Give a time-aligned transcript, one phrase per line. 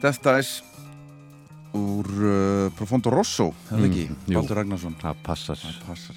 [0.00, 0.62] Death Dice
[1.76, 4.34] úr uh, Profondo Rosso, hefði ekki, Mm.
[4.34, 4.94] Baldur Ragnarsson.
[4.98, 5.58] Það passar.
[5.60, 6.16] Það passar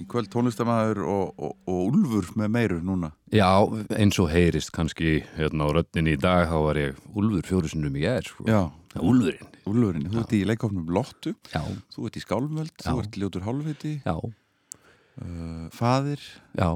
[0.00, 3.10] Í kvöld tónlistamæður og, og, og Úlfur með meiru núna.
[3.34, 3.50] Já,
[3.98, 7.98] eins og heyrist kannski hérna á röddinni í dag þá var ég Úlfur fjóru sinnum
[8.00, 8.46] í gær sko.
[8.48, 8.62] Já,
[8.96, 9.52] Úlfurinn.
[9.68, 11.34] Úlfurinn, þú ert í leikofnum Lottu.
[11.52, 11.60] Já,
[11.92, 13.02] Þú ert í Skálmöld, þú Já.
[13.04, 13.94] ert ljótur hálfviti.
[14.06, 16.22] Já, uh, Fadir,
[16.56, 16.70] já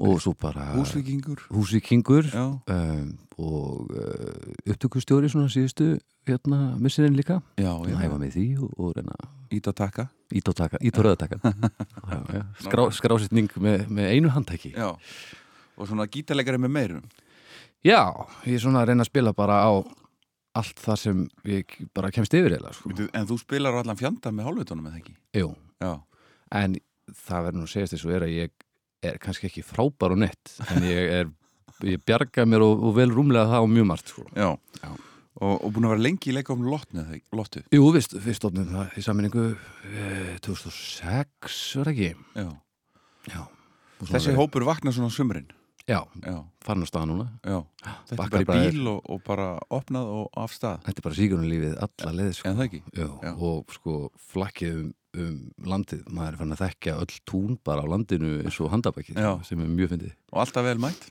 [0.00, 5.98] og svo bara húsvikingur húsvíkingur Já, um, og uh, upptökustjóri svona síðustu
[6.28, 7.40] hérna missininn líka.
[7.58, 9.16] Og hæfa með því og, og reyna
[9.52, 10.06] ít að taka.
[10.32, 12.42] Ít á taka, ít á röðataka já, já.
[12.62, 14.72] Skrá, skrásetning með, með einu handtæki.
[14.76, 14.94] Já,
[15.76, 17.02] og svona gítarleikari með meiru.
[17.84, 18.00] Já,
[18.46, 19.72] ég er svona að reyna að spila bara á
[20.56, 22.92] allt það sem ég bara kemst yfir eða sko.
[23.12, 25.14] En þú spilar á allan fjanda með hálfvitunum eða ekki?
[25.40, 25.92] Jú, Já,
[26.62, 26.76] en
[27.26, 28.61] það verður nú segjast þess að er að ég
[29.02, 31.30] er kannski ekki frábær og nett en ég er,
[31.86, 34.26] ég bjarga mér og, og vel rúmlega það á mjög margt sko.
[34.36, 34.50] já,
[34.82, 34.92] Já.
[35.42, 37.24] Og, og búin að vera lengi í Lottu, eða ekki?
[37.32, 37.62] Lottu?
[37.72, 39.44] Jú, vist, fyrst ofnum það í sammenningu
[39.88, 42.10] eh, 2006 var ekki?
[42.36, 42.50] Já,
[43.32, 43.42] Já,
[44.02, 45.48] Og þessi hópur vaknar svona á sumrin?
[45.88, 47.26] Já, Já, farin á stað núna.
[47.42, 47.58] Já.
[47.82, 50.82] Þetta er Bakkar bara í bíl og, og bara opnað og af stað.
[50.86, 52.50] Þetta er bara síkurinn lífið alla leið sko.
[52.52, 52.82] En það ekki?
[53.32, 53.96] Og sko
[54.34, 55.34] flakkið um, um
[55.68, 59.32] landið, maður er fann að þekkja öll tún bara á landinu eins og handabækið Já.
[59.44, 60.14] sem er mjög fyndið.
[60.32, 61.10] Og alltaf vel mætt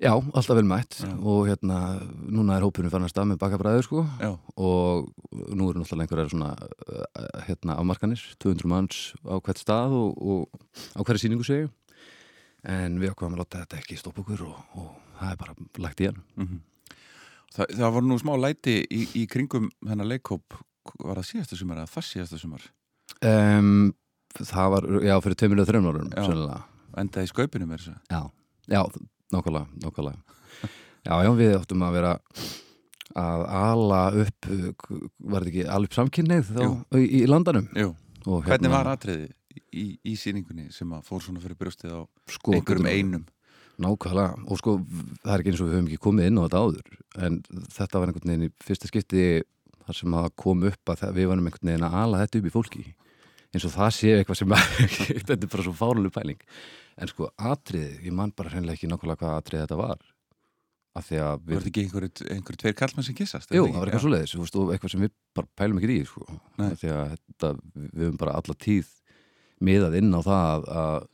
[0.00, 1.10] Já, alltaf vel mætt Já.
[1.20, 1.78] og hérna,
[2.24, 5.10] núna er hópurinn fann að stað með bakabræður sko Já, og
[5.52, 10.96] nú eru náttúrulega einhverjar svona uh, hérna afmarkanir, 200 manns á hvert stað og, og
[10.96, 11.68] á hverju sýningu segju
[12.64, 14.90] en við ákvæðum að láta þetta ekki stoppa okkur og, og
[15.20, 16.20] það er bara lagt í hann.
[16.36, 16.60] mhm
[17.50, 20.54] Þa, Það var nú smá læti í, í kringum þennan leikhóp
[21.02, 22.62] Var það síðasta sumar eða það síðasta sumar?
[23.20, 23.70] Um,
[24.40, 26.22] það var, já, fyrir tveimur og þreim árum, Já.
[26.24, 26.60] sennilega.
[27.00, 28.20] Endaði í skaupinu með þessu Já,
[28.72, 28.80] já,
[29.34, 30.38] nákvæmlega, nákvæmlega.
[31.06, 32.14] Já, já, við áttum að vera
[33.20, 36.72] að ala upp, var þetta ekki alveg samkynneið þá Jú.
[36.96, 37.68] í, í landanum?
[37.76, 37.92] Jú,
[38.28, 39.30] Og hvernig var atriði
[39.72, 42.00] í, í sýningunni sem að fór svona fyrir brjóstið á
[42.30, 43.24] sko, einhverjum einum
[43.80, 44.74] Nákvæmlega, og sko,
[45.24, 46.90] það er ekki eins og við höfum ekki komið inn á þetta áður,
[47.26, 47.38] en
[47.72, 49.22] þetta var einhvern veginn í fyrsta skipti
[49.86, 52.52] þar sem að kom upp að við varum einhvern veginn að ala þetta upp í
[52.58, 52.84] fólki,
[53.54, 54.54] eins og það sé eitthvað sem,
[55.28, 56.40] þetta er bara svo fáruleg pæling,
[57.00, 60.06] en sko, atriði, ég man bara hreinlega ekki nákvæmlega hvað atriði þetta var,
[61.00, 63.52] af því að Var við þetta ekki einhverju einhver tveir kallmenn sem kissast?
[63.54, 66.26] Jú, það var eitthvað svo leiðis og eitthvað sem við bara pælum ekki í sko.
[66.58, 66.70] Nei.
[66.80, 68.90] því að þetta, við höfum bara alla tíð
[69.64, 71.08] miðað inn á það að,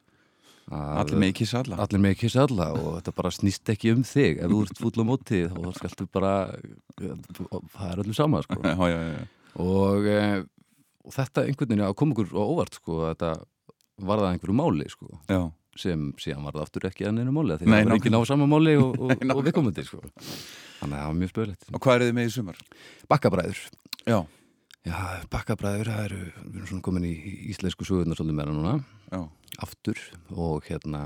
[0.71, 4.03] að Allir með kissa alla allir með kissa alla og þetta bara snýst ekki um
[4.07, 6.33] þig ef þú ert fúll á móti þá skaltu bara
[6.99, 8.59] það er öllum sama sko.
[8.67, 9.27] Já, já, já,
[9.63, 10.23] og, e,
[11.07, 13.31] og þetta einhvern veginn að koma okkur á óvart sko, að þetta
[14.11, 15.41] var það einhverju máli sko, já.
[15.77, 18.19] sem síðan var það aftur ekki að neinu máli því Nei, það var ekki ná
[18.29, 20.01] sama máli og, og, og við komandi sko.
[20.81, 22.59] þannig að það var mjög spöðlegt Og hvað er þið með í sumar?
[23.13, 23.63] Bakkabræður.
[24.07, 24.19] Já,
[24.87, 24.99] Já,
[25.33, 27.15] bakkabræður, það eru, við erum svona komin í
[27.51, 28.75] íslensku sögurnar svolítið meira núna,
[29.11, 29.19] já,
[29.67, 29.99] aftur.
[30.31, 31.01] Og hérna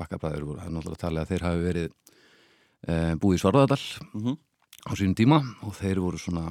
[0.00, 1.92] bakkabræður, voru- það er náttúrulega talið að þeir hafi verið
[2.82, 3.78] e, búið í Svarðardal
[4.18, 4.34] Mhm.
[4.82, 5.38] á sínum tíma.
[5.62, 6.48] Og þeir voru svona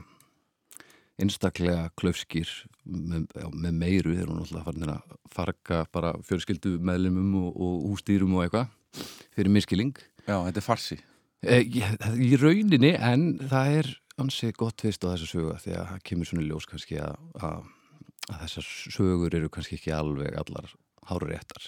[1.22, 2.50] einstaklega klaufskýr
[2.86, 8.36] með, með meiru, þeir voru náttúrulega farin að farga bara fjölskyldu meðlumum og, og hústýrum
[8.38, 8.68] og eitthvað
[9.36, 9.94] fyrir miskiling.
[10.28, 11.00] já, þetta er farsi
[11.42, 11.82] E, í,
[12.22, 13.88] í rauninni en það er
[14.22, 17.64] ansi gott vist á þessu sögu því að það kemur svona ljós kannski að, að,
[18.30, 20.70] að þessar sögur eru kannski ekki alveg allar
[21.10, 21.66] háru réttar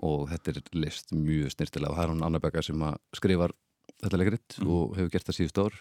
[0.00, 2.80] og þetta er list mjög snirtilega og það er hún Anna Begga sem
[3.14, 3.52] skrifar
[4.00, 4.72] þetta leikrit Mhm.
[4.72, 5.76] og hefur gert það síðust ár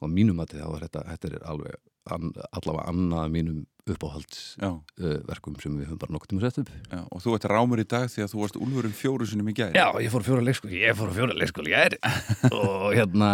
[0.00, 1.78] og að mínum að þetta, þetta er alveg
[2.10, 3.60] an, allavega annað mínum
[3.90, 6.70] uppáhalds Já, uh, sem við höfum bara nokkuð tíma sett upp.
[6.92, 9.54] Já, og þú ert rámur í dag því að þú varst úlfurum fjóru sinum í
[9.56, 11.96] gæri Já, ég fór fjóra leikskóli, ég fór fjóra leikskóli, ég er
[12.60, 13.30] og hérna,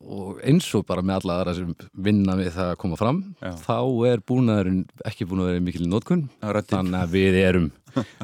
[0.00, 1.72] og eins og bara með alla aðra sem
[2.08, 3.52] vinna við það að koma fram, Já.
[3.62, 3.78] þá
[4.10, 7.70] er búnaðurinn ekki búin að vera mikil nótkun, Röddin, þannig að við erum,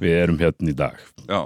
[0.02, 1.00] við erum hérna í dag.
[1.28, 1.40] já,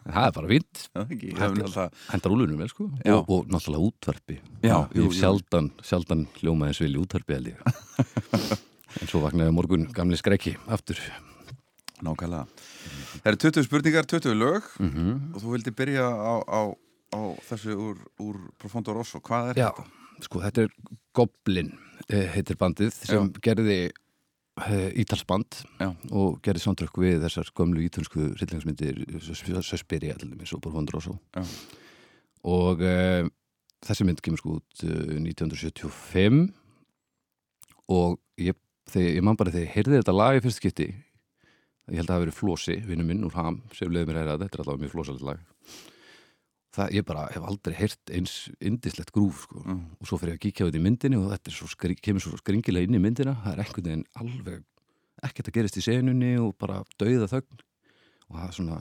[0.00, 1.02] Það er bara já,
[1.36, 3.14] náttúrulega hendar úlunum vel sko, Já.
[3.18, 4.36] og, og náttúrulega útvarpi.
[4.64, 5.10] Já, jú, jú.
[5.12, 7.60] sjaldan, sjaldan hljóma eins vil í útvarpi held ég.
[9.00, 10.98] en svo vaknaði morgun gamli skrekki aftur.
[12.00, 12.46] Nákvæmlega
[13.20, 16.60] Það eru 20 spurningar, 20 lög Mm og þú vildi byrja á, á,
[17.12, 17.20] á
[17.50, 19.84] þessu úr, úr Profondo Rosso Hvað er Já, þetta?
[20.24, 20.72] sko þetta er
[21.16, 21.74] Goblin
[22.08, 23.92] eh, heitir bandið sem gerði eh,
[25.02, 25.90] ítalsband Já.
[26.12, 31.44] og gerði samtrykk við þessar gömlu ítalsku rillingsmyndir Söspiri allir svo Borfondroso Já.
[32.48, 33.28] og eh,
[33.86, 36.42] þessi mynd kemur sko út eh, 1975
[37.90, 38.58] og ég,
[38.94, 42.16] ég man bara þegar ég heyrði þetta lag í fyrst skipti ég held að það
[42.16, 44.64] hafi verið Flósi, vinnu minn úr Ham sem leiði mér að heyra þetta, þetta er
[44.64, 45.46] allavega mjög flósalegt lag
[46.74, 49.62] það, ég bara hef aldrei heyrt eins indislegt grúf sko.
[49.64, 49.82] Mm.
[49.98, 52.24] og svo fyrir ég að kíkja á þetta í myndinni og þetta svo skri, kemur
[52.24, 54.64] svo skringilega inn í myndina það er einhvern veginn alveg
[55.28, 57.62] ekkert að gerist í senunni og bara dauða þögn
[58.30, 58.80] og það er svona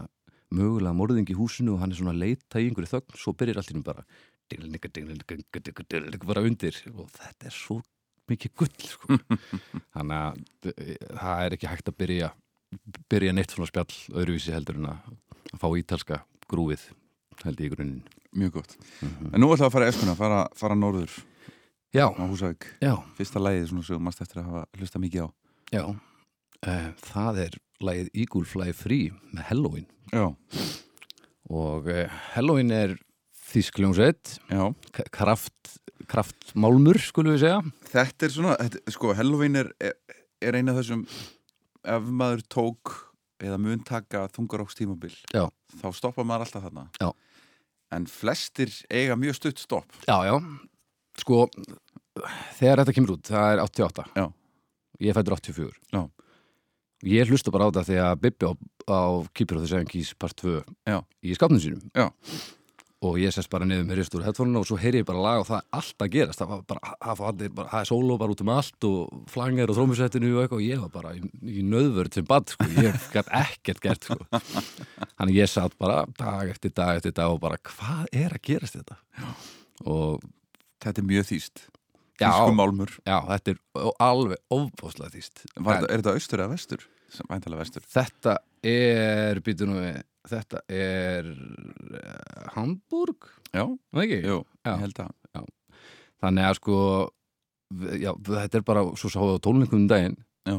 [0.56, 3.62] mögulega morðing í húsinu og hann er svona að leita í einhverju þögn svo byrjar
[3.62, 4.06] allt í nú bara
[4.50, 7.82] dinglninga, dinglninga, dinglninga, bara undir og þetta er svo
[8.30, 9.18] mikið gull sko.
[9.96, 12.32] þannig að eh, það er ekki hægt að byrja
[13.10, 16.84] byrja neitt svona spjall öðruvísi heldur en að fá ítalska grúfið
[17.46, 18.04] held ég í grunninn
[18.38, 18.76] Mjög gott.
[19.34, 21.10] En nú við að fara eskuna, fara, fara norður
[21.96, 22.68] Já, á Húsavík.
[22.84, 25.28] já, Fyrsta lagið svona sem mást eftir að hafa hlusta mikið á.
[25.74, 30.28] já uh, Það er lagið Eagle Fly Free með Halloween Já,
[31.50, 32.06] og uh,
[32.36, 32.94] Halloween er
[33.50, 34.64] þýskljónsveit já.
[35.16, 35.74] kraft,
[36.10, 39.96] kraftmálmur skulum við segja Þetta er svona, þetta, sko, Halloween er, er,
[40.46, 41.02] er eina af þessum,
[41.90, 42.94] ef maður tók
[43.42, 46.82] eða mun taka þungarókstímabil, þá stoppa maður alltaf þarna.
[47.00, 47.08] Já.
[47.96, 49.90] En flestir eiga mjög stutt stopp.
[50.06, 50.36] Já, já,
[51.18, 51.48] sko
[52.60, 54.26] þegar þetta kemur út, það er 88 Já.
[55.00, 56.02] Ég fættur 84 Já.
[57.10, 58.52] Ég hlusta bara á þetta þegar Bibbi á,
[58.92, 59.00] á
[59.34, 61.00] Keeper of the Seven Keys part 2 Já.
[61.24, 62.10] í skapnum sínum Já.
[63.00, 65.48] Og ég sest bara niður með ristur headphone og svo heyri ég bara lag og
[65.48, 68.88] það er allt að gerast það, var bara, það, er sóló bara út um allt
[68.90, 72.52] og flanger og þrómusettinu og eitthvað og ég var bara í, í nöðvörð sem bad
[72.52, 72.68] sko.
[72.76, 74.20] ég gætt ekkert gert sko.
[75.16, 78.80] þannig ég satt bara dag eftir dag eftir dag og bara hvað er að gerast
[78.82, 79.00] þetta
[79.88, 80.20] og
[80.80, 81.66] Þetta er mjög þýst.
[82.20, 82.30] Já.
[82.30, 82.94] Þýsku málmur.
[83.08, 86.82] já, þetta er alveg ofbáslega þýst Var, En er þetta austur eða vestur?
[87.30, 87.84] Væntalega vestur.
[87.88, 94.20] þetta er býtu nú við þetta er uh, Hamburg, Já, það ekki?
[94.28, 94.74] jú, Já.
[94.74, 95.48] ég held að.
[96.20, 96.76] Þannig að sko
[98.02, 100.18] já, þetta er bara, svo sáðu á tónleikum um daginn
[100.50, 100.58] Já.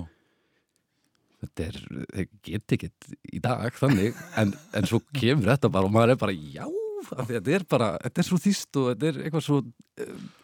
[1.43, 1.79] þetta er,
[2.15, 2.89] þeir get ekki
[3.37, 6.65] í dag þannig, en, en svo kemur þetta bara og maður er bara, já
[7.11, 9.61] þetta er bara, þetta er svo þýst og þetta er eitthvað svo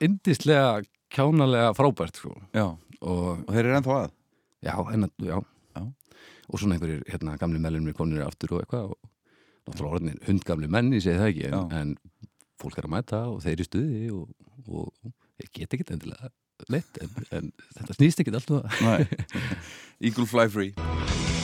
[0.05, 0.83] indislega
[1.15, 2.33] kjánalega frábært sko.
[2.57, 2.67] Já.
[3.01, 4.15] og Og þeir eru ennþá að.
[4.67, 5.37] já, en að, já.
[6.47, 8.99] Og svona einhverjir hérna, gamli mellunir komnir aftur og eitthvað og
[9.67, 11.95] náttúrulega orðinir hundgamli menn, ég segi það ekki en, en
[12.63, 14.29] fólk er að mæta og þeir eru stuði og,
[14.71, 16.31] og ég get ekki endilega
[16.73, 19.03] leitt en, en þetta snýst ekki alltaf Nei.
[20.07, 21.36] Eagle Fly Free.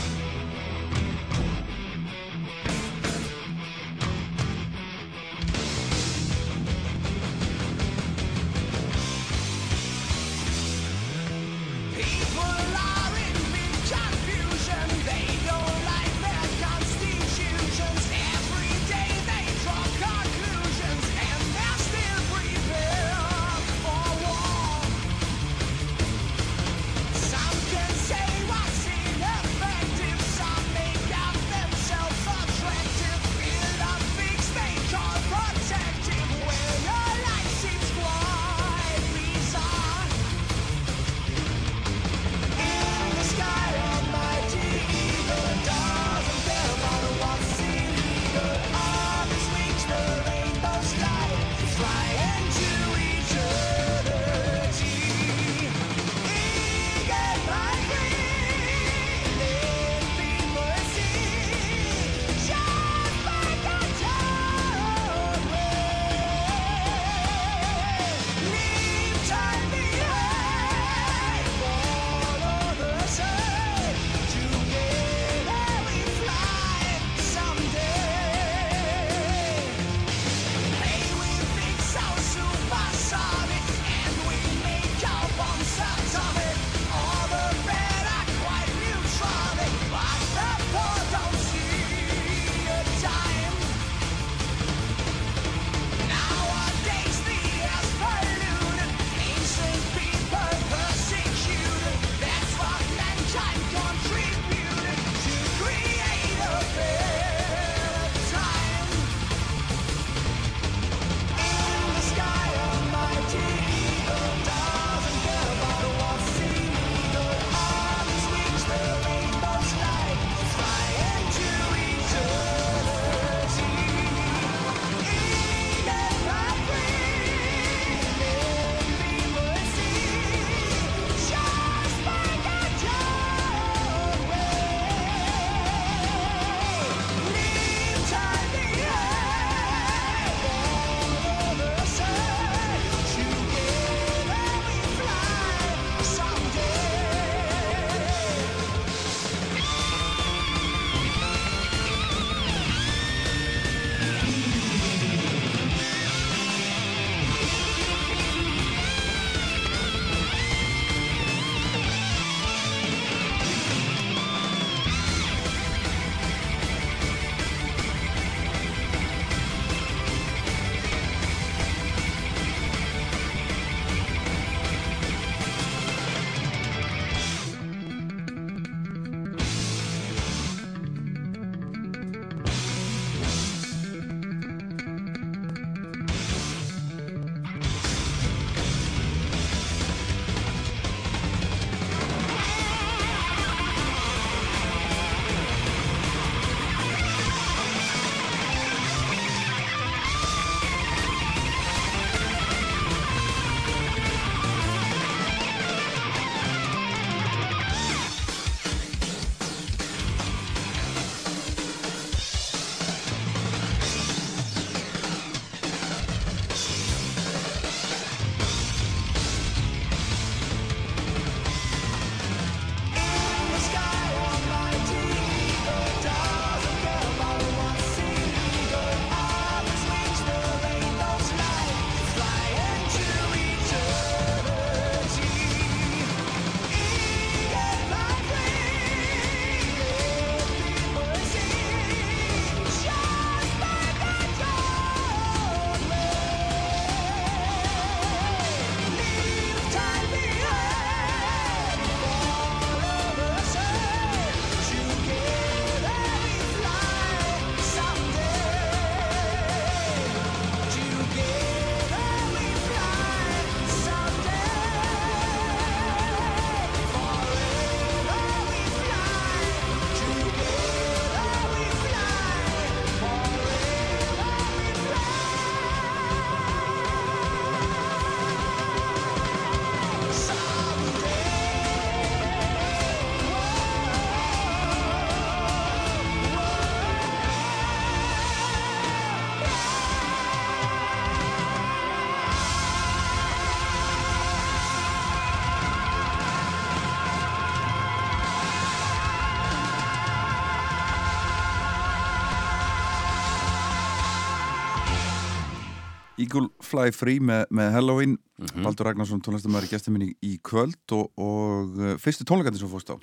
[306.73, 308.17] Fly Free með, með Halloween.
[308.41, 308.65] Mhm.
[308.67, 312.93] Baldur Ragnarsson tónlistamæður í gestum minni í kvöld og, og uh, fyrstu tónleikandi sem fórst
[312.93, 312.97] á.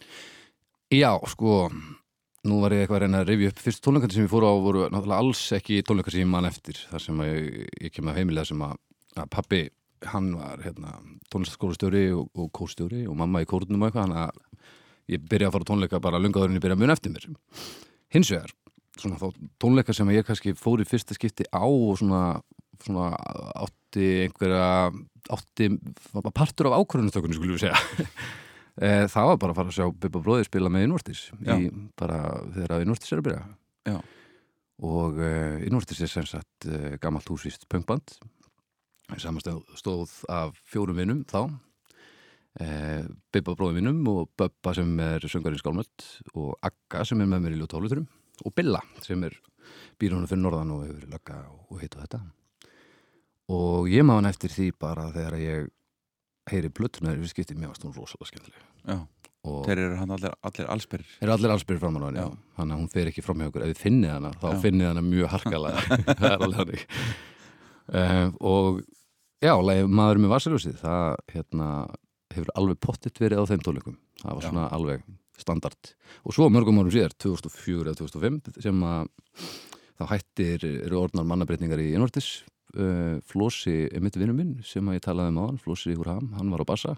[0.89, 1.69] Já, sko
[2.49, 4.53] nú var ég eitthvað að reyna að rifja upp fyrst tónleikandi sem ég fór á
[4.63, 6.79] voru náttúrulega alls ekki tónleikar sem ég man eftir.
[6.89, 7.49] Þar sem ég,
[7.83, 8.77] ég kem að heimilega sem að,
[9.19, 9.61] að pappi,
[10.07, 10.95] hann var hérna,
[11.33, 14.39] tónlistaskólastjóri og, og kórstjóri og mamma í kórnum og eitthvað hann að
[15.11, 17.27] ég byrja að fara tónleika bara lungaður en ég byrja mun eftir mér.
[18.13, 18.53] Hins vegar,
[18.99, 19.27] svona þá
[19.61, 22.39] tónleika sem ég kannski fór í fyrsta skipti á og svona,
[22.85, 23.13] svona
[23.59, 24.67] átti einhverja
[25.29, 25.69] átti,
[26.33, 27.81] partur af ákvörðunastökunni skulum við segja.
[28.79, 31.21] Eh, það var bara að fara að sjá Bubba bróði spila með Innvortis
[31.99, 32.19] bara
[32.53, 33.39] þegar Innvortis er að byrja.
[33.89, 33.97] Já.
[34.87, 38.13] og uh, Innvortis er sem sagt uh, gammalt húsvist punkband
[39.19, 41.49] samastöð stóð af fjórum vinnum þá.
[43.33, 47.57] Bubba bróði vinnum og Bubba sem er söngarinn skálmöld og Agga sem er með mér
[47.57, 48.07] í ljótóluturum
[48.45, 49.35] og Billa sem er
[49.99, 52.23] býrunum fyrir norðan og hefur lögga og hitt og þetta
[53.49, 55.69] og ég má hann eftir því bara þegar ég
[56.49, 58.61] heyri blötunar við skipti mér varst hún rosalega skemmtileg.
[58.89, 58.97] Já,
[59.67, 62.25] þeir eru hann allir, allir allsperrir eru allir allsbyrjir henni Já.
[62.25, 62.37] já.
[62.57, 63.65] þannig að hún fer ekki fram hjá okkur.
[63.65, 64.59] Ef þið finnið hana, þá Já.
[64.65, 65.83] finnið hana mjög harkalega.
[66.19, 66.85] Það er alveg hannig
[67.89, 68.81] uh, og
[69.41, 71.69] já, lagi maður með vasaljósið það hérna,
[72.35, 73.97] hefur alveg pottitt verið á þeim tónleikum.
[74.21, 74.49] Það var Já.
[74.51, 75.07] svona alveg
[75.39, 75.93] standard.
[76.27, 79.09] Og svo mörgum árum síðar, 2004 eða 2005 sem að
[79.99, 82.41] þá hættir eru orðnar mannabreitningar í innvortis
[82.77, 86.09] uh, Flósi er mitt vinnur minn sem að ég talaði um á hann, Flósi úr
[86.11, 86.95] ham, hann var á bassa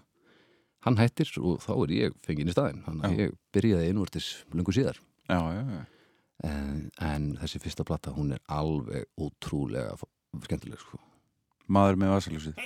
[0.82, 4.72] hann hættir og þá er ég fenginn í staðinn, þannig að ég byrjaði innvortis lungu
[4.74, 4.96] síðar.
[5.30, 5.82] Já, já, já.
[6.42, 10.08] En, en þessi fyrsta plata hún er alveg ótrúlega f-
[10.48, 10.98] skemmtileg sko.
[11.70, 12.56] Maður með vasaljósið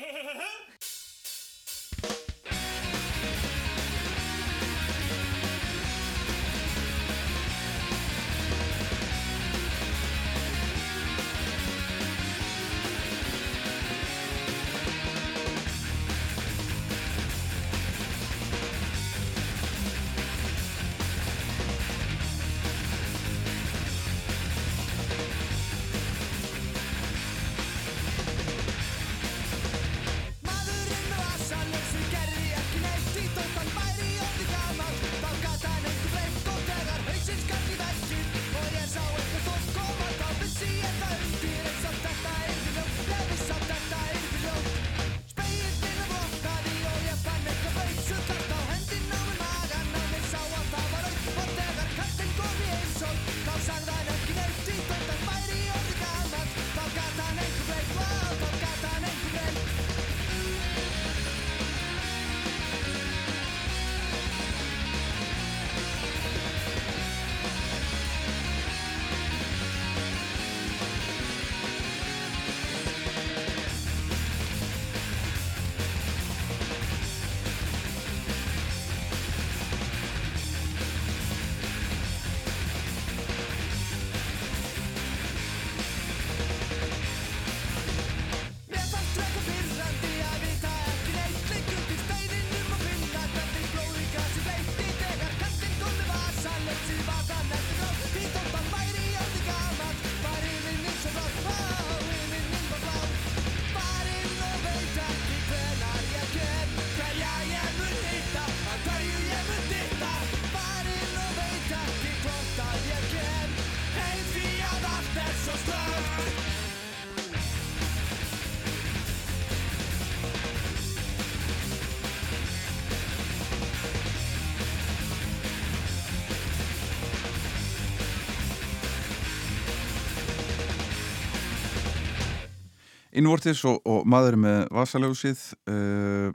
[133.16, 136.30] Innvortis og, og maður með vasaljósið uh,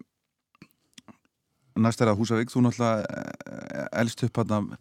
[1.82, 2.52] næst er að Húsavík.
[2.54, 4.74] Þú náttúrulega uh, elst upp hann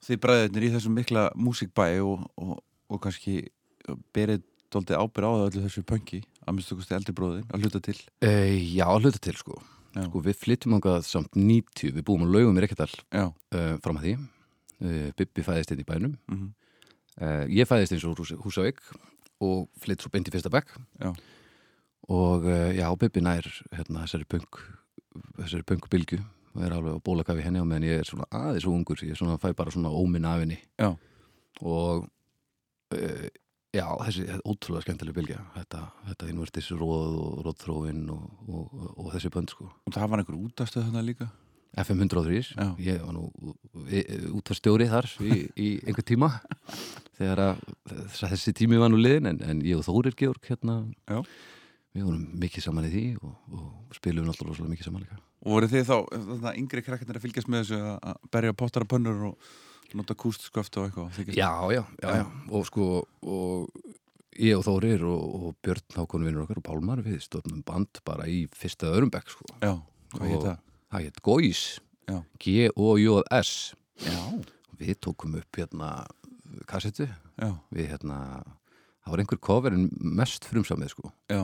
[0.00, 2.54] því bræðirnir í þessum mikla músikbæ og, og,
[2.90, 3.42] og kannski
[4.14, 7.82] berið dóldi ábyrð á það öllu þessu pönki að minnstu kosti eldri bróðin að hluta
[7.84, 7.98] til.
[8.24, 9.58] Uh, Já, að hluta til sko.
[9.96, 14.06] Sko Við flyttum ángað samt 90 við búum á laugum í Reykjadal uh, fram að
[14.06, 14.14] því.
[14.80, 16.16] Uh, Bibbi fæðist inn í bænum.
[16.30, 16.48] Mm
[17.20, 18.80] uh, Ég fæðist eins og Hús Húsavík
[19.44, 20.72] og flytt svo beint í fyrsta bekk.
[21.00, 21.10] Já.
[22.10, 24.60] Og uh, já, Bibbi nær hérna, þessari punk
[25.40, 26.20] þessari punkubilgju
[26.54, 29.02] og er alveg á bólakafi henni á meðan ég er svona aðeins og ungur.
[29.06, 30.58] Ég svona, fæ bara svona óminn af henni.
[30.80, 30.96] Já.
[31.60, 32.08] og
[32.94, 33.28] uh,
[33.70, 39.12] já, þessi ótrúlega skemmtileg bilgja þetta, þetta innvertis róð og róðþróin og, og, og, og
[39.14, 39.68] þessi bönd sko.
[39.86, 41.30] Og það var einhver útastöð þarna líka?
[41.78, 42.66] FM 103, Já.
[42.82, 43.28] ég var nú
[44.40, 46.32] útvarstjóri þar í, í einhver tíma.
[47.20, 47.60] Þegar að
[48.18, 51.20] þessi tími var nú liðin en, en ég og Þórir Georg hérna Já.
[51.94, 55.18] Við vorum mikið saman í því og, og spilum náttúrulega rosalega mikið saman líka.
[55.40, 58.84] Og voru þið þá, þarna, yngri krakkarnir að fylgjast með þessu að- að berja pottar
[58.84, 59.50] og pönnur og
[59.98, 62.26] nota kústsköft og eitthvað Já, já, já, já.
[62.50, 62.84] og sko
[63.26, 63.70] og
[64.38, 68.28] ég og Þórir og, og Björn Hákon vinnur okkar og Pálmar við stofnum band bara
[68.30, 69.48] í fyrsta öðrum bekk sko.
[69.60, 69.72] Já,
[70.14, 70.60] hvað heit það?
[70.92, 71.62] það heit Góis.
[72.40, 73.74] G-O-J-S
[74.06, 74.20] Já,
[74.80, 75.90] við tókum upp hérna
[76.70, 77.04] kassetu.
[77.40, 78.16] Já, við hérna
[79.04, 81.10] það var einhver coverin mest frumsamið sko.
[81.30, 81.42] Já,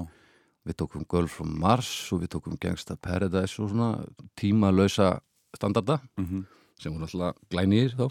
[0.67, 3.91] við tókum Girl from Mars og við tókum Gangsta Paradise og svona
[4.39, 5.17] tímalausa
[5.57, 6.45] standarda mhm,
[6.81, 8.07] sem voru alltaf glænýðir þá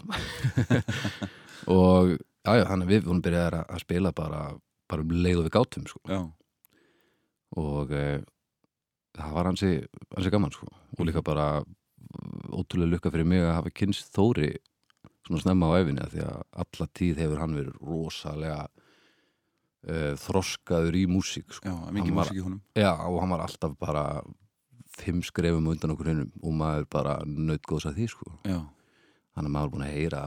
[1.76, 4.40] og já, já, þannig að við vorum byrjaðið að spila bara,
[4.90, 6.22] bara um leið og við gátum sko.
[7.62, 8.06] og e,
[9.16, 9.72] það var hansi,
[10.16, 10.70] hansi gaman sko.
[10.98, 11.64] og líka bara
[12.54, 14.54] ótrúlega lukka fyrir mig að hafa kynst Þóri
[15.26, 18.60] svona snemma á efinni af því að alla tíð hefur hann verið rosalega
[20.20, 21.68] þroskaður í músík sko.
[21.70, 24.06] já, mikið músík í honum Já, og hann var alltaf bara
[24.96, 28.30] fimm skrefum undan okkur hinnum og maður bara nautgóðs að því sko.
[28.48, 28.58] Já,
[29.36, 30.22] hann er maður búin að heyra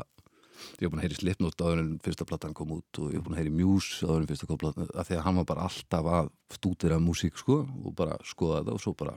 [0.80, 3.20] ég er búin að heyra í Slipnót áður en fyrsta platan kom út og ég
[3.20, 5.48] er búin að heyra Muse áður en fyrsta kom platan af því að hann var
[5.52, 9.16] bara alltaf að stúdira músík sko og bara skoða það og svo bara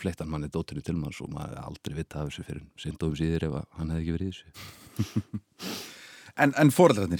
[0.00, 3.58] fleittan manni dóttirinn til manns og maður aldrei vita af þessu fyrir um síður ef
[3.60, 5.40] að hann hefði ekki verið í þessu
[6.40, 7.18] En, en mi-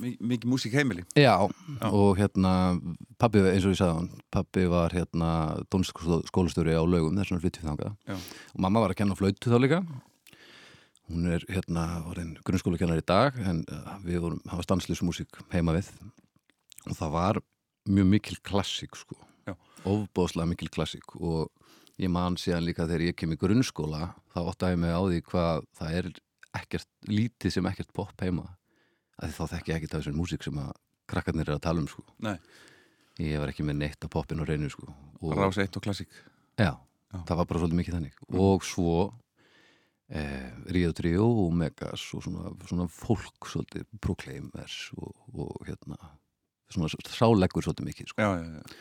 [0.00, 1.04] mikið músík heimili.
[1.18, 1.34] Já,
[1.88, 2.52] og hérna
[3.20, 5.30] pabbi, eins og ég sagði hann, pabbi var hérna
[5.72, 7.94] tónskólastjóri á laugum þess vegna flyttið þangað.
[8.08, 8.16] Já.
[8.54, 9.82] og mamma var að kenna á flautu þá líka.
[11.10, 15.90] Hún er hérna orðin grunnskólakennar í dag en uh, við vorum, hafa stanslýsmúsík heima við.
[16.88, 17.42] Og það var
[17.90, 19.18] mjög mikil klassík sko.
[19.42, 19.56] Já.
[19.84, 21.16] ofbóðslega mikil klassík.
[21.18, 21.50] Og
[22.00, 25.66] ég man síðan líka þegar ég kem í grunnskóla þá óttaði mig á því hvað
[25.78, 26.10] það er
[26.62, 28.46] ekkert, lítið sem ekkert pop heima
[29.22, 30.70] að þá þekki ég ekkert af þessum músík sem að
[31.12, 32.36] krakkarnir er að tala um sko Nei,
[33.22, 36.14] ég var ekki með neitt af poppin og reynu sko og, Rás 1 og klassík
[36.58, 37.18] já, Já.
[37.28, 38.96] það var bara svolítið mikið þannig og svo
[40.12, 45.98] eh, Ríó Tríó og Megas og svona, svona fólk svolítið Proclaimers og, og hérna
[46.72, 48.22] svona sáleggur svolítið mikið sko.
[48.24, 48.76] Já, já, já,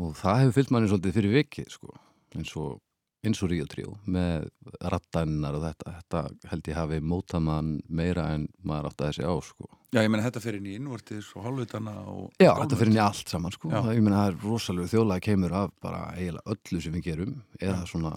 [0.00, 1.96] og það hefur fyllt manni svolítið fyrir vikið sko.
[2.36, 2.78] eins og
[3.24, 4.46] eins og Ríó Tríó með
[4.90, 9.26] rattannar og þetta, þetta held ég hafi mótað mann meira en maður átti að þessi
[9.28, 9.68] á sko.
[9.92, 13.02] já, ég meina þetta fyrir inn í innvortis og hálfutana og Já, þetta fyrir henni
[13.04, 13.68] allt saman sko.
[13.74, 17.34] Það, ég meina það er rosalega þjóðlega kemur af bara eiginlega öllu sem við gerum
[17.60, 18.12] eða svona,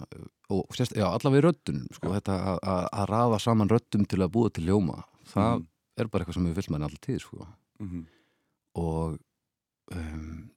[0.54, 2.14] og sérst, já, allavega í röddunum sko, Já.
[2.20, 5.02] þetta að- að að rafa saman röddum til að búa til ljóma
[5.34, 5.66] það Mhm.
[5.98, 7.46] er bara eitthvað sem við fylgum manni alltaf tíð sko.
[7.80, 8.06] Mhm.
[8.76, 9.18] og
[9.92, 10.50] um,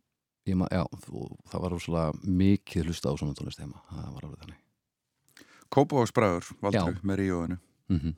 [0.55, 0.83] ma, já,
[1.51, 3.81] það var rosalega mikið hlusta á svona tónlist heima.
[3.89, 4.63] Það var alveg þannig.
[5.67, 7.59] Kópavogsbræður, Valdur, með Ríóinu.
[7.91, 8.15] Mm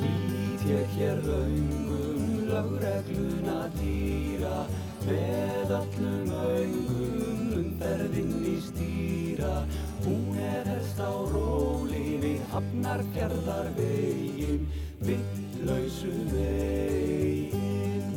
[0.00, 4.64] Lít ég hér laungum lögregluna dýra
[5.04, 9.66] með öllum augum umferðin í stýra.
[10.06, 14.64] Hún er helst á róli við hafnar fjarðar vegin
[15.68, 18.14] vittlausu vegin.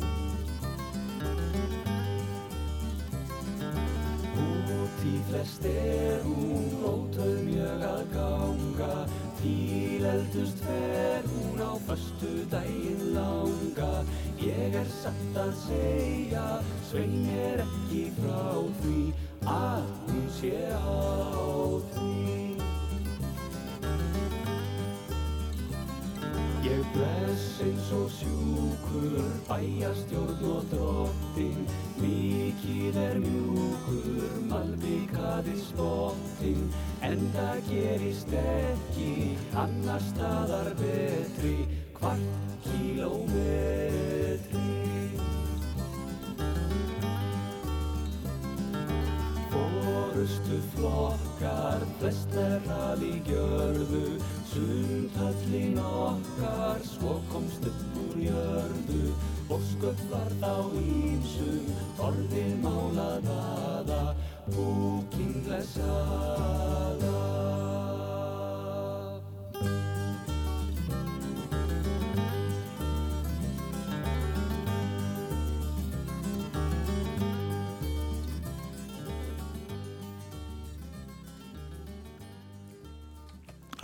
[4.36, 8.94] Út í flest er hún ótöð mjög að ganga.
[9.42, 14.04] Til eldust fer hún á föstu daginn langa.
[14.40, 16.46] Ég er satt að segja,
[16.90, 19.12] svein er ekki frá því
[19.42, 20.86] Að hún sé á
[21.94, 22.41] því
[26.62, 31.64] Ég bless eins og sjúkur, bæjastjórn og drottin
[31.98, 36.70] Mikið er mjúkur, malbikaði spottin
[37.02, 39.12] En það gerist ekki,
[39.58, 41.56] annar staðar betri
[41.98, 44.02] Kvart kílómetri.
[49.50, 54.06] Fórustu flokkar, flest er að í gjörðu
[54.52, 59.14] Sundhöllin okkar, svo komst upp úr jörðu.
[59.48, 64.02] Og sköp var þá ímsum, orðið málaðaða.
[64.52, 67.31] Búking blessaða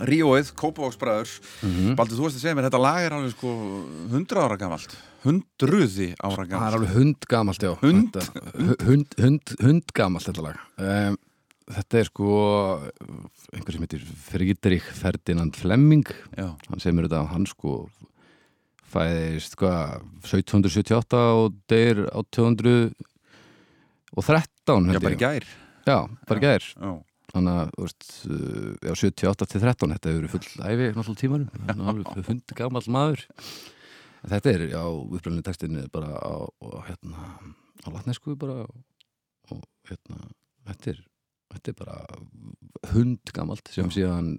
[0.09, 1.31] Ríóið, Kópavogsbræður.
[1.67, 1.95] Mhm.
[1.99, 3.53] Baldur, þú veist að segja mér, þetta lag er alveg sko
[4.09, 4.97] 100 ára gamalt.
[5.23, 7.73] Hundruði ára Það er gamalt alveg hundgamalt, já.
[7.81, 8.19] Hund?
[8.87, 10.61] Hund, hund, hundgamalt þetta lag.
[10.77, 11.17] Um,
[11.69, 12.27] Þetta er sko
[13.53, 16.01] einhver sem heitir Friedrich Ferdinand Flemming.
[16.33, 17.73] Já, hann segir mér þetta að hann sko
[18.89, 22.95] fæðist hvað 1778 og deyr á 213
[24.17, 25.21] Já, held bara í ég.
[25.21, 25.45] gær.
[25.85, 26.65] Já, bara gær.
[26.73, 26.91] Já,
[27.33, 31.21] þannig að þú veist, uh, já, 78 til 13 þetta hefur verið full æfi náttúrulega
[31.23, 31.65] tímanum.
[31.69, 33.25] Hann er alveg hund gamall maður.
[34.19, 37.29] En þetta er, já, upprænlega textinni bara á, á hérna
[37.85, 38.65] á latnesku bara
[39.49, 40.19] og hérna,
[40.67, 41.03] þetta er
[41.49, 41.97] þetta er bara
[42.93, 44.35] hund gamalt sem síðan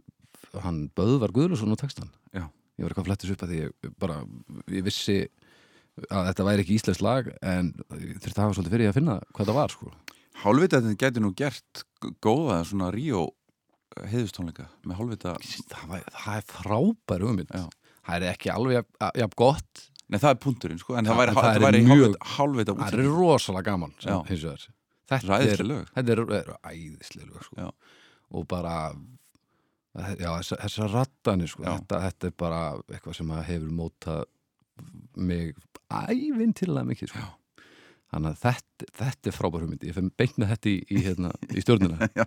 [0.64, 2.46] hann Böðvar Guðlusson á textan Já.
[2.78, 4.20] ég var eitthvað flettis upp að því ég bara,
[4.70, 5.18] ég vissi
[6.08, 9.18] að þetta væri ekki íslensk lag en þurfti að hafa svolítið fyrir ég að finna
[9.34, 9.92] hvað það var sko
[10.40, 11.84] Hálfvita þetta getur nú gert
[12.24, 13.26] góða svona Ríó
[14.10, 15.36] heiðustónleika með hálfvita
[15.70, 17.64] það, það er frábær hugmynd Já.
[18.06, 18.84] það er ekki alveg
[19.18, 22.94] jafn, gott Nei, það er punkturinn, sko, en það það það væri hálfvita, hálfvita það
[22.98, 24.70] er rosalega gaman sem,
[25.10, 25.24] Það
[25.94, 27.68] þetta er, æðislega lög sko.
[28.38, 28.74] Og bara
[30.20, 31.64] já, þessar þessa rattanir sko.
[31.66, 32.60] Þetta, þetta er bara
[32.92, 34.20] eitthvað sem hefur mótað
[35.18, 35.56] mig
[35.90, 37.24] ævintilega mikið sko.
[38.10, 39.86] Þannig að þetta, þetta er frábær hugmynd.
[39.86, 42.08] Ég finn beint með þetta í, í, hérna, í stjórnina.
[42.20, 42.26] Já,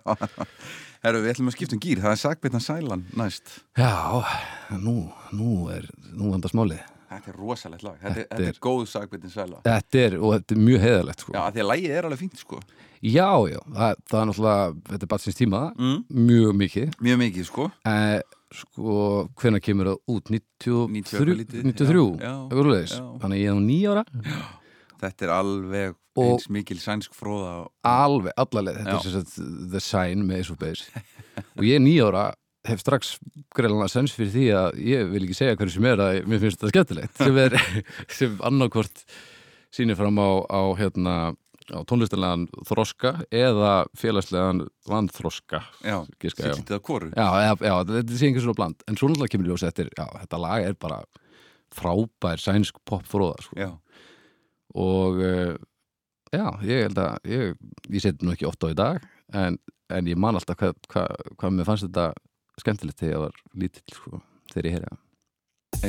[1.04, 3.58] herru, við ætlum að skipta um gýr Það er Sagbjörn Sælan næst.
[3.80, 3.94] Já,
[4.80, 4.98] nú,
[5.36, 6.82] nú er nú vandast málið.
[7.14, 9.60] Þetta er rosalegt lag, þetta, Þetta þetta er er- góð Sagbjörn Sæla.
[9.68, 11.36] Þetta er, og þetta er mjög heiðalegt sko.
[11.36, 12.62] Já, því að lægið er alveg fínt, sko.
[13.04, 16.00] Já, já, það, það er náttúrulega þetta er bara síns tíma, mm.
[16.32, 16.98] mjög mikið.
[17.04, 17.68] Mjög mikið, sko.
[17.92, 18.98] Eh, sko,
[19.42, 20.32] hvenær kemur það út?
[20.32, 21.20] 90 93?
[21.20, 22.06] eitthvað lítið, 93?
[22.24, 23.06] já, já, já.
[23.24, 24.06] Þannig ég er nú nýja ára
[25.04, 27.70] Þetta er alveg eins mikil sænsk fróða og...
[27.90, 29.00] alveg, allaleg, þetta Já.
[29.00, 29.36] er sem sagt
[29.74, 31.04] The Sign með Ace of Base.
[31.58, 32.26] Og ég er nýja ára
[32.68, 33.18] hef strax
[33.56, 36.62] greiðlega sens fyrir því að ég vil ekki segja hverju sem er að mér finnst
[36.62, 37.56] þetta skemmtilegt sem er,
[38.20, 39.04] sem annarkvort
[39.74, 41.16] sýnir fram á, á hérna
[41.72, 48.30] á tónlistilegan þroska eða félagslegan vanþroska Já, lítið af hvoru Já, já, já, þetta sé
[48.30, 48.88] einhvers svona bland.
[48.88, 51.02] En svo náttúrulega kemur ljós eftir, já, þetta lag er bara
[51.74, 53.58] frábær sænsk popfróða sko.
[53.58, 53.70] Já,
[54.74, 55.56] og uh,
[56.34, 57.58] já, ég held að ég,
[57.90, 59.60] ég seti nú ekki oft á í dag en,
[59.94, 61.08] en ég man alltaf hvað hva,
[61.38, 62.12] hva mér fannst þetta
[62.62, 65.84] skemmtilegt þegar ég var lítill sko, þegar ég heyri það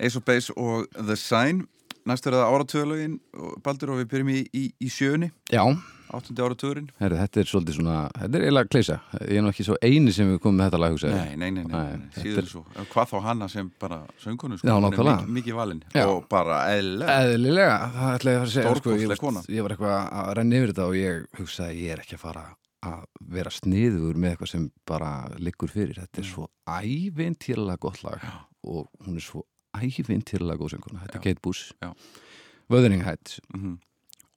[0.00, 1.66] Ace of Base og The Sign.
[2.08, 3.16] Næst er það áratöðalögin
[3.62, 5.28] Baldur og við byrjum í, í, í sjöunni.
[5.52, 5.62] Já,
[6.10, 8.94] Áttundi áratöðurinn herri, þetta er svolítið svona, þetta er eiginlega kleisa.
[9.28, 10.96] Ég er nú ekki svo eini sem við komum með þetta lag.
[11.12, 12.62] Nei, nei, nei, nei, Nei, síður er- svo.
[12.90, 15.20] Hvað þá hanna sem bara söngkonu sko, Já, nákvæmlega.
[15.20, 16.06] mikið, mikið valinn Já.
[16.10, 17.18] og bara eðlilega.
[17.28, 20.56] Eðlilega, það ætla ég að fara að segja sko, ég, ég var eitthvað að renna
[20.58, 22.44] yfir þetta og ég hugsaði ég er ekki að fara
[22.90, 23.04] að
[23.38, 25.94] vera sniður með eitthvað sem bara liggur fyrir.
[26.00, 26.32] Þetta er Mm.
[26.34, 28.18] svo ævintýrlega gott lag
[28.66, 29.44] og hún er svo
[29.76, 31.72] ævintýrlega góð sönguna, þetta er Kate Bush.
[32.70, 33.78] Wuthering Heights Mhm.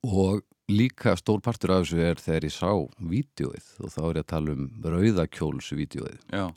[0.04, 2.70] og líka stór partur af þessu er þegar ég sá
[3.00, 6.54] vídeoið og þá er ég að tala um rauðakjólsvídeoið Já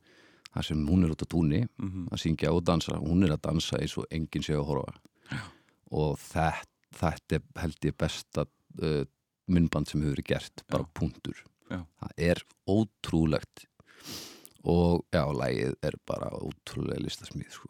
[0.57, 2.07] þar sem hún er út á túnni mhm.
[2.11, 4.93] að syngja og dansa hún er að dansa eins og enginn sé að horfa
[5.29, 5.41] Já.
[5.91, 6.65] og þetta,
[6.97, 8.45] þetta er held ég besta
[8.81, 9.03] uh,
[9.47, 10.89] myndband sem hefur verið gert bara Já.
[10.97, 11.81] punktur Já.
[12.01, 13.65] það er ótrúlegt
[14.67, 17.69] og já, lægið er bara ótrúlega listasmíð sko.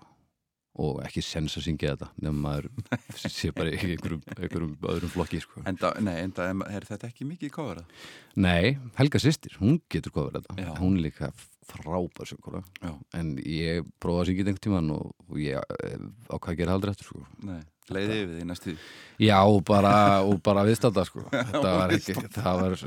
[0.78, 2.70] Og ekki sens að syngja þetta nema maður
[3.38, 5.64] sé bara í einhverjum, einhverjum öðrum flokki sko.
[5.70, 8.02] Enda, nei, enda er þetta ekki mikið kofrað
[8.38, 10.74] Nei, Helga sýstir, hún getur verið þetta Já.
[10.82, 11.32] hún er líka
[11.68, 12.94] frábær Já.
[13.18, 15.98] en ég prófaði að syngja þetta einhvern tímann og, og ég eh,
[16.30, 17.26] ákvað að gera aldrei eftir sko.
[17.48, 17.60] Nei,
[17.92, 18.78] leiði yfir því næstu
[19.26, 21.26] Já, og bara, og bara viðstanda sko.
[21.52, 22.82] þetta var ekki, það var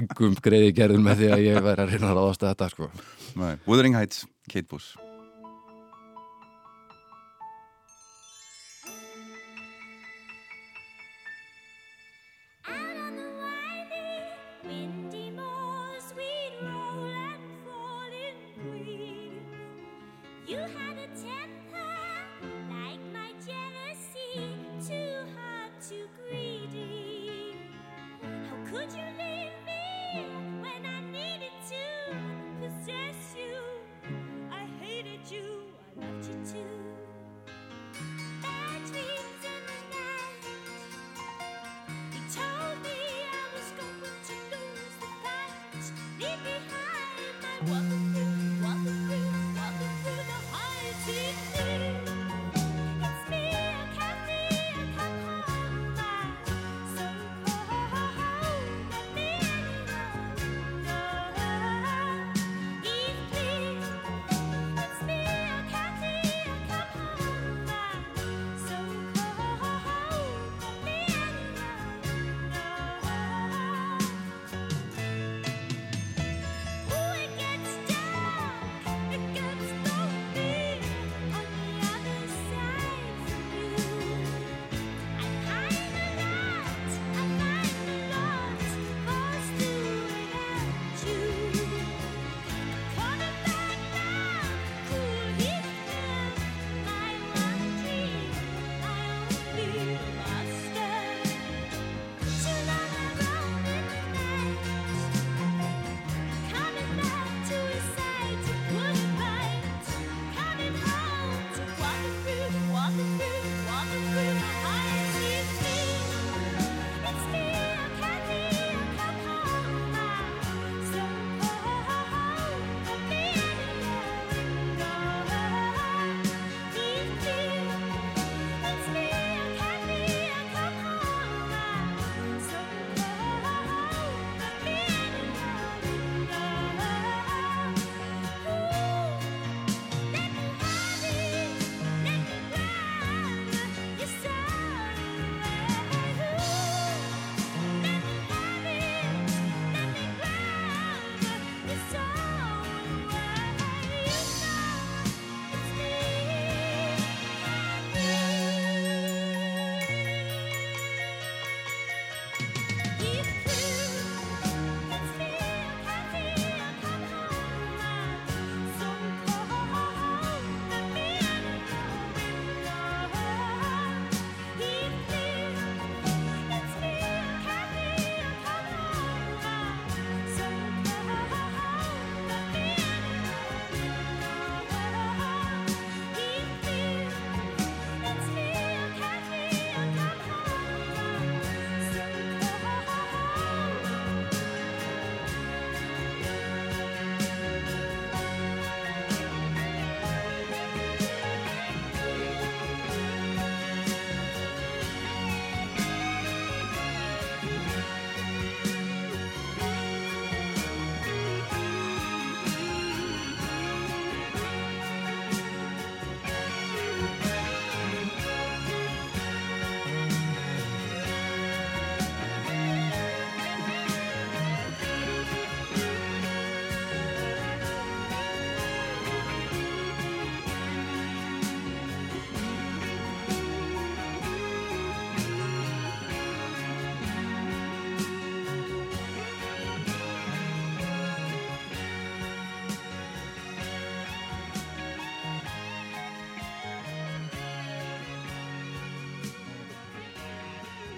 [0.00, 2.92] engum greiði gerðin með því að ég væri að reyna að ráðast að þetta sko.
[3.38, 3.52] Nei.
[3.68, 5.12] Wuthering Heights, Kate Bush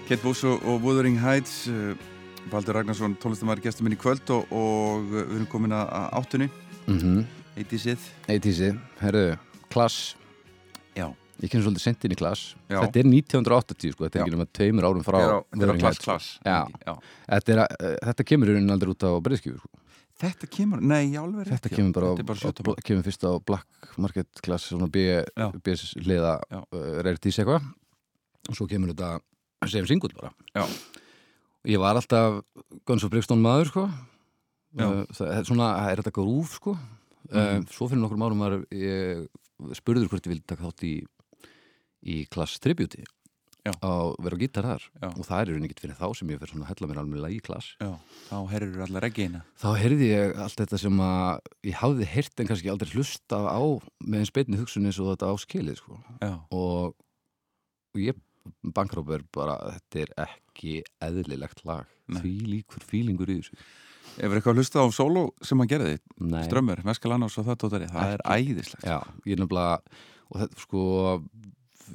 [0.07, 1.91] Kate Boss og, Wuthering Heights uh,
[2.51, 6.05] Baldur Ragnarsson, tónlistamæri gestur minn í kvöld og, og uh, við erum komin að að
[6.21, 6.47] áttunni
[6.87, 7.23] mm -hmm.
[7.57, 8.69] Eitið sitt Eitísi,
[9.01, 9.37] herru,
[9.73, 10.15] klass
[10.95, 11.09] Já,
[11.41, 12.79] Ég kemur svolítið sent inn í klass Já.
[12.81, 14.25] Þetta er 1980 sko, þetta er Já.
[14.25, 16.59] ekki nema tveimur árum frá þetta er á- þetta er á Wuthering klass klass Já.
[16.87, 16.93] Já.
[17.29, 19.69] Þetta, er, að- þetta kemur í rauninni aldrei út á breyðskjöfu sko.
[20.17, 21.75] Þetta kemur, nei, já, alveg Þetta já.
[21.75, 24.95] kemur bara, á, Þetta bara á, bl- kemur fyrst á Black Market Class svona B,
[25.35, 25.51] Já.
[25.51, 25.67] B
[26.01, 26.63] hliða Já.
[26.71, 27.61] uh, reyrdís eitthvað
[28.49, 29.19] og svo kemur þetta
[29.65, 30.67] sem singull bara Já.
[31.67, 32.43] Ég var alltaf
[32.85, 36.77] Guns of Brixton maður sko uh, það er svona, það er þetta grúf sko
[37.27, 37.65] Mhm.
[37.67, 39.25] svo fyrir nokkrum árum var ég
[39.75, 40.91] spurður hvort ég vildi taka þátt í
[42.07, 43.01] í Class Tribute
[43.67, 43.73] Já.
[43.83, 45.09] á vera gítar þar Já.
[45.11, 47.35] og það er rauninni ekkert fyrir þá sem ég fyrir svona að hella mér alveg
[47.35, 47.89] í Class Já,
[48.29, 52.47] þá herrir allar reggina þá heyrði ég allt þetta sem að ég hafði heyrt en
[52.47, 53.59] kannski aldrei hlusta á
[54.07, 55.99] með eins beinni hugsun eins og þetta á skilið sko.
[56.47, 56.95] Og,
[57.91, 58.15] og ég
[58.77, 62.21] bankrópur bara þetta er ekki eðlilegt lag Nei.
[62.21, 63.59] því líkur fílingur í þessu
[64.17, 66.41] Hefur eitthvað hlustað á sóló sem hann gerði Nei.
[66.47, 69.75] Strömmur, Meskalannás og það tóttari Það er æðislegt Já, ég er nefnilega
[70.27, 70.83] og þetta sko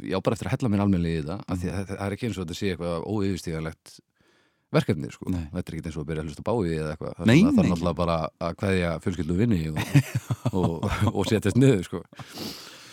[0.01, 2.07] ég á bara eftir að hella mér almennilega í þetta af því að þetta það
[2.07, 3.95] er ekki eins og þetta sé eitthvað óyfirstíðanlegt
[4.73, 5.29] verkefni sko.
[5.33, 5.43] Nei.
[5.53, 7.99] þetta er ekki eins og að byrja að hlusta báið eða eitthvað það, er náttúrulega
[7.99, 9.83] bara að kveðja fjölskyldu vinni og,
[10.63, 12.01] og, og setjast niður sko.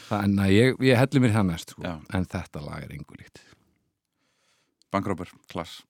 [0.10, 1.86] þannig að ég, ég helli mér það mest sko.
[1.88, 1.94] Já.
[2.20, 3.44] en þetta lag er engu líkt
[4.92, 5.84] Bankrópur, klass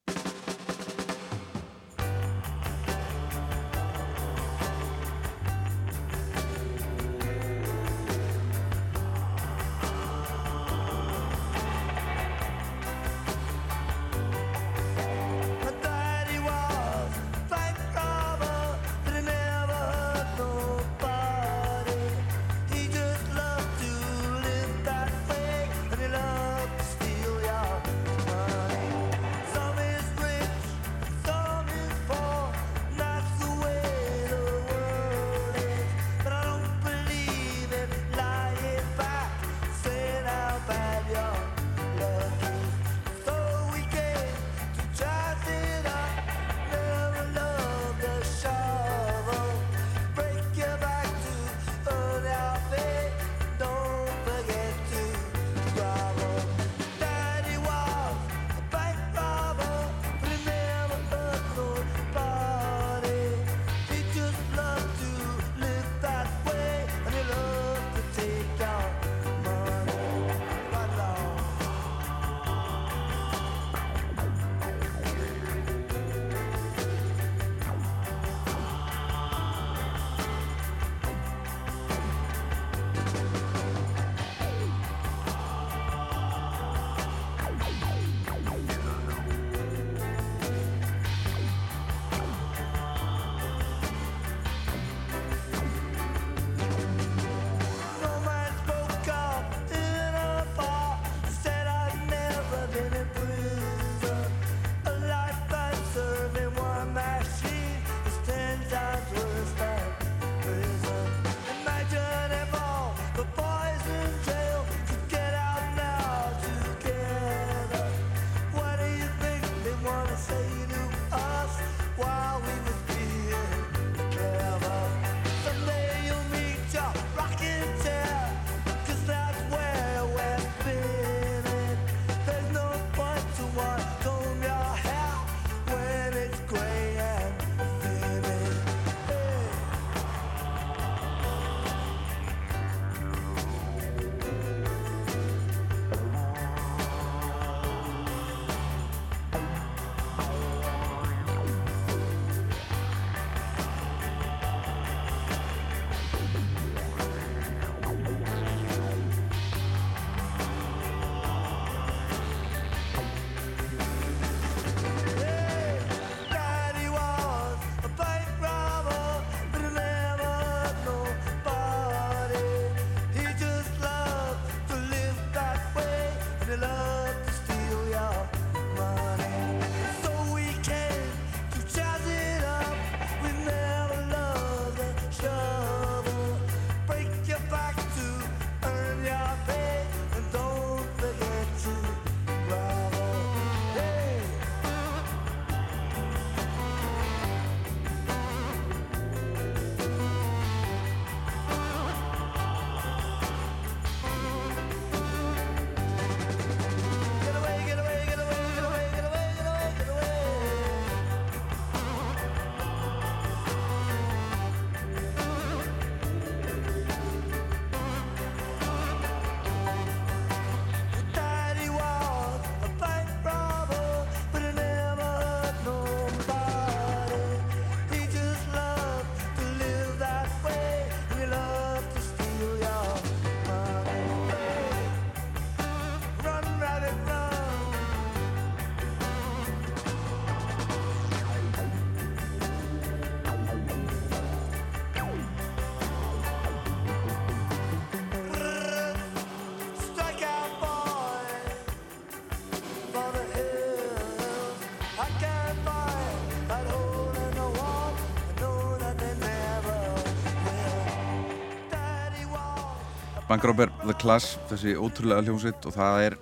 [263.30, 266.16] Bankróper The Class, þessi ótrúlega hljómsveit og það er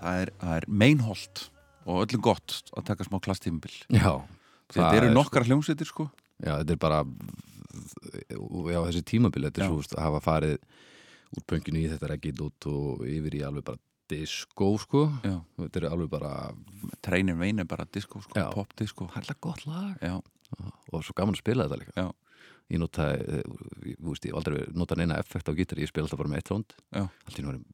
[0.00, 1.42] það er, er meinholt
[1.84, 4.14] og öllum gott að taka smá klasstímabil Já,
[4.72, 6.06] þetta eru er nokkar hljómsveitir sko
[6.40, 7.02] Já, þetta er bara
[8.32, 9.68] já, þessi tímabil, þetta er Já.
[9.68, 10.56] svo veist, að hafa farið
[11.34, 15.36] úr pönginu í þetta reggit út og yfir í alveg bara disco, sko Já.
[15.66, 16.34] þetta er alveg bara,
[17.04, 18.48] Trainin Vein er bara disco sko, Já.
[18.56, 20.16] pop disco það er alltaf gott lag Já,
[20.64, 22.08] og svo gaman að spila þetta líka Já.
[22.72, 23.42] Ég notaði, eh,
[23.90, 26.40] ég, þú veist, ég aldrei notað neina effekt á gítar, ég spila alltaf bara með
[26.40, 27.04] eitt tónd Já.
[27.26, 27.64] allt í nú ég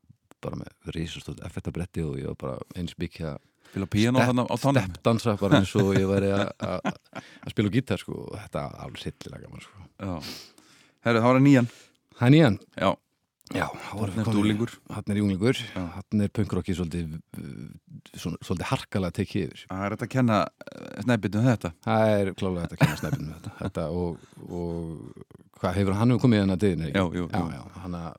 [0.40, 3.36] bara með risastótt effektabretti og ég var bara eins byggja
[4.80, 6.80] steppdansa bara eins og ég væri að-
[7.54, 9.84] spila gítar, sko, þetta er alveg sillilega gaman, sko.
[11.06, 11.68] Herru, það var nýjan.
[12.18, 12.56] Það er nýjan.
[12.76, 12.90] Já,
[13.50, 14.70] Já, Þarna er dúlingur.
[14.94, 15.80] Hann er junglingur, Já.
[15.96, 17.16] hann er punkrocki svolítið,
[18.14, 19.64] svona, svolítið harkalega tekið yfir.
[19.70, 20.36] það er þetta að kenna
[21.02, 23.52] snæpitum þetta Það er klálega þetta að kenna snæpinu þetta.
[23.58, 26.90] þetta og, og hvað hefur hann komið hérna að diðinni?
[26.94, 27.26] Já, já, jú.
[27.56, 28.14] já, hann að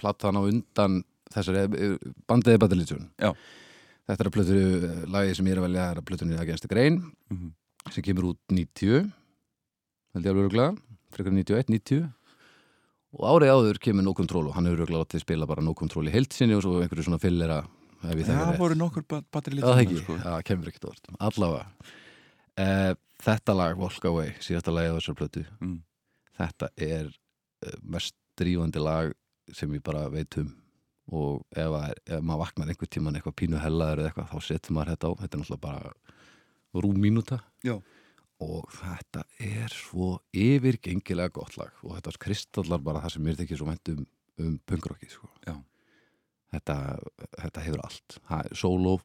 [0.00, 0.96] platta hann á undan
[1.32, 1.66] þessari
[2.28, 3.04] bandiði batalitsjón.
[3.20, 3.30] Já.
[4.08, 4.56] Þetta er að plötu,
[5.12, 6.96] lagið sem ég er að velja er að plötunni að gensta grein
[7.30, 7.52] Mhm.
[7.92, 9.12] sem kemur út 90
[10.14, 10.76] held ég alveg öruglega,
[11.12, 12.08] frekar 91, 90
[13.12, 16.08] og árið áður kemur No Control og hann hefur öruglega látið spila bara No Control
[16.08, 17.60] í heildsinni og svo einhverju svona fyllera
[18.02, 20.16] þekki það voru nokkur ba- batteri það litur ekki, sko.
[20.24, 21.66] það kemur ekkert orð allavega.
[22.52, 25.44] Uh, þetta lag, Walk Away, síðasta lagið á þessar plötu.
[25.62, 25.76] Mm.
[26.40, 29.12] þetta er uh, mest drífandi lag
[29.54, 30.50] sem ég bara veit um.
[31.12, 34.76] Og ef, að, ef maður vaknar einhver tíman eitthvað pínu hellaður eða eitthvað, þá setur
[34.76, 35.12] maður þetta á.
[35.22, 37.38] Þetta er náttúrulega bara rúm mínúta.
[37.66, 37.74] Já.
[38.42, 43.60] Og þetta er svo yfirgengilega gott lag og þetta kristallar bara það sem mér þykir
[43.60, 44.04] svo vænt um,
[44.42, 45.30] um punkrockið sko.
[46.52, 46.76] Þetta,
[47.38, 48.96] þetta hefur allt það er sóló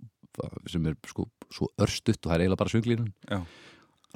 [0.69, 3.39] sem er sko, svo örstutt og það er eiginlega bara sönglínun Já.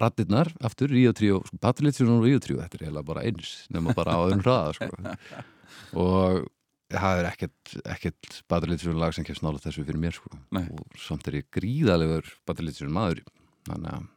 [0.01, 3.95] rattirnar, aftur, Ríó 3 sko, Patrilitzjón og Ríó 3, þetta er eiginlega bara eins nema
[3.97, 5.15] bara á öðrum hraða sko.
[6.03, 6.43] og
[6.91, 10.32] það er ekkert, ekkert Patrilitzjón lag sem kemst nála þessu fyrir mér sko.
[10.61, 13.24] Og samt er ég gríðalegur Patrilitzjón maður
[13.69, 14.09] þannig að,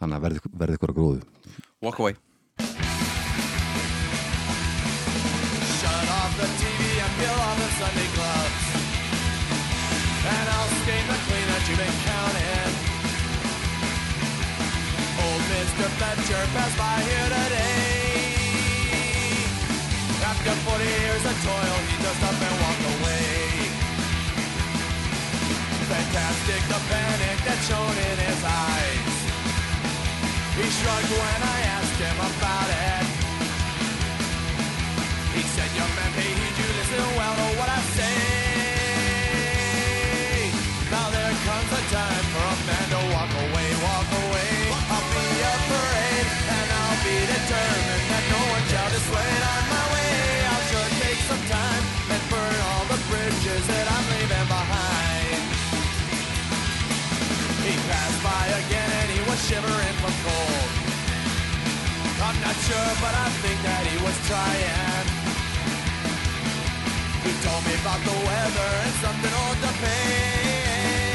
[0.00, 1.20] þannig að verði, verði ykkur að gróðu
[1.84, 2.14] Walk away
[5.76, 8.64] Shut off the TV and peel off the Sunday gloves.
[10.26, 12.72] And I'll stain the clean that you've been counting.
[15.22, 15.86] Old Mr.
[16.00, 18.26] Fletcher passed by here today.
[20.24, 23.70] After 40 years of toil, he just up and walked away.
[25.92, 29.05] Fantastic, the panic that's shown in his eyes.
[30.56, 33.04] He shrugged when I asked him about it.
[35.36, 38.16] He said, young man, hey, you listen well to what I say.
[40.88, 44.72] Now there comes a time for a man to walk away, walk away.
[44.96, 49.84] I'll be a parade, and I'll be determined that no one shall dissuade on my
[49.92, 50.40] way.
[50.40, 51.84] I'll sure take some time
[52.16, 55.36] and burn all the bridges that I'm leaving behind.
[57.60, 59.95] He passed by again and he was shivering
[62.66, 65.06] sure, but I think that he was trying.
[67.22, 71.06] He told me about the weather and something old to pay.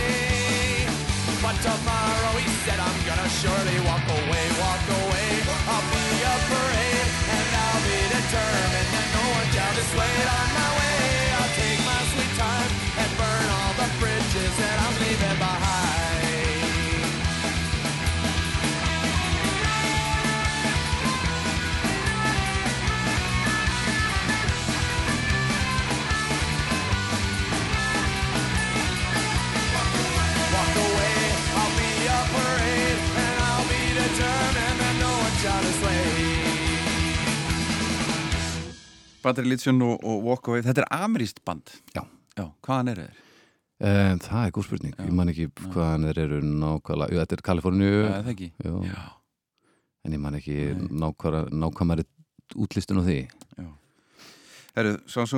[1.44, 5.30] But tomorrow he said I'm gonna surely walk away, walk away.
[5.68, 10.70] I'll be a parade and I'll be determined that no one shall dissuade on my
[10.80, 11.04] way.
[11.36, 12.72] I'll take my sweet time
[13.02, 15.91] and burn all the bridges that I'm leaving behind.
[39.22, 40.64] Batteri Litsjón og, og Walk away.
[40.66, 41.74] Þetta er ameríst band.
[41.96, 42.04] Já.
[42.38, 43.18] Já, hvaðan eru þeir?
[43.82, 47.92] um, Það er góð spurning, ég man ekki hvaðan þeir eru nákvæmlega, þetta er Kaliforníu.
[48.06, 48.48] Já, það ekki?
[48.64, 49.02] Já,
[50.08, 50.58] en ég man ekki
[51.04, 52.06] nákvæmlega, nákvæmari
[52.62, 53.18] útlistun á því.
[53.60, 53.68] Já.
[54.78, 55.38] Herru, sá, sá,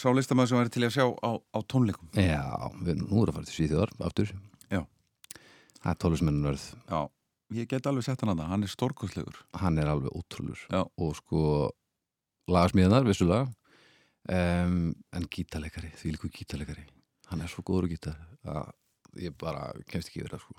[0.00, 2.08] sá listamæður sem væri til að sjá á, á tónleikum.
[2.16, 2.40] Já,
[2.80, 4.32] við, nú er að fara til Svíþjóðar aftur.
[4.72, 4.80] Já.
[5.82, 7.00] Það er tólusmennin verð Já,
[7.58, 9.42] ég get alveg sett hann að það, hann er stórkostlegur.
[9.60, 10.80] Hann er alveg ótrúlur Já.
[10.88, 11.42] og sko
[12.50, 13.46] lagasmíðanar, vissulega
[14.30, 16.86] um, en gítarleikari, því líku gítarleikari
[17.32, 18.18] hann er svo góður gítar
[18.48, 18.72] að
[19.22, 20.58] ég bara kemst ekki yfir það sko.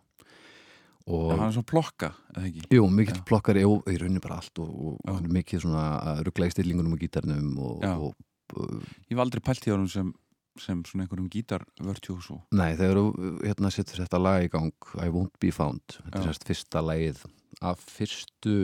[1.14, 3.26] og hann er svona plokka, eða ekki jú, mikill Já.
[3.30, 5.14] plokkari og í rauninni bara allt og, og Já.
[5.16, 7.96] hann er mikið svona að ruggla í stillingunum og gítarnum og, Já.
[7.98, 10.14] og uh, Ég var aldrei pælt í honum sem,
[10.62, 15.10] sem svona einhverjum gítarvörtjús og nei, þegar þú hérna setur þetta lag í gang I
[15.14, 17.24] Won't Be Found þetta er sérst fyrsta lagið
[17.64, 18.58] af fyrstu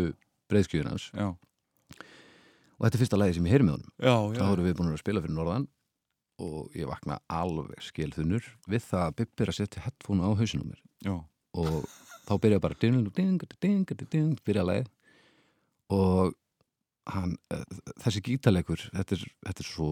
[0.50, 1.34] breyðskjöðunans Já,
[2.80, 3.94] og þetta er fyrsta lagi sem ég heyri með honum.
[4.00, 5.68] Já, þá erum við búin að spila fyrir norðan
[6.40, 10.70] og ég vakna alveg skilþunnur við það að Bibbi er að setja headphone á hausinum
[10.72, 10.84] mér.
[11.04, 11.16] Já,
[11.60, 11.90] og
[12.30, 14.88] þá byrja bara ding, ding, ding, ding, ding, byrja lagið.
[15.90, 16.36] Og
[17.10, 17.66] hann, eh,
[18.04, 19.92] þessi gítarleikur þetta er, þetta er svo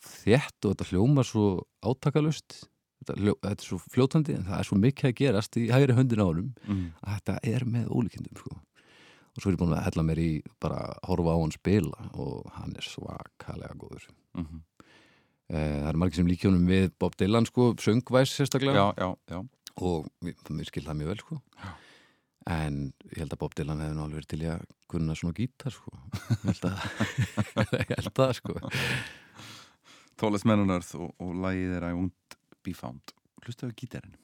[0.00, 1.46] þétt og þetta hljómar svo
[1.84, 2.56] átakalust
[3.00, 5.96] þetta, hljó, þetta er svo fljótandi en það er svo mikið að gerast í hægri
[5.98, 6.86] höndin á honum mm.
[7.04, 8.56] að þetta er með ólíkindum sko.
[9.36, 10.30] Og svo er ég búin að hella mér í
[10.62, 14.08] bara að horfa á hann spila og hann er svakalega góður.
[14.38, 14.60] Mm
[15.50, 18.84] Eh, Það er margir sem líkjónum við Bob Dylan sko, söngvæs sérstaklega.
[18.94, 19.40] Já, já, já.
[19.82, 21.38] Og mér, mér skil það mjög vel sko.
[22.46, 22.76] en
[23.10, 25.90] ég held að Bob Dylan hefði nú alveg til í að kunna svona gítar sko.
[25.90, 28.54] ég held að ég held það sko.
[30.22, 33.10] Tóles Mennunarð og, og lagið er I Won't Be Found.
[33.42, 34.14] Hlustu á gítarinn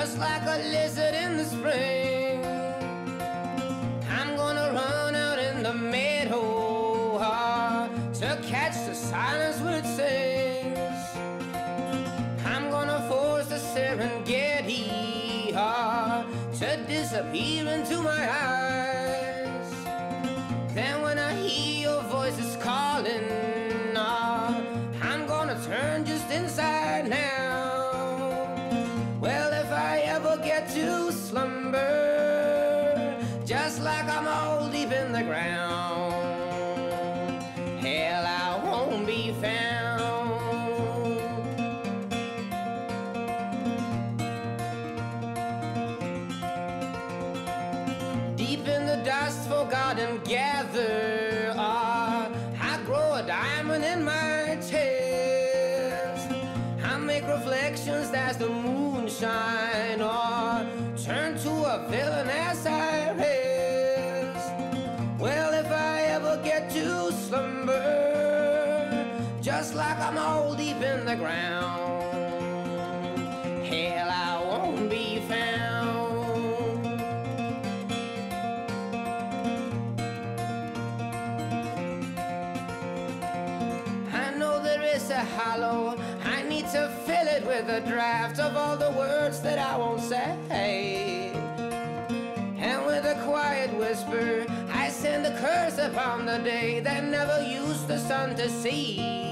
[0.00, 1.14] just like a lizard
[71.08, 72.12] the ground,
[73.64, 76.86] hell, I won't be found.
[84.12, 85.96] I know there is a hollow.
[86.24, 90.02] I need to fill it with a draft of all the words that I won't
[90.02, 91.32] say.
[92.58, 94.44] And with a quiet whisper,
[94.74, 99.27] I send a curse upon the day that never used the sun to see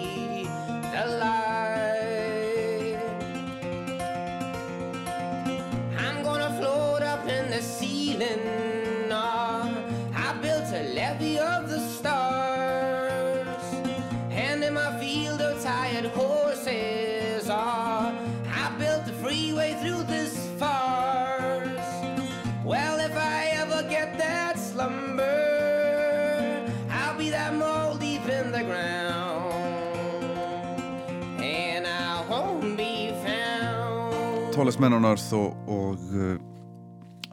[34.74, 36.32] Mennunarð og, og uh,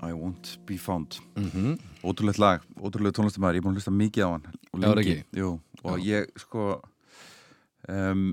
[0.06, 1.18] I Won't Be Found.
[1.40, 5.14] Mm Ótrúlegt lag, ótrúlega tónlistamæður, ég er búin að hlusta mikið á hann og lengi,
[5.32, 5.52] jú,
[5.88, 6.66] og ég sko
[7.88, 8.26] um,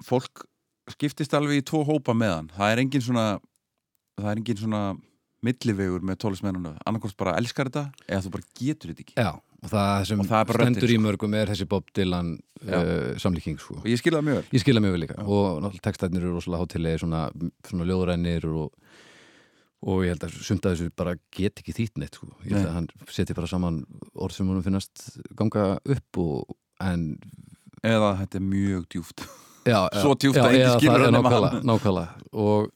[0.00, 0.46] fólk
[0.94, 3.26] skiptist alveg í tvo hópa með hann, það er engin svona
[4.16, 4.80] það er engin svona
[5.44, 9.18] millivegur með tólismennuna, annarkvæmst bara elskar þetta eða þú bara getur þetta ekki.
[9.20, 9.30] Já,
[9.64, 12.34] og það sem Og það stendur röddin, í mörgum er þessi Bob Dylan
[12.64, 12.76] Já.
[12.78, 13.78] uh, samlíking sko.
[13.80, 16.34] og ég skilja það mjög vel Ég skilja mjög vel líka og náttúrulega textætnir eru
[16.36, 17.22] rosalega hátilegir svona,
[17.68, 18.68] svona ljóðrænir og,
[19.84, 22.28] og ég held að sumt að þessu bara get ekki þýtt neitt sko.
[22.44, 23.82] ég held að hann seti bara saman
[24.14, 26.54] orð sem honum finnast ganga upp og,
[26.84, 27.14] en
[27.84, 29.26] eða þetta er mjög djúft
[29.64, 31.68] já, Svo djúpt að enginn já, skilur hann nákvæmlega, hann.
[31.68, 32.24] nákvæmlega.
[32.32, 32.72] Og,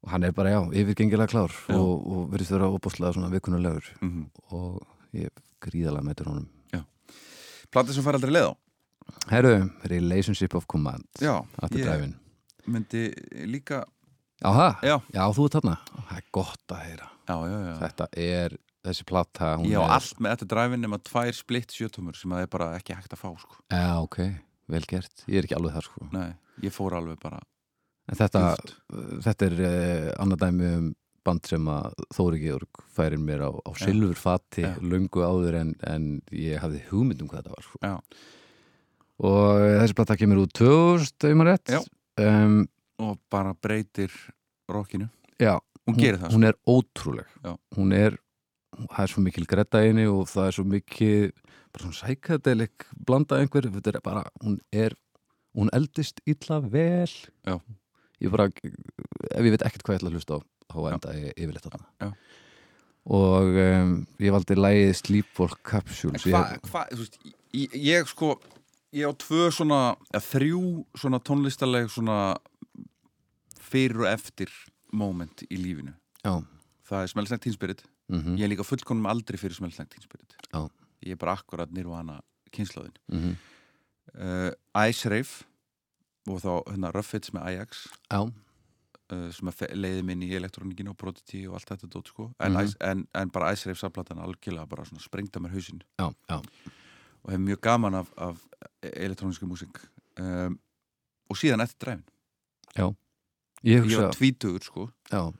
[0.00, 1.74] og hann er bara, já, yfirgengilega klár Já.
[1.76, 4.80] og, og verðist vera óbúslega svona vikunnulegur mm og
[5.16, 6.48] ég gríðalega mætur honum.
[7.70, 8.52] Platið sem fær aldrei leið á?
[9.30, 9.54] Herru,
[9.90, 11.06] Relationship of Command.
[11.22, 13.08] Já, er ég myndi
[13.50, 13.84] líka
[14.40, 15.76] Áha, Já, já, þú ert þarna.
[16.08, 17.08] Það er gott að heyra.
[17.28, 17.72] Já, já, já.
[17.82, 18.54] Þetta er,
[18.88, 22.32] þessi plata hún Ég á er, allt með þetta dræfin nema tvær splitt sjötumur sem
[22.32, 23.58] það er bara ekki hægt að fá sko.
[23.68, 24.18] Já, ok,
[24.72, 25.26] vel gert.
[25.28, 26.08] Ég er ekki alveg þar sko.
[26.14, 26.30] Nei,
[26.64, 27.42] ég fór alveg bara
[28.10, 28.40] En þetta,
[29.22, 30.86] þetta er eh, annað dæmi um
[31.30, 34.74] band sem að Þóri Georg færir mér á, á silfurfati Já.
[34.82, 37.96] löngu áður en, en ég hafði hugmynd um hvað þetta var sko.
[39.30, 41.90] Og þessi plata kemur út 2000, ef maður rétt.
[42.20, 42.62] Um,
[43.00, 44.12] og bara breytir
[44.70, 45.08] rockinu.
[45.40, 45.58] Já,
[45.88, 47.28] hún gerir það hún er ótrúleg.
[47.44, 47.54] Já.
[47.76, 48.16] hún er,
[48.76, 51.30] það er svo mikil gretta henni og það er svo mikil
[51.70, 54.96] bara svona sækadelik blanda einhver þetta er bara, hún er
[55.56, 57.12] hún eldist illa vel.
[57.46, 57.60] Já.
[58.20, 60.40] ég bara, ef ég veit ekkert hvað ég ætla að hlusta á
[60.70, 62.12] þá enda ég yfirleitt þarna.
[63.10, 66.24] Og um, ég valdi lægið Sleepwalk Capsules.
[66.26, 67.20] hvað, ég, hva, þú veist,
[67.56, 68.34] ég, ég sko
[68.96, 70.62] ég á tvö svona, eða þrjú
[70.98, 72.18] svona tónlistaleg svona
[73.70, 74.50] fyrir og eftir
[74.92, 75.94] moment í lífinu.
[76.24, 76.40] Já,
[76.90, 77.84] það er Smells Like Teen Spirit.
[78.10, 80.34] Mm ég er líka fullkonum aldrei fyrir Smells Like Teen Spirit.
[80.50, 80.66] Já.
[81.06, 82.18] ég er bara akkurat nýrvana
[82.52, 83.36] kynnslóðin mm
[84.18, 84.50] uh,
[84.88, 85.46] Ice Rave
[86.28, 87.86] og þá hérna Rough Hits með Ajax.
[88.10, 88.26] Já,
[89.32, 92.28] sem að leiði minn í elektrónikinu og Prodigy og allt þetta dót sko.
[92.40, 92.64] En, Mhm.
[92.64, 95.82] Ice, en, en bara Ice Rave samplatan algjörlega bara svona sprengta mér hausinn.
[95.98, 96.40] Já, já.
[97.24, 98.38] Og hef mjög gaman af, af
[98.82, 99.76] elektróniski músík.
[100.18, 100.58] Um,
[101.30, 102.04] og síðan eftir dræfin
[102.76, 102.94] ég
[103.64, 104.90] ég hugsa, var tvítugur sko.
[105.10, 105.32] Já,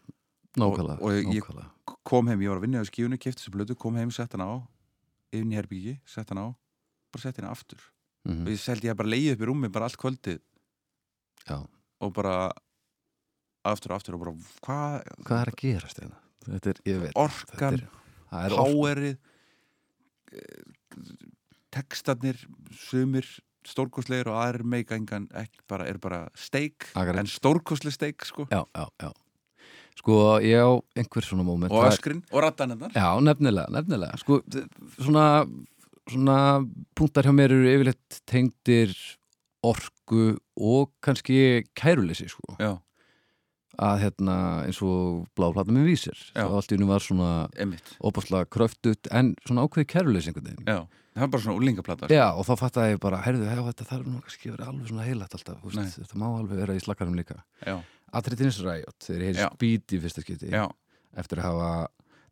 [0.57, 1.71] nákvæmlega, Og- og ég- nákvæmlega.
[2.05, 4.41] kom heim, ég var að vinna á skífunni, kefti þessu blötu kom heim, sett hann
[4.47, 4.67] á
[5.33, 6.55] yfir í herbyggi, sett hann á
[7.13, 7.79] bara sett hann aftur.
[8.29, 8.43] Mhm.
[8.43, 10.41] og ég seldi ég bara leiði upp í rúmi bara allt kvöldið.
[11.49, 11.67] Já,
[12.01, 12.53] og bara
[13.69, 14.35] aftur og aftur og bara
[14.65, 16.21] hvað, hvað er að gerast þetta?
[16.47, 17.87] þetta er, ég veit orkan er,
[18.41, 19.17] er powerið
[20.33, 21.17] eh,
[21.75, 22.41] textarnir
[22.75, 23.29] sumir
[23.69, 28.47] stórkostlegir og aðrir meika engan ekki bara, er bara steik en stórkostleg steik sko.
[28.51, 29.11] Já, já, já.
[30.01, 31.73] Sko, ég á einhver svona moment.
[31.77, 34.17] Og öskrin og rattanennar já, nefnilega, nefnilega.
[34.23, 34.41] Sko,
[34.97, 35.27] svona
[36.11, 36.37] svona
[36.97, 38.95] punktar hjá mér eru yfirleitt tengdir
[39.67, 42.57] orku og kannski kæruleysi sko.
[42.59, 42.79] Já,
[43.79, 47.29] að hérna eins og bláplata með vísir og allt í unum var svona
[48.03, 50.67] óbúslega kröftut en svona ákveði kæruleysi einhvern veginn.
[50.67, 50.81] Já,
[51.15, 52.15] það var bara svona úlingaplata sko.
[52.19, 55.07] Já, og þá fattaði ég bara, heyrðu, hef, þetta þarf nú að vera alveg svona
[55.07, 57.39] heilætt alltaf, veist, þetta má alveg vera í slakarum líka.
[57.67, 57.79] já,
[58.11, 60.67] Atriðins Riot, þeir speed í fyrsta skipti, já,
[61.17, 61.71] eftir að hafa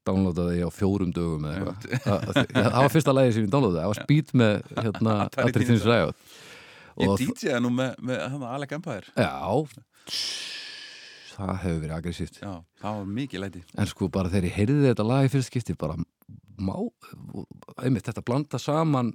[0.09, 2.51] downloadað því á fjórum dögum eða eitthvað.
[2.51, 6.17] Það- var fyrsta lagi sem ég downloadaði, það var speed með hérna, Atari Atriðins Riot.
[6.99, 9.07] ég DJ-a nú með, með hann Alec Empire.
[9.15, 9.31] Já,
[11.39, 12.41] það hefur verið aggressíft.
[12.43, 15.51] já, það var mikið læti En sko bara þegar ég heyrði þetta lag í fyrsta
[15.53, 15.97] skipti bara
[16.59, 16.75] má,
[17.85, 19.13] einmitt þetta blanda saman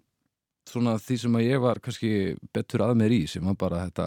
[0.70, 2.12] svona því sem að ég var kannski
[2.56, 4.06] betur að mér í sem var bara þetta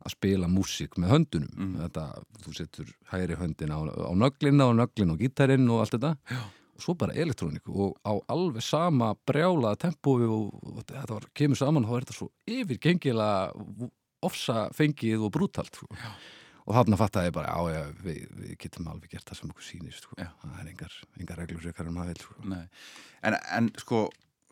[0.00, 1.72] að spila músík með höndunum Mm.
[1.82, 2.04] þetta,
[2.44, 6.38] þú setur hægri höndin á, á nöglina og nöglin og gítarinn og allt þetta Já.
[6.78, 11.58] og svo bara elektrónik og á alveg sama brjálaða tempói og, og þetta var, kemur
[11.60, 13.90] saman þá er þetta svo yfirgengilega
[14.22, 15.88] ofsa fengið og brútalt sko.
[16.66, 19.66] Og þarna fattaði ég bara, já, já, við, við getum alveg gert það sem okkur
[19.66, 20.18] sýnist sko.
[20.18, 22.58] Það er engar, engar reglur sem maður vil sko.
[23.20, 24.02] En, en sko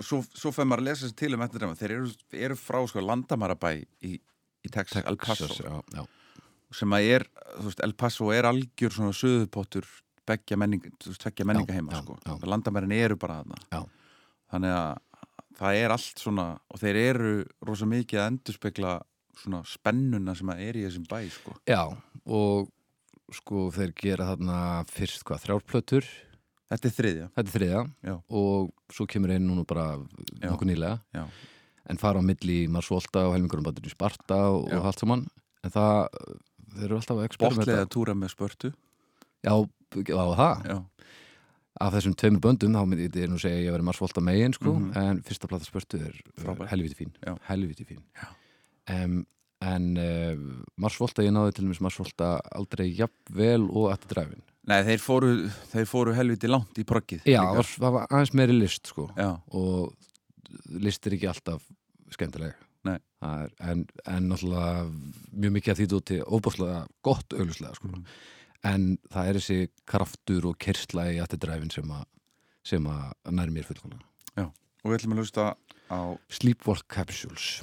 [0.02, 2.10] svo, svo fær maður að lesa þessi til um eftir þeir eru,
[2.48, 3.72] eru frá sko landamarabæ
[4.06, 6.04] í, í Texas, El Paso já, já,
[6.78, 9.88] sem að er, þú veist, El Paso er algjör svona söðupottur
[10.28, 12.18] beggja menning, þú veist, tveggja menninga heima sko.
[12.44, 13.80] landamærin eru bara þarna Já.
[14.52, 14.90] þannig að
[15.58, 17.32] það er allt svona og þeir eru
[17.66, 18.92] rosa mikið að endurspegla
[19.42, 21.54] svona spennuna sem að er í þessum bæ sko.
[21.68, 21.82] já,
[22.26, 22.68] og
[23.32, 24.58] sko þeir gera þarna
[24.88, 26.06] fyrst hvað, þrjárplötur
[26.68, 28.14] þetta er þriðja þetta er þriðja Já.
[28.28, 29.86] og svo kemur einn núna bara
[30.40, 30.48] Já.
[30.50, 31.24] nokkuð nýlega Já.
[31.88, 35.26] en fara á milli Marsvolta og helmingurum bandur í Sparta og, og allt saman
[35.64, 36.08] en það,
[36.76, 38.72] þeir eru alltaf að experimenta botlega túra með spörtu
[39.44, 40.78] já, á það já,
[41.80, 44.72] af þessum tveimur böndum þá myndi ég nú segja að ég verið Marsvolta megin sko,
[44.74, 44.92] Mhm.
[44.98, 46.64] en fyrsta plata spörtu er Frábær.
[46.64, 47.12] uh, helviti fín
[47.48, 48.28] helviti fín Já.
[48.94, 49.18] Um,
[49.64, 50.44] en uh,
[50.78, 55.32] Marsvolta, ég náði til dæmis Marsvolta aldrei jafnvel og eftir dræfin nei þeir fóru
[55.72, 59.08] þeir fóru helviti langt í proggið já, var, það var aðeins meiri list sko.
[59.16, 59.94] Já, og
[60.84, 61.64] list er ekki alltaf
[62.14, 62.56] skemmtileg.
[62.88, 62.98] Nei.
[63.20, 64.84] Það er, en, en náttúrulega
[65.34, 67.90] mjög mikið að því út óbúslega gott auðluslega sko.
[67.92, 68.04] Mhm.
[68.68, 72.06] en það er þessi kraftur og kersla í eftir dræfin sem að
[72.66, 74.04] sem að nær mér fullkvæmlega
[74.84, 75.44] og við ætlum að hlusta
[75.90, 76.00] á
[76.32, 77.62] Sleepwalk Capsules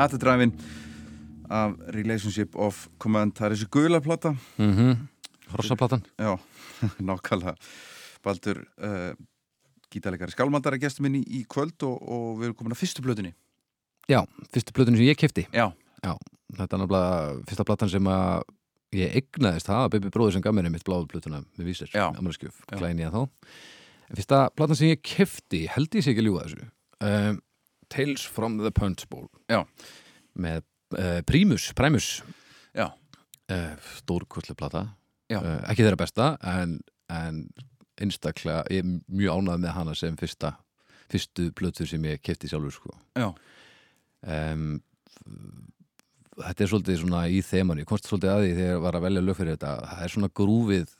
[0.00, 0.54] At the Drive-In
[1.50, 3.34] af Relationship of Command.
[3.36, 4.34] Það er þessi gula plata.
[4.56, 4.96] Mm -hmm.
[5.50, 6.38] Hrossaplatan já,
[7.08, 7.54] nákvæmlega.
[8.22, 9.12] Baldur uh,
[9.90, 13.34] gítalegari skálmandar er gestur minn í, kvöld og, og við erum komin að fyrstu blöðunni
[14.10, 14.24] Já,
[14.54, 15.72] fyrstu plötunni sem ég kefti já,
[16.02, 18.42] Þetta er náttúrulega fyrsta platan sem að
[18.96, 22.08] ég eignaðist það að Baby Bróður sem gaf mér einmitt bláðu plötuna með vísir Já.
[22.10, 22.78] Amalskjöf, Já.
[22.78, 23.22] klæni ég þá.
[24.10, 26.70] En fyrsta platan sem ég kefti held ég sé ekki að ljúga þessu.
[27.00, 27.38] Um,
[27.90, 29.64] Tales from the Punch Bowl Já.
[30.38, 30.62] með
[30.96, 32.08] uh, Primus, Primus
[32.76, 34.86] já, uh, stórkullu plata
[35.30, 35.40] Já.
[35.40, 36.78] uh, ekki þeirra besta en,
[37.10, 37.44] en
[38.00, 40.54] einstaklega, ég er mjög ánægð með hana sem fyrsta
[41.10, 42.94] fyrstu plötu sem ég kefti sjálfur sko.
[43.18, 43.28] já,
[44.30, 44.68] um,
[46.40, 49.06] þetta er svolítið svona í þeman, ég komst svolítið að því þegar ég var að
[49.08, 50.94] velja lög fyrir þetta, það er svona grúfið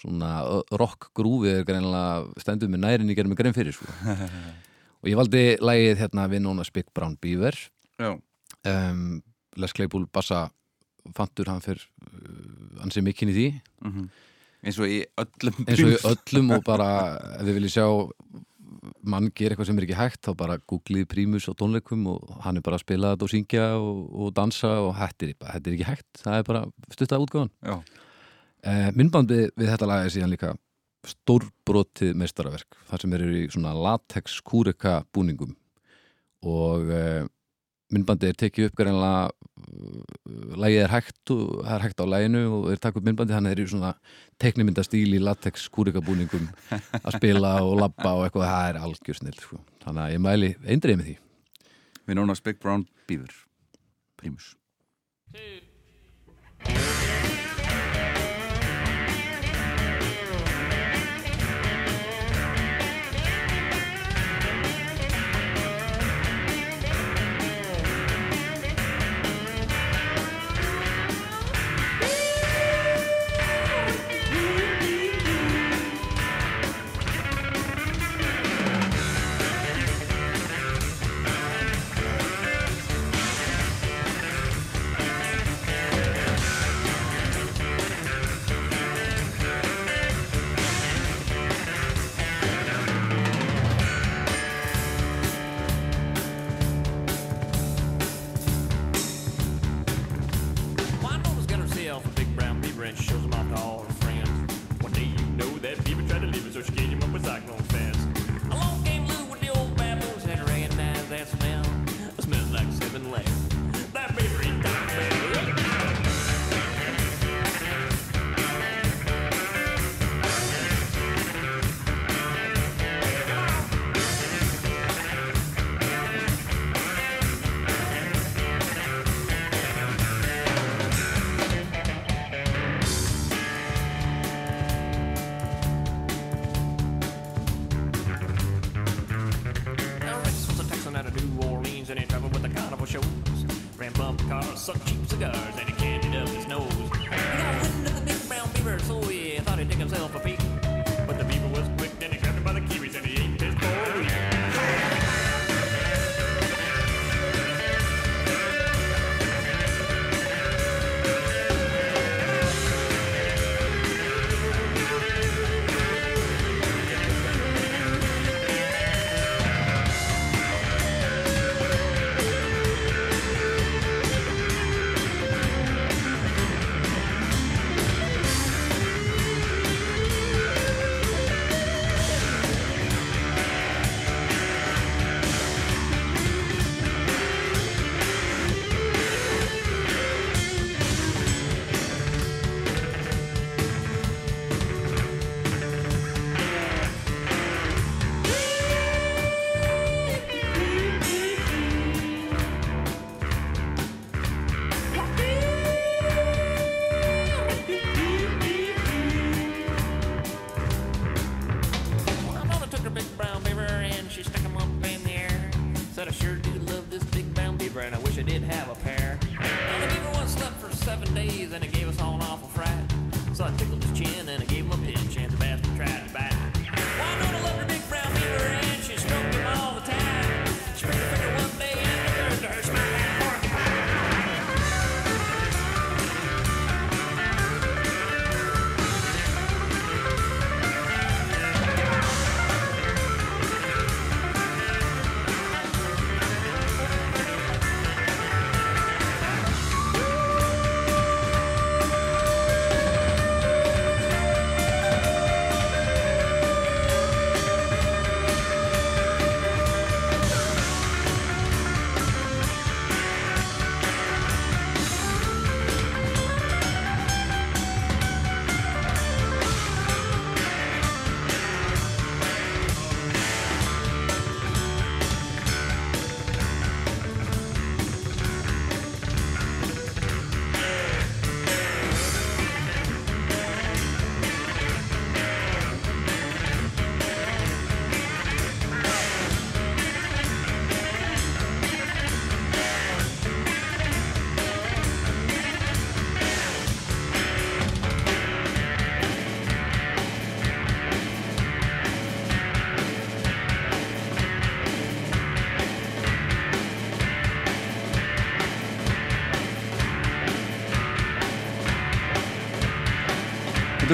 [0.00, 0.32] svona
[0.80, 3.88] rock grúfið er greinlega stendur með nærin ég gerum mig grein fyrir sko.
[5.00, 7.56] og ég valdi lagið hérna við nóna Big Brown Beaver.
[8.00, 9.20] Um,
[9.56, 10.50] Les Claypool bassa
[11.16, 13.48] fantur hann fyrr uh, hann sé mikinn í því.
[13.84, 14.10] Mm
[14.60, 16.90] eins og í öllum eins og í öllum og bara
[17.38, 17.86] ef þið viljið sjá
[19.12, 22.60] mann gera eitthvað sem er ekki hægt þá bara googlið prímus á tónleikum og hann
[22.60, 25.88] er bara að spila þetta og syngja og, og dansa og bara, þetta er ekki
[25.88, 26.08] hægt.
[26.20, 26.62] Það er bara
[26.94, 27.76] stuttað útgáðan já,
[28.64, 30.54] eh, myndbandi við þetta lag er síðan líka
[31.08, 35.54] stórbrotið meistaraverk þar sem eru í svona latex kúreka búningum.
[36.46, 37.24] Og eh,
[37.92, 39.30] myndbandi er tekið upp greinlega
[40.60, 43.48] lagið er hægt og það er hægt á laginu og er takk upp myndbandi hann
[43.50, 43.94] er í svona
[44.40, 48.52] teknimyndastíl í latex kúreka búningum að spila og labba og eitthvað.
[48.52, 49.60] Það er algjör snill sko.
[49.84, 51.18] þannig að ég mæli eindrið með því.
[52.10, 53.34] Við nánast Big Brown Beaver
[54.18, 54.56] Primus
[55.32, 56.99] Well,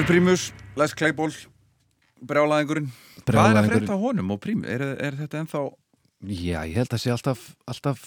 [0.07, 1.33] Prímus, Les Claypool
[2.23, 2.87] Brjálaðingurinn
[3.27, 4.69] Hvað er að af honum og Prímus?
[4.71, 5.63] Er, er þetta ennþá
[6.31, 8.05] Já, ég held að sé alltaf, alltaf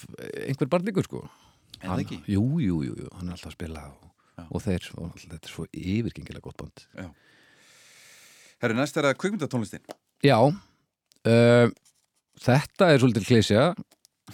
[0.49, 1.21] einhver barningur sko.
[1.79, 2.19] Er það ekki?
[2.33, 4.47] Jú, jú, jú, jú, hann er alltaf að spila og, Já.
[4.49, 6.83] og þeir, og þetta er svo yfirgengilega gott band.
[8.65, 9.95] Herru, næst er það kvikmyndatónlistin.
[10.27, 10.39] Já.
[11.21, 11.71] Uh,
[12.41, 13.63] Þetta er svolítið klísja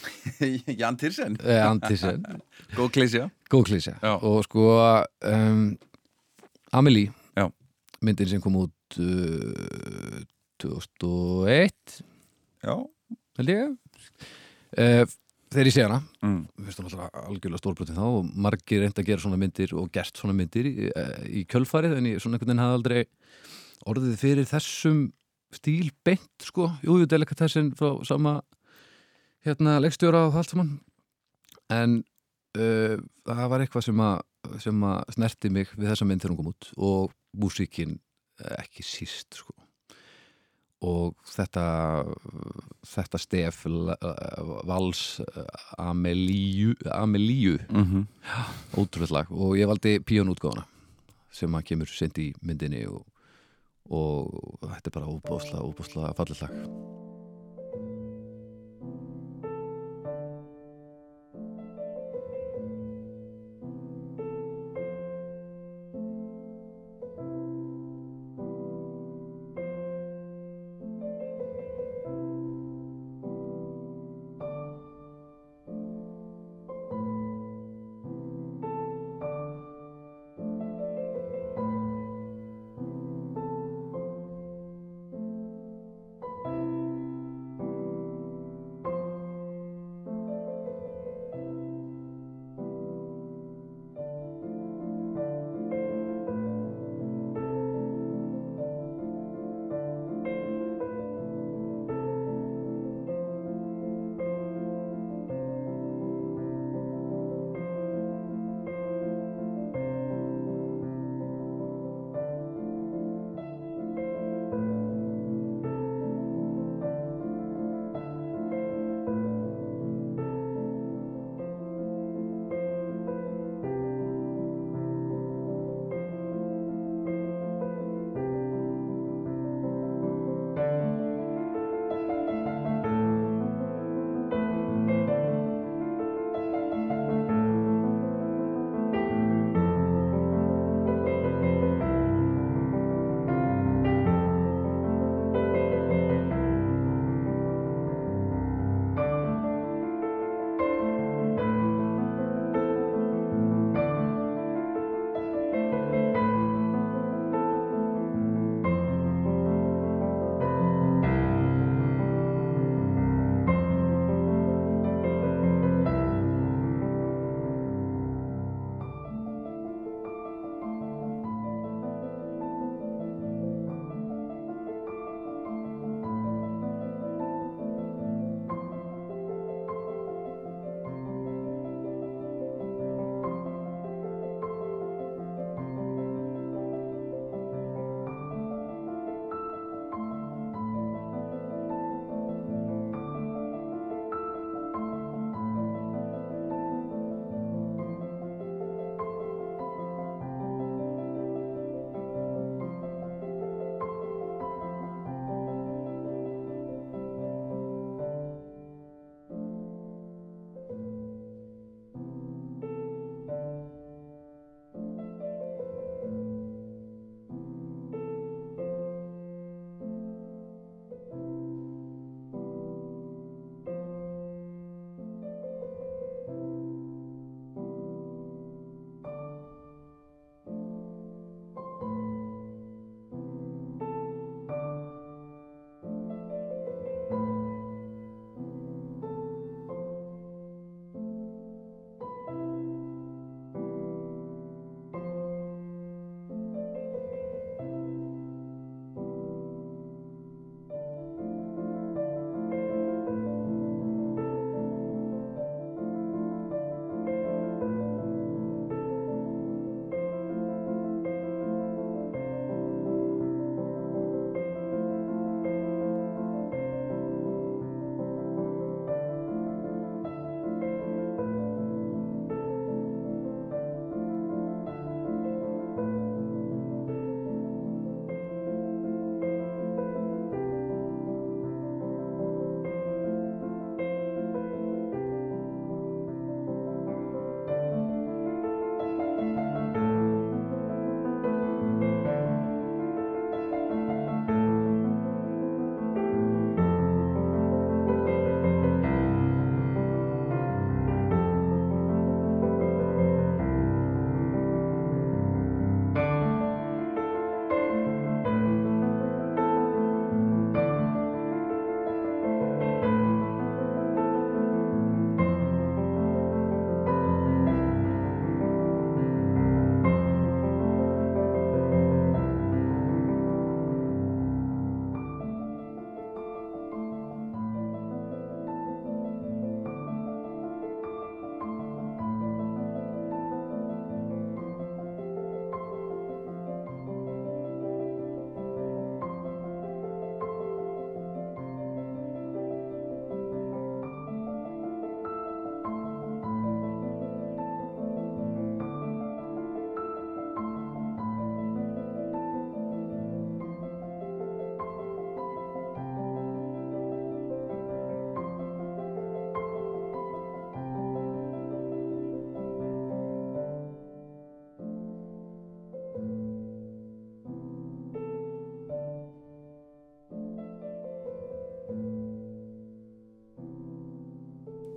[0.79, 2.23] Jan Tirsen eh, Antisen,
[2.77, 4.13] Góð klísja góð klísja Já.
[4.15, 4.69] og sko
[5.27, 5.63] um,
[6.71, 7.11] Amelie.
[7.11, 7.16] Já.
[8.05, 10.21] Myndin sem kom út uh,
[10.61, 12.01] 2001
[12.65, 12.73] Já.
[13.37, 13.73] Held ég.
[14.77, 15.03] Uh,
[15.53, 15.99] þegar ég sé hana.
[16.25, 16.39] Mm.
[16.65, 20.19] finnst það náttúrulega algjörlega stórbrotin þá og margir reynd að gera svona myndir og gert
[20.19, 22.99] svona myndir í, eh, í kjölfarið en ég svona einhvern veginn hafði aldrei
[23.87, 25.05] orðið fyrir þessum
[25.55, 28.41] stíl beint sko, jú, jú, delikatessin frá sama
[29.47, 30.73] hérna leikstjóra og allt saman.
[31.71, 32.01] En
[32.57, 34.19] uh, það var eitthvað sem að,
[34.65, 37.97] sem að snerti mig við þessa mynd þegar hún kom út og músíkin
[38.41, 39.53] eh, ekki síst sko.
[40.87, 41.63] Og þetta
[42.85, 43.95] þetta stef uh,
[44.69, 45.47] vals uh,
[45.81, 47.57] Amelíu, Amelíu.
[47.69, 48.05] Mm
[48.77, 49.31] ótrúlega lag.
[49.31, 50.67] Og ég valdi píónútgáfuna
[51.31, 53.03] sem að kemur sent í myndinni og,
[53.89, 57.06] og þetta er bara óbúslega, óbúslega fallið lag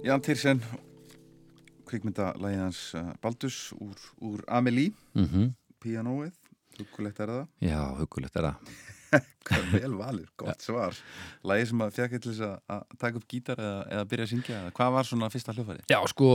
[0.04, 0.60] Jan Tirsen
[1.90, 5.50] kvikmyndalægið hans uh, Baldus úr, úr Amelie mm
[5.80, 6.34] Pianoið,
[6.76, 8.72] hugulegt er það Já, hugulegt er það.
[9.72, 10.96] Vel valur, gott svar
[11.48, 12.42] Lægið sem að fjaka til þess
[12.76, 15.86] að- taka upp gítar eða, eða byrja að syngja hvað var svona fyrsta hljófæri?
[15.88, 16.28] Já, sko,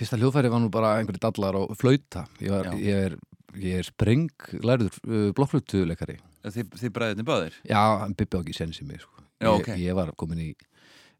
[0.00, 2.24] fyrsta hljóðfæri var nú bara einhverju dallar og flauta.
[2.40, 3.18] Ég, var, ég, er,
[3.60, 6.16] ég er spreng lærður uh, blokkflutuleikari.
[6.48, 7.60] Þið, þið bræðinni báðir?
[7.68, 9.24] Já, hann bybbi á ekki sensi mig, sko.
[9.38, 9.70] Já, ég, ok.
[9.84, 10.50] ég var komin í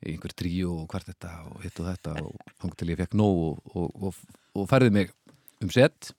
[0.07, 3.41] einhver tríu og hvert þetta og hitt og þetta og þang til ég fekk nóg
[3.49, 4.21] og, og, og,
[4.55, 5.11] og færði mig
[5.65, 6.13] um sett.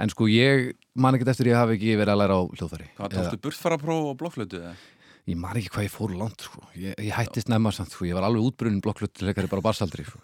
[0.00, 2.90] En sko, ég man ekkert eftir ég hafi ekki verið að læra á hljóðfæri.
[2.98, 4.60] Hvað tókstu burtfarapróf og blokkflötu?
[4.60, 4.74] eða?
[5.30, 6.60] Ég man ekki hvað ég fór langt sko.
[6.76, 8.04] ég, ég hætti snemma samt, sko.
[8.04, 10.20] ég var alveg útbrunnin blokklutuleikari bara barsaldri sko.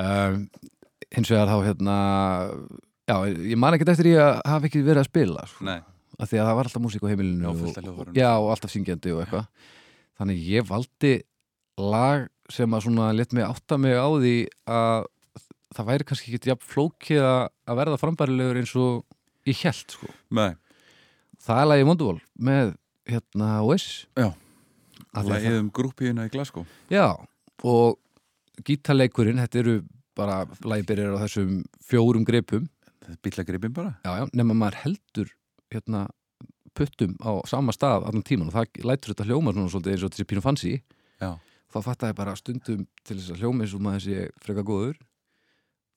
[0.00, 0.46] um,
[1.14, 1.96] hins vegar þá hérna
[3.06, 3.16] já,
[3.52, 5.66] ég man ekkert eftir ég að hafa ekki verið að spila sko.
[5.68, 5.78] Nei,
[6.18, 7.52] af því að það var alltaf músík á heimilinu
[8.16, 9.46] Já, og, og alltaf syngjandi og eitthvað
[10.20, 11.14] þannig ég valdi
[11.80, 14.34] lag sem að svona let mig átta mig á því
[14.70, 15.08] að
[15.76, 19.04] það væri kannski ekki jafn flókið að verða frambærilegur eins og
[19.48, 20.10] ég held sko.
[20.34, 20.54] nei,
[21.40, 22.20] það er lagið Wonderwall
[22.50, 22.74] með
[23.10, 24.06] hérna Oasis.
[25.10, 26.66] Lægið um grúpíuna í Glasgow.
[26.92, 27.16] Já,
[27.66, 27.98] og
[28.66, 29.80] gítarleikurinn, þetta eru
[30.18, 32.26] bara lægibyrjar á þessum fjórum
[33.10, 33.94] er bílagripin bara.
[34.04, 35.30] Já, já, nema maður heldur
[35.72, 36.06] hérna
[36.76, 40.12] puttum á sama stað allan tíman og það lætur þetta hljóma svona svolítið eins og
[40.14, 40.74] þessi pínu fancy.
[41.20, 41.30] Já,
[41.70, 44.98] þá fattaði bara stundum til þess að hljóma eins og maður sé freka góður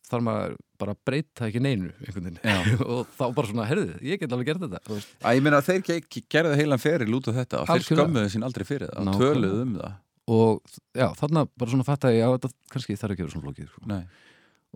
[0.04, 1.91] þarf maður bara að breyta ekki neinu
[2.94, 4.82] og þá bara svona, herðu, ég get alveg gert þetta.
[5.24, 8.34] Æ, ég meina að þeir ge- gerðu heilan feril út af þetta og þeir skömmuðu
[8.36, 9.95] sín aldrei fyrir það og töluðu um það.
[10.34, 13.48] Og já, þarna bara svona fattaði ég að þetta kannski þarf ekki að vera svona
[13.48, 13.86] flókið sko.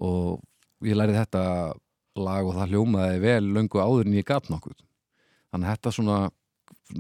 [0.07, 1.44] Og ég lærið þetta
[2.18, 4.80] lag og það hljómaði vel löngu áður en ég gat nokkuð.
[5.53, 6.18] Þannig að þetta svona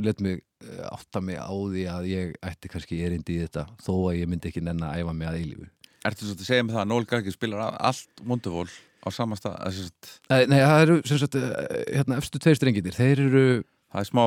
[0.03, 0.43] let mig
[0.91, 4.51] átta mig á því að ég ætti kannski erindi í þetta þó að ég myndi
[4.51, 5.69] ekki nenn að æfa mig að eilífu
[6.07, 8.69] ertu svo að segja með það að Noel Gallagher spilar allt Wonderwall
[9.03, 12.95] á sama stað sagt, Nei, nei, það eru sem sagt, eh, hérna, efstu tveir strenginir,
[12.95, 13.45] þeir eru
[13.93, 14.23] það er smá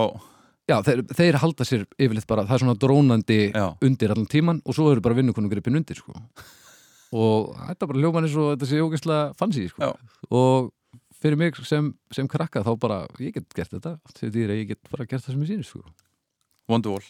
[0.71, 3.67] já, þeir, þeir halda sér yfirleitt bara, það er svona drónandi Já.
[3.87, 6.15] undir allan tíman og svo eru bara vinnukonungripin undir sko.
[7.11, 9.91] og þetta bara hljóman eins og þetta sé ógæslega fancy sko.
[10.31, 10.71] Og
[11.21, 15.09] fyrir mig sem, sem krakka þá bara, ég get gert þetta þegar ég get bara
[15.09, 15.83] gert það sem ég sýnist sko.
[16.71, 17.03] Wonderwall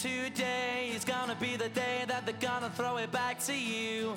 [0.00, 4.16] Today is gonna be the day that they're gonna throw it back to you.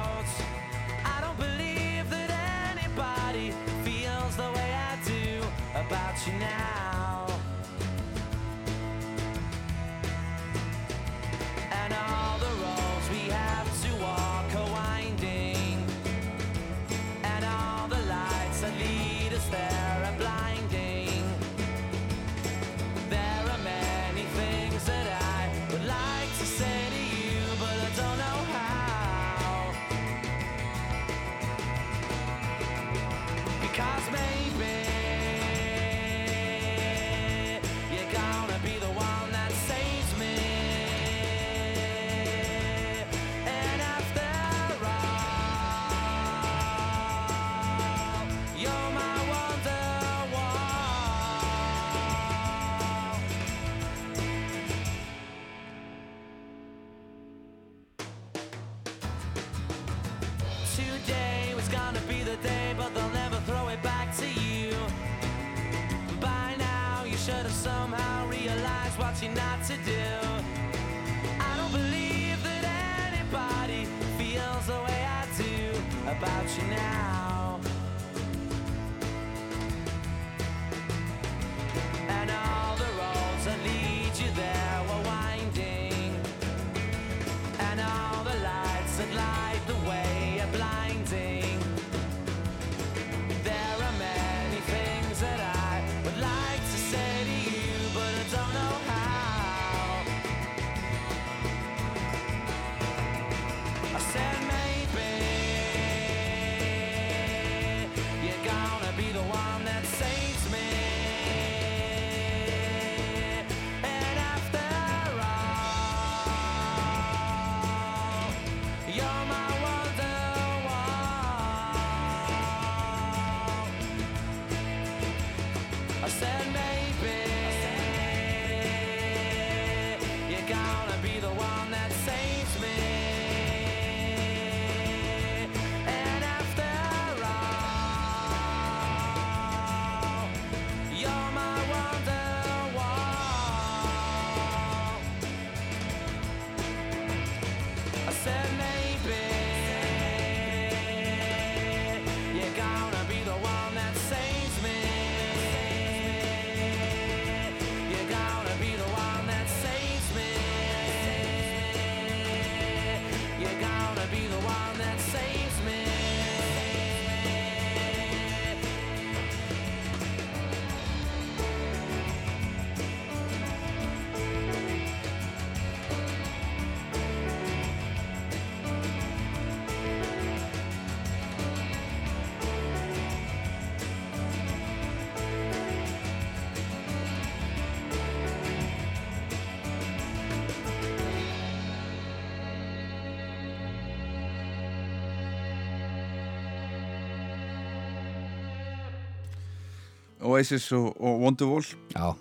[200.41, 201.65] Oasis og, og Wonderwall.
[201.93, 202.15] Já,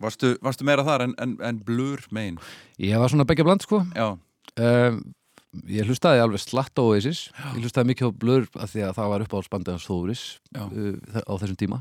[0.00, 2.38] varstu, varstu meira þar en, en, en Blur megin
[2.78, 3.82] ég var svona begja bland sko.
[3.96, 5.00] Já, um,
[5.66, 7.24] Ég hlustaði alveg slatt á Oasis.
[7.34, 10.20] Ég hlustaði mikið á Blur af því að það var upp á spandið hans Þóris
[10.54, 10.62] Já.
[10.62, 11.78] uh, á þessum tíma.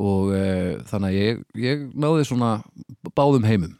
[0.00, 2.54] Og uh, þannig að ég, ég náði svona
[3.12, 3.76] báðum heimum.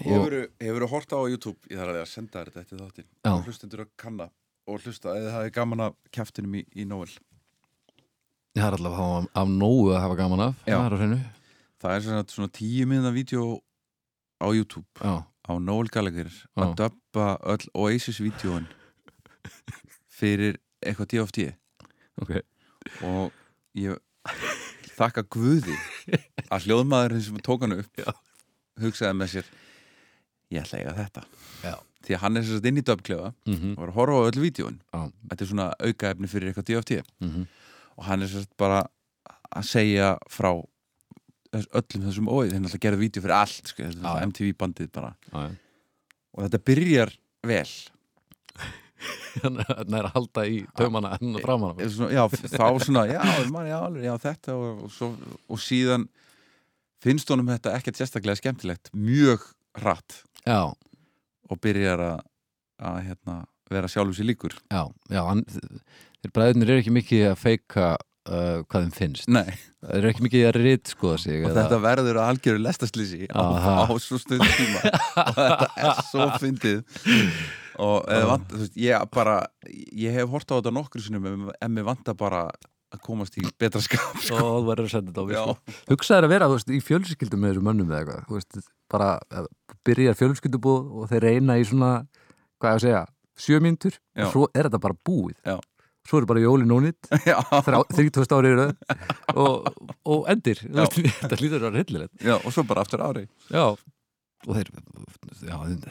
[0.00, 1.60] Hefur hefur horta á YouTube?
[1.68, 3.10] Ég þarf að því að senda þetta eftir þáttinn.
[3.12, 3.34] Já.
[3.34, 4.30] og hlustendur að kanna
[4.64, 7.12] og hlusta eða það er gaman af kæftinum í, í Nóel
[8.54, 10.54] ég har allavega af, af nógu að hafa gaman af.
[10.68, 10.78] Já.
[10.78, 11.14] það er
[11.84, 13.60] það er svona, svona tíu miðna vídeo
[14.40, 18.66] á YouTube Já, á Noel Gallagher að döppa öll Oasis-vídeóin
[20.14, 21.48] fyrir eitthvað DFT
[22.22, 22.32] ok.
[23.04, 23.32] Og
[23.78, 23.98] ég
[24.94, 25.74] þakka Guði
[26.52, 28.12] að hljóðmaðurinn sem tók hann upp Já.
[28.80, 29.50] hugsaði með sér
[30.54, 31.26] ég ætla að eiga þetta.
[31.64, 31.74] Já.
[32.04, 34.40] því að hann er sérst inn í döpklefa mm og var að horfa á öll
[34.44, 37.46] vídjóin þetta er svona aukaefni fyrir eitthvað DFT -hmm.
[37.98, 38.84] Og hann er sérst bara
[39.54, 40.52] að segja frá
[41.54, 44.28] öllum þessum óið, þeir náttúrulega gerðu vídeo fyrir allt sko, náttúrulega já.
[44.30, 45.10] MTV bandið bara.
[45.30, 45.42] Já,
[46.34, 47.12] og þetta byrjar
[47.46, 47.68] vel.
[49.44, 52.22] Þannig að er halda í taumana enn og framan Eða svona, já,
[52.54, 53.20] þá svona, já,
[53.52, 55.10] man, já, alveg, já þetta og, og, svo,
[55.50, 56.06] og síðan
[57.04, 58.90] finnst honum þetta ekkert sérstaklega skemmtilegt.
[58.96, 59.44] Mjög
[59.78, 60.22] hratt.
[60.46, 60.72] Já,
[61.50, 62.24] og byrjar að,
[62.90, 63.38] að hérna,
[63.70, 64.56] vera sjálfum sér líkur.
[64.72, 65.44] Já, já hann,
[66.24, 70.26] þeir bræðurnir eru ekki mikið að feika uh, hvað þeim finnst Nei, þeir eru ekki
[70.26, 73.42] mikið að rít skoða sig og þetta verður að algjöru lestaslýsi á,
[73.84, 74.84] á svo stund tíma
[75.28, 76.78] og þetta er svo fyndið
[77.84, 79.40] og eða vant, þú veist, ég bara
[79.98, 82.46] ég hef hort á þetta nokkru sinum en, mér vantar bara
[82.94, 84.38] að komast í betra skap og sko.
[84.38, 85.42] þú verður að senda þetta á Já.
[85.42, 85.78] sko.
[85.90, 89.48] hugsaður að vera veist, í fjölskyldum með þessu mönnum eða eitthvað bara eh,
[89.86, 91.92] byrjar fjölskyldubúð og þeir reyna í svona
[92.62, 93.02] hvað ég að segja,
[93.44, 94.26] sjö mínútur Já.
[94.28, 95.56] og svo er þetta bara búið Já.
[96.04, 98.66] Svo eru bara jólin ónýtt Já, 30 ári eru
[99.34, 99.54] og,
[100.04, 100.58] og endir.
[100.68, 103.24] Þetta hlýtur að vera hillilegt og svo bara aftur ári.
[103.48, 103.64] Já,
[104.44, 104.68] og þeir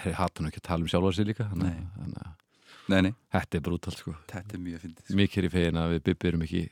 [0.03, 1.81] þeir hata nú ekki að tala um sjálfa sig líka þannig Nei.
[2.21, 2.31] að
[2.91, 4.11] Nei, nei, þetta er brútal sko.
[4.27, 5.15] Þetta er mjög fyndið sko.
[5.15, 6.63] mikið er í fegin að við Bibbi erum ekki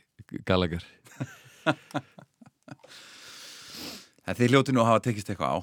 [0.48, 0.84] galagar
[4.36, 5.58] þið hljóti nú að hafa tekist eitthvað á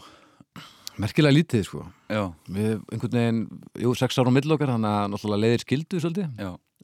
[1.00, 1.86] merkilega lítið sko.
[2.12, 3.42] Já, við einhvern veginn,
[3.84, 6.30] jú, sex ára á mill okkar þannig að náttúrulega leiðir skildu svolítið.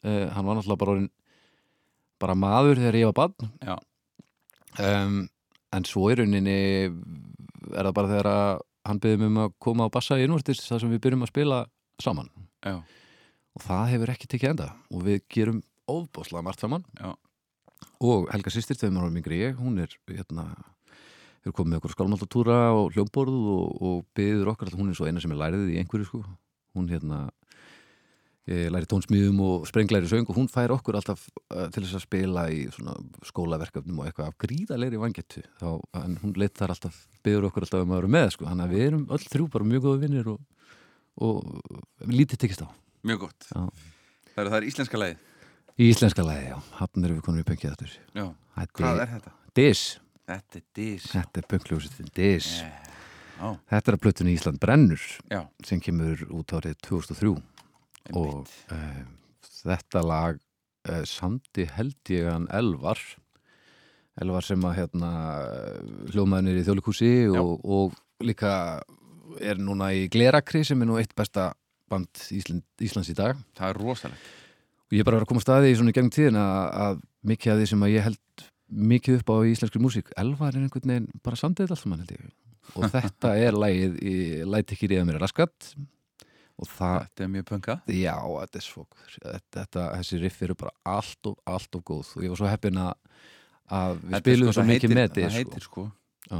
[0.05, 1.11] Uh, hann var náttúrulega bara orðin
[2.21, 3.51] bara maður þegar ég var barn.
[3.65, 3.75] Já.
[4.79, 5.17] um,
[5.75, 9.87] en svo í rauninni er það bara þegar að hann byrði mig um að koma
[9.89, 11.59] á bassa í innvortis þar sem við byrjum að spila
[12.03, 12.29] saman.
[12.65, 12.79] Já,
[13.55, 14.69] og það hefur ekki tekið enda.
[14.93, 15.61] Og við gerum
[15.91, 16.85] ofbáslega margt saman.
[16.99, 17.13] Já.
[18.05, 20.47] og Helga sýstir þegar maður var mingri ég, hún er hérna
[21.45, 25.21] hefur komið með okkur skálmáltatúra og hljómborð og, og byður okkar hún er svo eina
[25.23, 26.21] sem er lærið í einhverju sko.
[26.75, 27.27] Hún hérna
[28.45, 32.03] ég læri tónsmíðum og sprenglæri söng og hún fær okkur alltaf uh, til þess að
[32.03, 32.65] spila í
[33.25, 35.69] skólaverkefnum og eitthvað af gríðalegri vangetu þá,
[36.03, 38.75] en hún leitt þar alltaf, byður okkur alltaf um að vera með sko, þannig að
[38.75, 40.69] við erum öll þrjú bara mjög góða vinnir og,
[41.25, 42.69] og lítið tekist á.
[43.05, 43.49] Mjög gott.
[43.49, 43.65] Já.
[44.35, 45.03] Það er, það er íslenska
[45.75, 47.47] Í íslenska lagi, já, hafn erum við konum í
[48.55, 49.31] Þetta hvað er þetta?
[49.57, 49.81] Dis,
[50.25, 51.05] Þetta er dis.
[51.11, 52.47] Þetta er pöngljósitin Dis.
[53.35, 57.41] Já, Þetta er að plötunni Ísland brennur já, sem kemur út árið 2003 og
[58.15, 58.55] einmitt.
[58.71, 63.01] Uh, þetta lag uh, samdi held ég hann Elvar.
[64.23, 65.11] Elvar sem að hérna
[66.13, 68.81] hljómaðinir í þjólikúsi og, og líka
[69.43, 71.51] er núna í Glerakri sem er nú eitt besta
[71.91, 73.37] band Ísland, Íslands í dag.
[73.59, 74.33] Það er rosalegt.
[74.85, 77.01] Og ég er bara að koma að staði í svona í gegnum tíðin að, að
[77.29, 78.45] mikið af því sem að ég held
[78.75, 80.11] mikið upp á íslenskri músík.
[80.19, 82.31] Elvar er einhvern veginn bara sandið allt saman held ég.
[82.75, 84.15] Og þetta er lagið í
[84.49, 85.75] Læt ekki ríða mér raskat.
[86.55, 87.73] Og það, Þetta er mjög pönka.
[87.91, 92.13] Já, þetta er svo þetta, þetta, þessi riff eru bara allt og, allt og góð.
[92.15, 92.93] Og ég var svo heppin að,
[93.67, 95.85] að við Þetta spilum sko, svo mikið með Það þetta heitir sko
[96.29, 96.39] Já.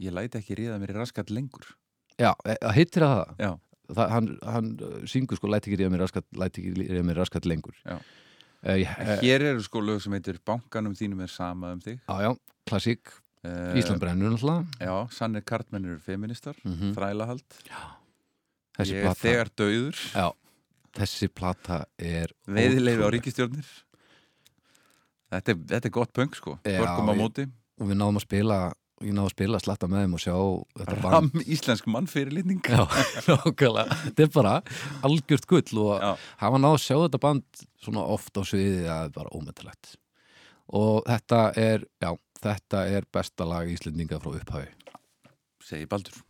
[0.00, 1.66] Ég læti ekki ríða mér raskat lengur.
[2.20, 3.18] Já, e, það heitir það.
[3.20, 3.50] Það Já,
[3.90, 7.20] það, hann, hann uh, syngur sko læt ekki ríða mér raskat, læt ekki ríða mér
[7.20, 7.76] raskat lengur.
[7.84, 7.98] Já.
[8.64, 12.00] Uh, hér eru sko lög sem heitir Bankanum þínum er sama um þig.
[12.08, 12.34] Já, já,
[12.68, 13.12] klassík.
[13.44, 14.66] Uh, Ísland brennur náttúrulega.
[14.84, 16.92] Já, sannir kartmenn eru feministar Mhm.
[16.94, 17.44] Þrælahald.
[18.76, 20.26] Þessi Ég er plata, þegar döður já,
[20.96, 23.66] þessi plata er Veiðileifi á ríkistjórnir
[25.30, 26.58] Þetta er, þetta er gott punk sko.
[26.66, 27.44] Já, Börgum á móti.
[27.80, 28.56] og við náðum að spila
[29.00, 30.34] ég náðum að spila slatta með þeim og sjá
[31.10, 32.60] Ram íslensk mannfyrirlitning.
[32.68, 32.84] Já,
[33.30, 34.54] nákvæmlega, þetta er bara
[35.08, 36.10] algjört gull og Já.
[36.44, 39.94] hafa náð að sjá þetta band svona oft á sviði að það er bara ómyndilegt
[40.80, 42.10] og þetta er, já,
[42.44, 44.68] þetta er besta lag Íslendinga frá upphafi.
[45.66, 46.20] Segir Baldur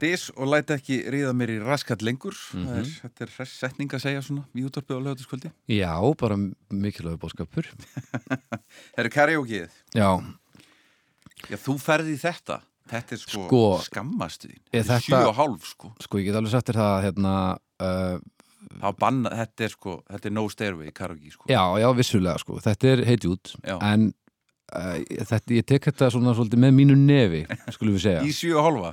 [0.00, 2.32] Dis og læt ekki ríða mér í raskat lengur.
[2.54, 2.66] Mhm.
[2.70, 6.38] það er, Þetta er hress setning að segja svona í útvarpið á lögatiskvöldi Já, bara
[6.72, 8.64] mikilvægur bóskapur Það
[9.04, 9.70] eru karaokeið.
[9.94, 10.10] Já,
[11.50, 12.60] Já, þú ferði í þetta.
[12.90, 15.92] Þetta er sko, Sko, skammastu þín er Þetta er þetta- sjö og hálf sko.
[16.02, 17.34] Sko ég get alveg sagt þér það hérna,
[17.86, 21.44] uh, banna, þetta er sko, þetta er no stairway karaoke sko.
[21.48, 24.08] Já, já, vissulega sko, þetta er heiti út en
[24.74, 27.44] uh, þetta, ég tek þetta svona svolítið með mínu nefi,
[27.76, 28.26] skulum við segja.
[28.26, 28.92] Í sjö og hálfa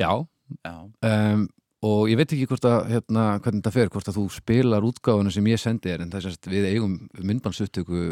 [0.00, 0.12] Já,
[0.60, 1.44] Já, um,
[1.82, 5.32] og ég veit ekki hvort að hérna, hvernig þetta fer, hvort að þú spilar útgáfuna
[5.34, 8.02] sem ég sendi þér, en það er sérst við eigum myndbandsuttöku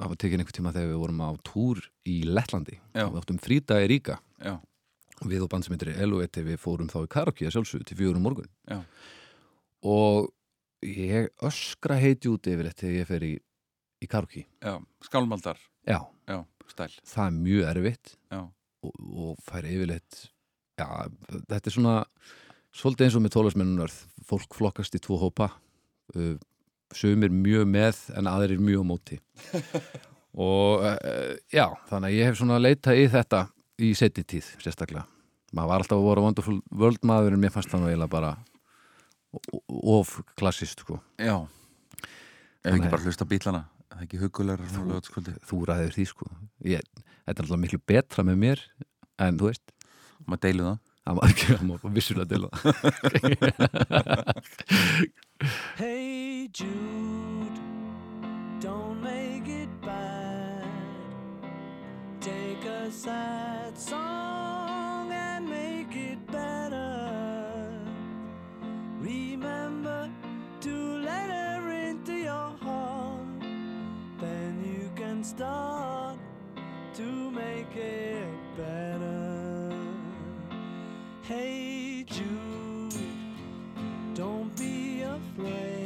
[0.00, 2.78] hafa tekið einhver tíma þegar við vorum á túr í Lettlandi.
[2.94, 3.04] Já.
[3.04, 4.54] og við áttum frídagi ríka já,
[5.26, 8.20] við og band sem heitir Elueti við fórum þá í karaoke að sjálfsögðu til fjögur
[8.20, 8.50] um morgun.
[8.70, 8.80] Já.
[9.84, 10.32] og
[10.86, 13.34] ég öskra heiti út yfir þetta þegar ég fer í,
[14.00, 14.46] í karaoke.
[14.64, 16.40] Já Skálmaldar, já, já,
[16.72, 18.16] það er mjög erfitt.
[18.32, 18.44] Já,
[18.80, 20.29] og, og fær yfirleitt
[20.80, 20.86] já,
[21.50, 21.96] þetta er svona
[22.76, 23.96] svolítið eins og með tólasmennunar
[24.30, 25.50] fólk flokkast í tvo hópa.
[26.16, 26.36] Uh,
[26.96, 29.20] sumir mjög með en aðrir mjög móti.
[30.40, 33.44] Og uh, já, þannig að ég hef svona leitað í þetta
[33.82, 35.06] í setni tíð sérstaklega.
[35.50, 38.34] Maður var alltaf að voru wonderful world maður en mér fannst það nú eiginlega bara
[39.96, 41.00] of klassist sko.
[41.18, 41.34] Já.
[42.62, 46.26] Ef ekki bara hlusta bílana Það er ekki hugulegar þú ræðir því sko.
[46.68, 46.84] Ég,
[47.26, 48.62] þetta er alltaf miklu betra með mér
[49.20, 49.74] en þú veist
[50.26, 50.78] Maður deilu það
[51.10, 52.60] Það má ekki, það má vissulega til það.
[55.78, 57.60] Hey Jude,
[58.60, 60.68] don't make it bad.
[62.20, 67.80] Take a sad song and make it better.
[69.00, 70.10] Remember
[70.60, 73.40] to let her into your heart.
[74.20, 76.18] Then you can start
[76.94, 78.89] to make it better.
[81.30, 82.92] Hey Jude,
[84.16, 85.79] don't be afraid.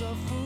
[0.00, 0.41] Of full.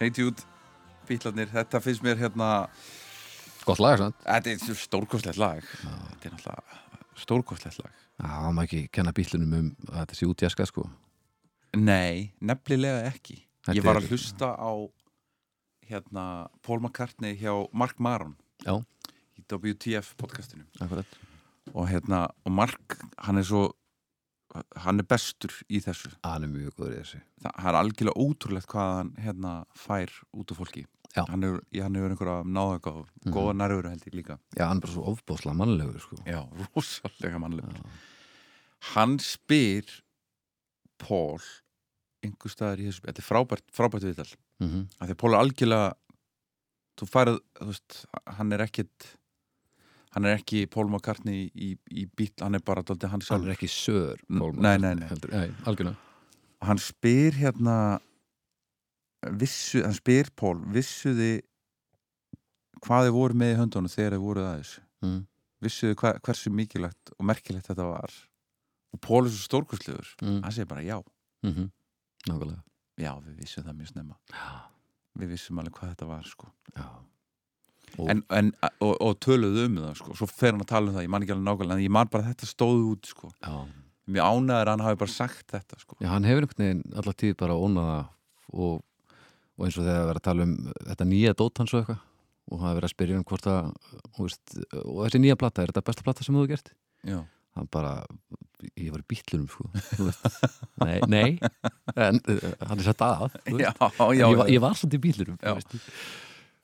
[0.00, 0.42] Hey Jude,
[1.08, 2.48] bítlarnir, þetta finnst mér hérna
[3.66, 4.18] Gott lag, sant?
[4.22, 5.64] Þetta er stórkostlegt lag.
[5.82, 6.82] Þetta er náttúrulega
[7.18, 7.94] stórkostlegt lag.
[8.20, 10.84] Já, maður ekki kenna bílunum um að þetta sé út í aska, sko.
[11.76, 13.40] Nei, nefnilega ekki.
[13.66, 14.70] Þetta Ég var er- að hlusta á
[15.90, 16.26] hérna
[16.62, 18.78] Paul McCartney hjá Mark Maron Já,
[19.38, 20.64] í WTF podcastinu.
[20.80, 21.06] Akkurat.
[21.74, 23.72] og hérna, og Mark hann er svo
[24.86, 27.20] hann er bestur í þessu Hann er mjög góður í þessu.
[27.42, 29.52] það, það er algjörlega ótrúlegt hvað hann hérna
[29.86, 30.84] fær út af fólki
[31.16, 31.22] Já.
[31.30, 35.04] hann hefur, einhverja náðagáð mm góða nærveru held ég líka Já, hann er bara svo
[35.12, 36.16] ofbóðslega mannlegur, sko.
[36.26, 36.40] já,
[36.74, 37.78] rosalega mannlegur
[38.94, 39.86] hann spyr
[40.98, 41.40] Paul
[42.24, 44.84] einhver staðar í þessu, þetta er frábært frábært viðtal, Mm -hmm.
[45.00, 45.88] af því að Paul er algjörlega
[46.96, 47.96] þú færð, þú veist
[48.38, 49.08] hann er ekkit
[50.14, 53.54] hann er ekki Paul McCartney í, í bíl, hann er bara dálítið hann Hann er
[53.56, 55.08] ekki sör, Paul McCartney, nei, nei.
[55.08, 55.30] heldur.
[55.32, 55.96] Nei, algjörlega.
[56.62, 58.00] hann spyr hérna
[59.40, 61.40] vissu, hann spyr Pól vissuði
[62.84, 65.26] hvað þið voru með í höndunum þegar þið voruð að þessu Mm.
[65.60, 68.12] vissuði hva, hversu mikilvægt og merkilegt þetta var
[68.94, 70.42] og Pól er svo stórkustlegur Mm.
[70.42, 71.02] hann segir bara já,
[71.44, 71.70] Mm -hmm.
[72.28, 72.62] Nákvæmlega.
[72.98, 74.62] já við vissum það mjög snemma Já.
[75.18, 76.46] við vissum alveg hvað þetta var sko.
[76.76, 76.88] Já.
[77.96, 78.50] En, en,
[78.84, 80.16] og, og töluðu um það sko.
[80.18, 82.10] svo fer hann að tala um það, ég man ekki alveg nákvæmlega en ég man
[82.12, 83.30] bara að þetta stóð út sko.
[84.06, 85.96] Mér ánæður að hann hafi bara sagt þetta sko.
[86.02, 88.04] Já, hann hefur einhvern veginn allar tíð bara ónað það
[88.66, 88.76] og,
[89.56, 90.52] og eins og þegar að vera að tala um
[90.90, 92.04] þetta nýja dót hans og eitthvað
[92.46, 93.70] og hann hefur verið að spyrja um hvort að
[94.20, 94.52] veist,
[94.84, 96.70] og þessi nýja plata, er þetta besta plata sem þú hefur gert?
[97.06, 97.18] já,
[97.56, 97.94] Hann bara,
[98.76, 99.64] ég var í bítlunum sko,
[100.84, 101.30] nei, nei
[101.96, 105.56] en uh, hann er sett að ég, var, ég var svolítið í bítlunum Já.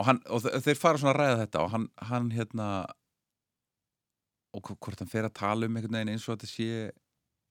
[0.03, 2.69] Og, hann, og þe- þeir fara svona að ræða þetta og hann, hann hérna
[4.53, 6.67] og hv- hvort hann fer að tala um einhvern veginn eins og þetta sé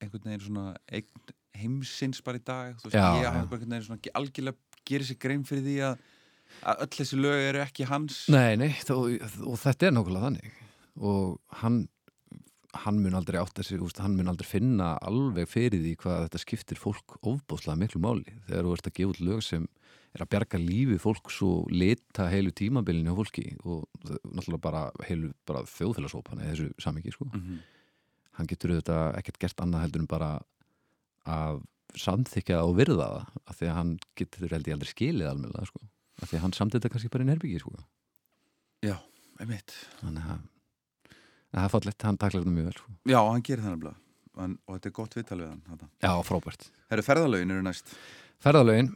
[0.02, 3.74] einhvern veginn svona eign heimsins bara í dag þú veist, Já, ég hann bara einhvern
[3.76, 6.04] veginn svona algjörlega gerir sér grein fyrir því að,
[6.68, 8.20] að öll þessi lög eru ekki hans.
[8.34, 8.96] Nei, nei, þó,
[9.48, 10.56] og þetta er nákvæmlega þannig.
[11.02, 11.82] Og hann
[12.82, 16.40] hann mun aldrei átt þessi, úst, hann mun aldrei finna alveg fyrir því hvað þetta
[16.40, 19.66] skiptir fólk ofbóðslega miklu máli þegar þú ert að gefa út lög sem
[20.12, 25.32] er að bjarga lífi fólks og lita heilu tímabilinu á fólki og náttúrulega bara heilu
[25.48, 27.30] bara þjóðfélagshópan eða þessu samingi sko.
[27.32, 27.62] Mhm.
[28.40, 30.30] hann getur auðvitað ekkert gert annað heldur en bara
[31.28, 31.64] að
[32.00, 35.82] samþykja og virða það af því að hann getur held ég aldrei skilið almennilega sko.
[36.22, 37.76] af því að hann samþykja kannski bara í herbyggi sko.
[38.82, 38.96] já,
[39.40, 40.48] einmitt þannig að
[41.52, 42.92] að það er fallegt, hann taklar þetta mjög vel sko.
[43.12, 43.98] já, hann gerir nefnilega
[44.40, 45.88] en, og þetta er gott viðtal við hann þetta.
[46.02, 47.96] Já, frábært eru ferðalögin eru næst
[48.42, 48.88] Ferðalögin,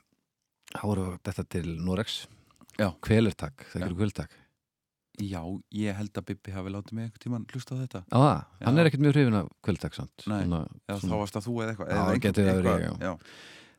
[0.75, 2.25] þá voru þetta til Norex.
[3.05, 4.33] Kvelertak, það gerur kvelertak
[5.23, 5.39] já,
[5.75, 8.89] ég held að Bibi hafi látið mig einhvern tímann hlusta á þetta það, hann er
[8.89, 10.41] ekkert mjög hrifin af kvelertak samt Nei.
[10.43, 13.25] Svona, já, þá varst það þú eða eitthvað Já, gæti það verið.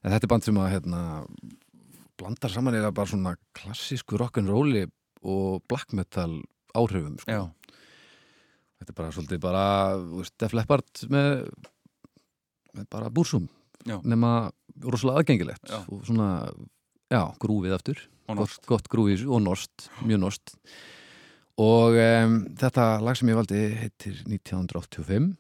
[0.07, 1.01] En þetta er band sem að hérna,
[2.21, 4.85] blandar saman eða bara svona klassísku rock'n'rolli
[5.27, 6.39] og black metal
[6.77, 7.41] áhrifum sko.
[8.77, 9.65] Þetta er bara svolítið bara
[10.39, 11.47] Def Leppard með,
[12.77, 13.49] með bara búrsum
[13.87, 14.49] nema
[14.85, 15.79] rosalega aðgengilegt Já.
[15.93, 16.31] og svona,
[17.13, 18.01] já, grúfið aftur.
[18.27, 20.55] Og gott, norsk gott grúið og norst, mjög norst.
[21.63, 25.37] Og um, þetta lag sem ég valdi heitir 1985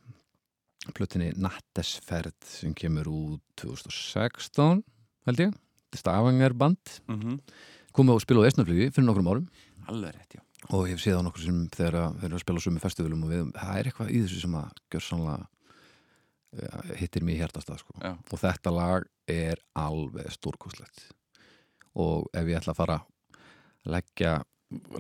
[0.94, 4.84] plötinni Nattesferð sem kemur út 2016
[5.26, 5.56] held ég,
[5.96, 7.40] Stavanger band mm
[7.96, 9.44] komið og spila á Esnaflugi fyrir nokkrum árum.
[9.88, 10.42] Alveg rétt, já.
[10.68, 13.22] Og ég hef séð á nokkur sem þegar að- þeir eru að spila sömu festivalum
[13.24, 15.46] og við, það er eitthvað í þessu sem að gjör sannlega
[17.00, 17.94] hittir mér í hjartastað sko.
[18.04, 18.12] Já.
[18.32, 21.06] og þetta lag er alveg stórkoslegt
[22.02, 24.32] og ef ég ætla að fara að leggja,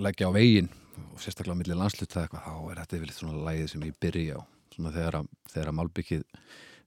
[0.00, 0.70] leggja á veginn
[1.12, 4.40] og sérstaklega á milli landsluta eitthvað, þá er þetta yfirleitt svona lagið sem ég byrja
[4.40, 4.42] á.
[4.76, 6.24] Svona þegar að, þegar að malbyggið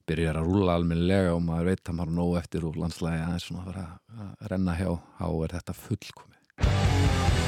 [0.10, 3.68] byrjar að rúla almennilega og maður veit að maður nóg eftir og landslægi aðeins svona
[3.70, 7.39] að að renna hjá, þá er þetta fullkomið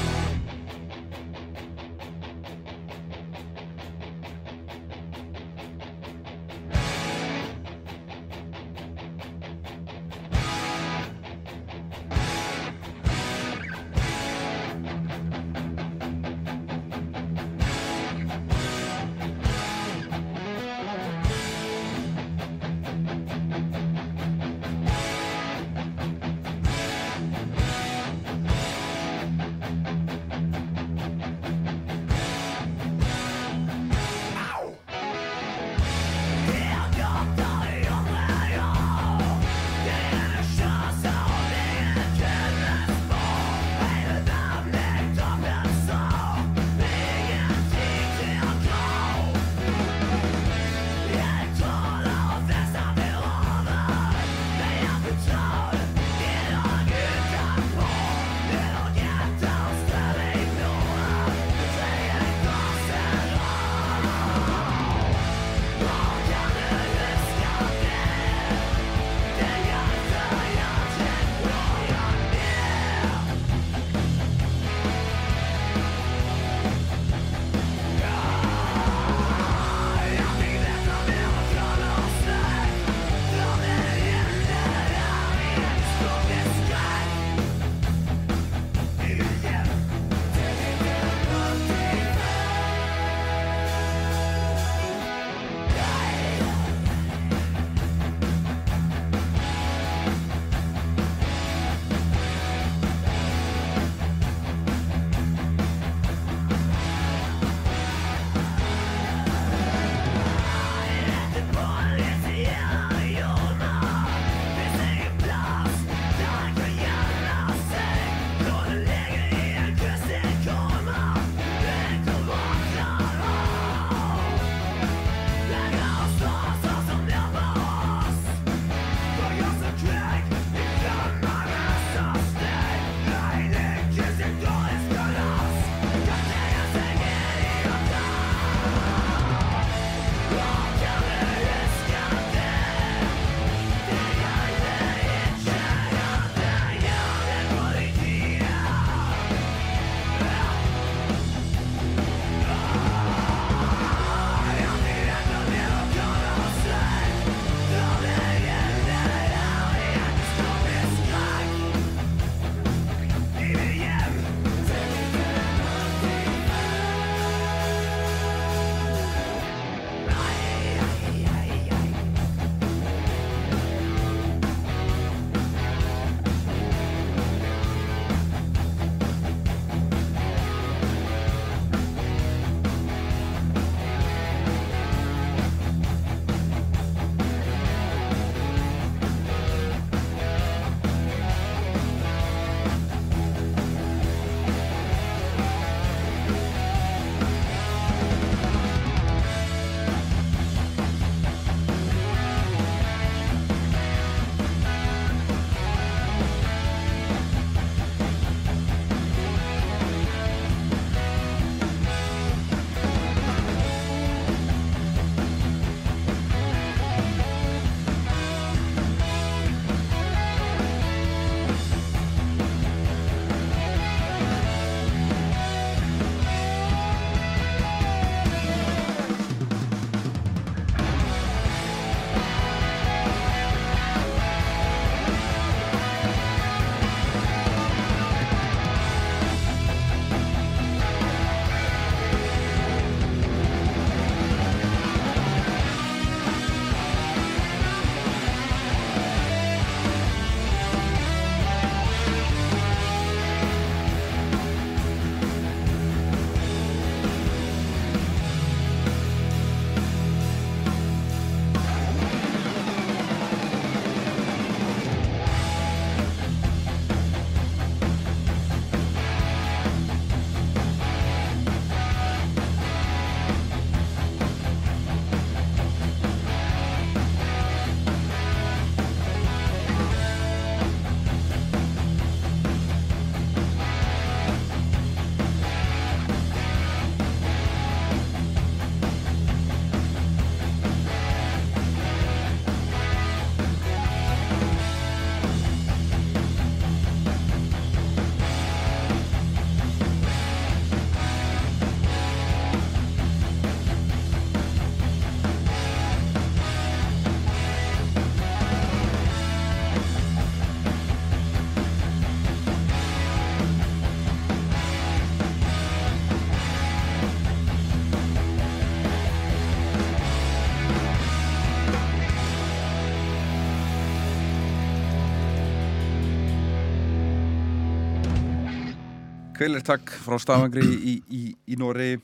[329.42, 331.96] Kvelertak frá Stafangri í, í, í Nóri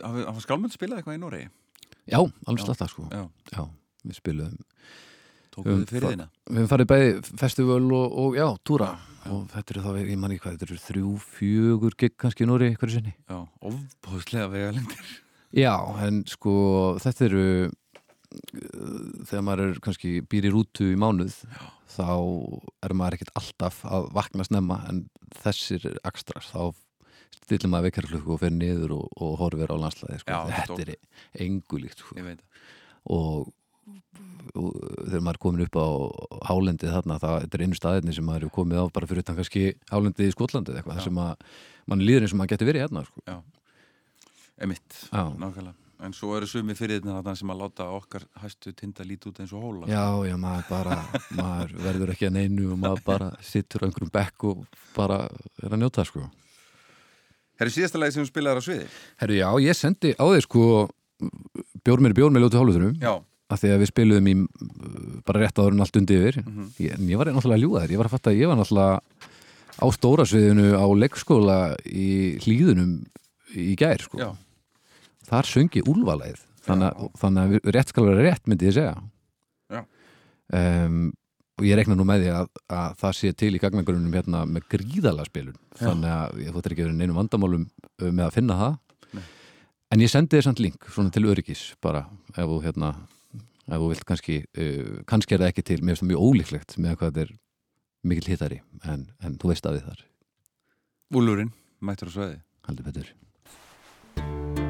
[0.00, 1.42] Hafa skálmönd spilað eitthvað í Nóri?
[2.06, 2.66] Já, alveg Já.
[2.70, 3.04] slatta sko.
[3.10, 3.62] Já, Já,
[4.06, 4.54] við spilum
[5.52, 6.26] tókuðu Um, þið fyrir þína?
[6.46, 8.88] Við höfum farið bæði festival og, og já, túra.
[9.32, 12.48] Og þetta eru þá, ég man ekki hvað, þetta eru þrjú, fjögur gig kannski í
[12.50, 13.14] Nóri hverju sinni.
[13.28, 13.38] Já,
[13.70, 15.14] ofbóðslega vega lengur
[15.56, 15.72] Já,
[16.06, 16.52] en sko
[17.02, 17.72] þetta eru uh,
[19.26, 21.40] þegar maður er kannski býr í rútu í mánuð
[21.96, 22.08] þá
[22.86, 25.04] er maður ekkert alltaf að vakna snemma en
[25.42, 26.74] þessir ekstras þá
[27.36, 30.34] stillir maður vekjarklukku og fer niður og, og horfir á landslæði sko.
[30.34, 32.16] Já, þetta er engu líkt sko.
[33.14, 33.48] Og,
[34.56, 34.68] og
[35.06, 35.88] þegar maður er komin upp á
[36.50, 39.38] hálendið þarna, það þetta er einu staðinni sem maður er komið á bara fyrir utan
[39.38, 41.50] kannski hálendið í Skotlandi eða eitthvað, þar sem að
[41.92, 43.40] mann líður eins og maður getur verið hérna sko.
[44.66, 45.22] Emitt, Já.
[45.36, 49.38] nákvæmlega En svo eru sumi fyrir þarna sem að láta okkar hæstu tinda lít út
[49.40, 50.98] eins og hóla Já, já, maður bara
[51.38, 54.66] maður verður ekki að neinu og maður bara sittur á einhverjum bekk og
[54.96, 55.22] bara
[55.62, 56.26] er að njóta sko.
[57.56, 58.90] Herri síðasta lagi sem þú spilaðir á sviði?
[59.22, 60.66] Herru, já, ég sendi á þig sko
[61.86, 63.14] bjór mér bjór með ljótu hálfutunum Já,
[63.48, 66.40] af því að við spiluðum í uh, bara rétt áður en allt undi yfir.
[66.42, 66.70] Mhm.
[66.82, 68.60] ég, en ég var náttúrulega að ljúga þér, ég var að fatta að ég var
[68.60, 69.00] náttúrulega
[69.76, 71.58] á stóra sviðinu á leikskóla
[71.88, 72.08] í
[72.44, 72.92] hlýðunum
[73.56, 74.20] í gær sko.
[74.20, 74.28] já,
[75.26, 78.96] þar söngi úlvalæð þannig, þannig að rétt skal vera rétt myndi ég segja.
[80.46, 81.08] Um,
[81.56, 84.68] og ég rekna nú með því að, að það sé til í gagnagrunum hérna með
[84.74, 85.56] gríðala spilun.
[85.80, 88.76] Þannig að ég þóttir ekki verið neinum vandamálum uh, með að finna það.
[89.16, 89.24] Nei.
[89.94, 92.00] en ég sendi þér samt link svona til öryggis bara
[92.34, 92.92] ef þú hérna
[93.66, 95.80] ef þú vilt kannski, uh, kannski er það ekki til.
[95.80, 97.34] Mér finnst það mjög ólíklegt með hvað þetta er
[98.06, 100.06] mikill hittari en, en þú veist að þið þar.
[101.16, 104.65] Úlurinn, mættur á sviði heldur betur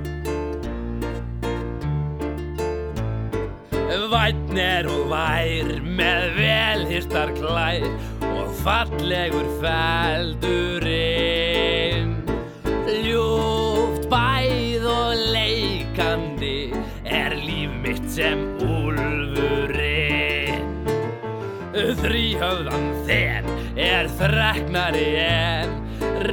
[4.26, 7.84] Vætn er og vær með velhyrstar klær
[8.26, 10.96] og fallegur feldurinn.
[13.04, 16.74] Ljúft bæð og leikandi
[17.06, 19.94] er líf mitt sem úlfurinn.
[22.02, 23.46] Þrýhöfðan þen
[23.78, 25.70] er þreknari en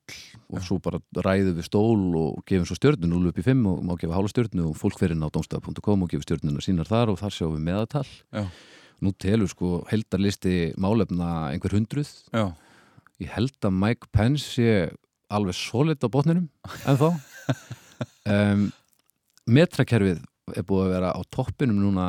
[0.55, 3.81] og svo bara ræðu við stól og gefum svo stjörnu 0 upp í 5 og
[3.89, 7.11] má gefa hálfa stjörnu og fólk fyrir inn á domstaf.com og gefur stjörnuna sínar þar
[7.15, 8.45] og þar sjáum við meðatal Já.
[9.05, 12.11] Nú telur sko heldarlisti málefna einhver hundruð.
[12.35, 12.51] Já,
[13.23, 14.89] ég held að Mike Pence sé
[15.29, 16.49] alveg solid á botninum
[16.89, 17.09] en þá
[18.33, 18.67] um,
[19.59, 20.23] metrakerfið
[20.57, 22.09] er búið að vera á toppinum núna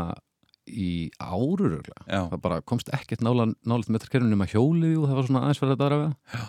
[0.69, 5.43] í árur það bara komst ekkert nála, nála metrakerfinu nema hjólið og það var svona
[5.45, 6.43] aðeins verið að það.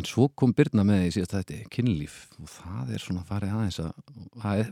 [0.00, 3.80] en svo kom Birna með í síðast þetta kynlíf og það er svona farið aðeins
[3.84, 3.92] að
[4.42, 4.64] það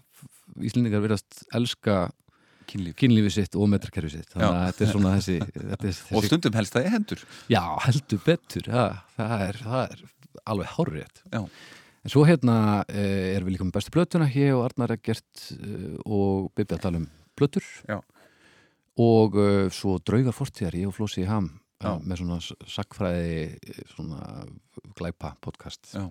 [0.66, 1.96] Íslendingar verðast elska
[2.70, 5.36] kynlíf kynlífið sitt og metrakerfið sitt þannig að þetta er svona þessi,
[5.72, 8.86] þetta er, Og þessi stundum helst það í hendur Já, heldur betur, ja,
[9.18, 10.04] það, er, það er
[10.50, 11.20] alveg.
[11.34, 11.42] Já.
[12.00, 12.54] En svo hérna
[12.88, 16.84] eh, erum við líka með bestu plötuna hér og Arnar Eggert eh, og Bibi að
[16.86, 17.66] tala um plötur.
[17.90, 17.98] Já.
[19.00, 21.92] Og eh, svo draugar fortíðar, ég og Flósi Ham Já.
[22.04, 24.22] með svona s- sagnfræði svona
[24.98, 26.06] glæpa podcast Já.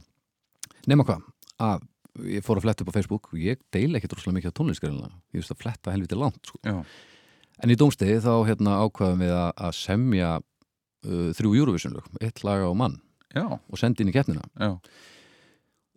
[0.89, 1.25] nema hvað,
[1.61, 1.83] að
[2.25, 5.09] ég fór að fletta upp á Facebook og ég deila ekkert rosalega mikið á tónlistgræðina
[5.33, 6.59] ég veist að fletta helviti langt sko.
[7.59, 12.69] En í dómstegi þá hérna ákvaðum við að, að semja uh, þrjú Eurovision-lög, eitt laga
[12.71, 12.99] á mann
[13.35, 14.71] já, og sendi inn í keppnina já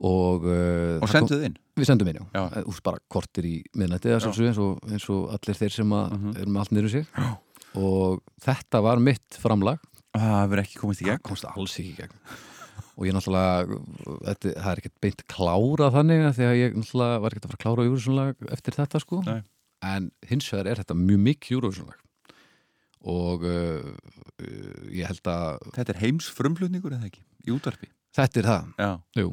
[0.02, 2.24] og, uh, Og það senduð inn Við sendum inn, já.
[2.36, 2.42] Já.
[2.52, 2.64] já.
[2.68, 6.34] Úst, bara kortir í miðnætti eins, eins og allir þeir sem að Mhm.
[6.42, 6.96] eru með allt niður.
[7.16, 7.28] Já.
[7.80, 9.78] Og þetta var mitt framlag.
[10.12, 12.12] Það hefur ekki komist í Það gegn komst alls ekki í gegn.
[13.02, 13.78] Og ég náttúrulega,
[14.28, 17.52] þetta, það er ekkert beint klárað þannig að því að ég náttúrulega var ekkert að
[17.52, 19.22] fara að klára Júruvísunlag eftir þetta sko.
[19.26, 19.40] Nei.
[19.82, 21.98] En hins vegar er þetta mjög mikið Júruvísunlag.
[23.02, 27.24] Og uh, uh, ég held að Þetta er heims frumflutningur eða ekki?
[27.42, 28.68] Í útvarpi þetta er það.
[28.76, 28.90] Já,
[29.22, 29.32] Jú,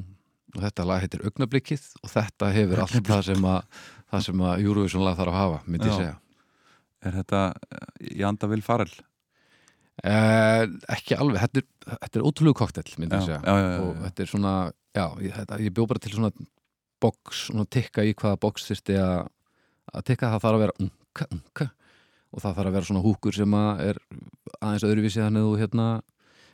[0.55, 4.65] og þetta lag heitir Augnablikkið og þetta hefur allt það sem að, það sem að
[4.65, 6.15] Eurovision lag þarf að hafa, myndi ég segja.
[7.05, 8.91] er þetta eh, í anda vil farel?
[9.99, 10.61] Eh,
[10.95, 13.39] ekki alveg, þetta er, þetta er ótrúlegu koktell, myndi ég segja.
[13.43, 14.53] já, já, já, og þetta er svona,
[14.95, 16.31] já, ég, þetta, ég bjó bara til svona
[17.03, 19.27] box, svona tikka í hvaða box þyrfti að,
[20.07, 21.69] tikka, það þarf að vera unka, unka.
[22.29, 23.99] Og það þarf að vera svona húkur sem að er
[24.59, 25.89] aðeins öðruvísi þannig þú hérna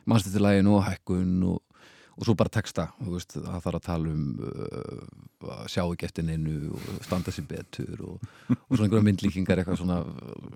[0.08, 1.86] mannstu til læginu og hækkun og,
[2.16, 6.26] og svo bara texta, þú veist, það þarf að tala um uh, að sjá eftir
[6.26, 10.00] neinu og standa sér betur og, og svona einhverja myndlíkingar eitthvað svona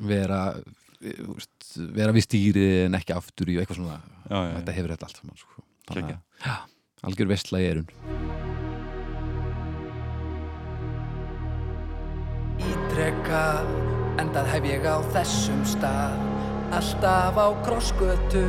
[0.00, 0.40] vera
[1.01, 4.01] veist, vera við stýrið en ekki aftur í og eitthvað svona,
[4.31, 5.64] Já, já, þetta hefur þetta allt saman sko.
[5.90, 6.56] Þannig að- já,
[7.09, 7.89] algjör vestla í erun
[12.60, 13.68] Ítrekkað,
[14.20, 16.18] endað hef ég á þessum stað.
[16.77, 18.44] Alltaf á krossgötu,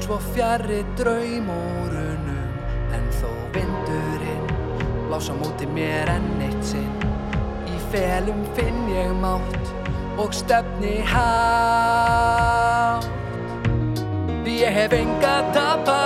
[0.00, 2.46] svo fjarrri draumórunum.
[2.94, 4.46] En þó vindurinn,
[5.08, 6.94] blása múti mér enn eitt sinn.
[7.68, 9.72] Í felum finn ég mátt
[10.18, 12.02] og stefni hátt
[14.42, 16.02] Því ég hef enga tapa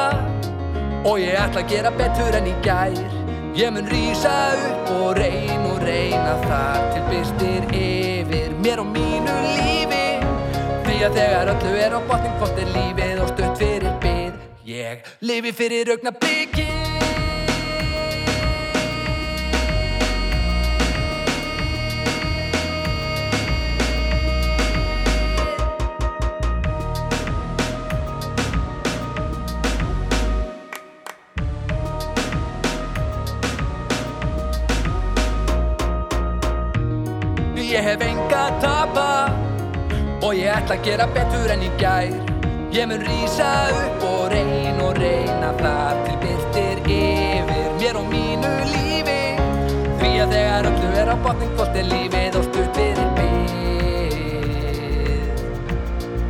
[1.06, 2.96] Og ég ætla að gera betur en í gær.
[3.54, 9.36] Ég mun rísa upp og reyn og reyna þar til byrstir yfir mér og mínu
[9.44, 10.08] lífi.
[10.88, 14.32] Því að þegar öllu er á botning hvort er lífið og stutt fyrir bið.
[14.66, 16.10] Ég lifi fyrir augna
[37.66, 39.06] Ég hef enga að tapa.
[40.22, 42.12] Og ég ætla að gera betur en í gær.
[42.70, 48.52] Ég mun rísa upp og reyn og reyna þar til byrtir yfir mér og mínu
[48.70, 49.22] lífi.
[49.98, 53.54] Því að þegar öllu er á botning hvort er lífið og stutt fyrir byrð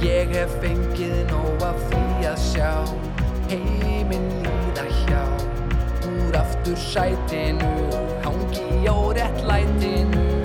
[0.06, 2.72] Ég hef fengið nóg af því að sjá
[3.52, 5.22] heiminn líða hjá.
[6.08, 7.74] Úr aftur sætinu,
[8.24, 10.35] hangi á réttlætinu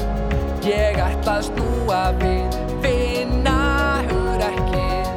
[0.61, 3.53] Ég ætla að snúa við, finna
[4.05, 5.07] hugrekkið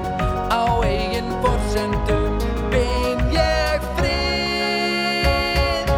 [0.48, 2.38] Á eigin forsendum
[2.72, 5.92] finn ég frið.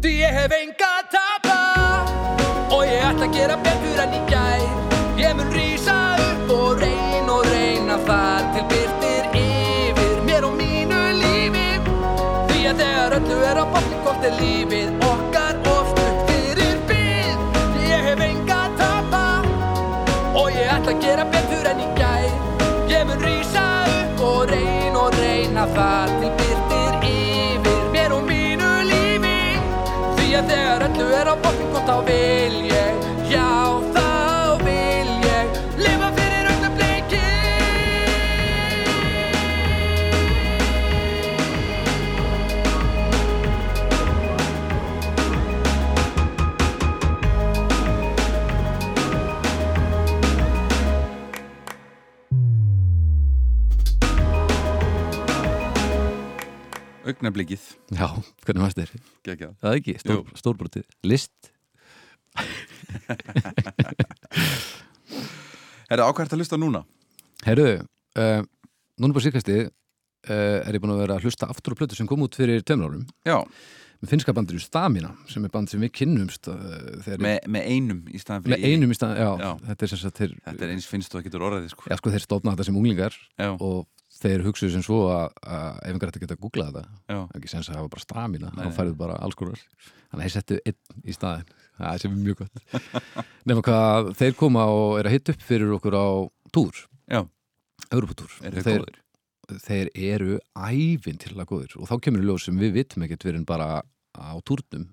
[0.00, 1.60] Því ég hef enga að tapa.
[2.72, 4.64] Og ég ætla að gera betur en í gær.
[5.20, 11.04] Ég mun rísa upp og reyn og reyna þar til byrtir yfir mér og mínu
[11.20, 11.68] lífi.
[12.48, 15.05] Því að þegar öllu er á botni hvort er lífið
[20.36, 22.26] Og ég ætla að gera betur en í gær.
[22.92, 28.72] Ég mun rísa upp og reyn og reyna þar til byrtir yfir mér og mínu
[28.90, 29.38] lífi.
[30.18, 32.75] Því að þegar öllu er á botni hvort þá vil ég
[57.16, 57.62] Augnablikið.
[57.96, 58.08] Já,
[58.44, 58.90] hvernig varst þér?
[59.24, 60.84] Gekjað Það er ekki, stór, stórbrotið.
[61.08, 61.48] List?
[65.86, 66.82] Er það ákvært að hlusta núna?
[67.46, 67.70] Herru,
[68.20, 68.42] uh,
[69.00, 69.70] núna bara síkasti uh,
[70.34, 72.90] er ég búin að vera að hlusta aftur á plötu sem kom út fyrir tveimur
[72.90, 73.08] árum.
[73.24, 73.38] Já,
[74.02, 76.56] með finnska bandur Stamina sem er band sem við kynnumst uh,
[77.06, 79.50] þegar með, með einum í staðan með einum í stað, já, Já.
[79.70, 81.88] þetta er sagt þeir, Þetta er eins finnst þú að getur orðaði sko.
[81.88, 83.86] Já, sko, þeir stofna þetta sem unglingar Já, og
[84.16, 86.82] þeir hugsuðu sem svo að, að ef einhver ætti að geta að googla þetta
[87.12, 89.62] já, ekki sens að hafa bara Stamina, þá færðu bara alls konar.
[90.10, 92.60] Þannig að þeir settu einn í staðin það sem er mjög gott.
[93.50, 96.06] Nema hvað þeir koma og er að hitta upp fyrir okkur á
[96.56, 96.84] túr.
[97.92, 99.00] Europatúr Er þeir þeir, góðir?
[99.66, 101.74] þeir eru ævintilega góðir.
[101.78, 103.68] Og þá kemur í ljós sem við vitum ekkert við erum bara
[104.16, 104.88] á túrnum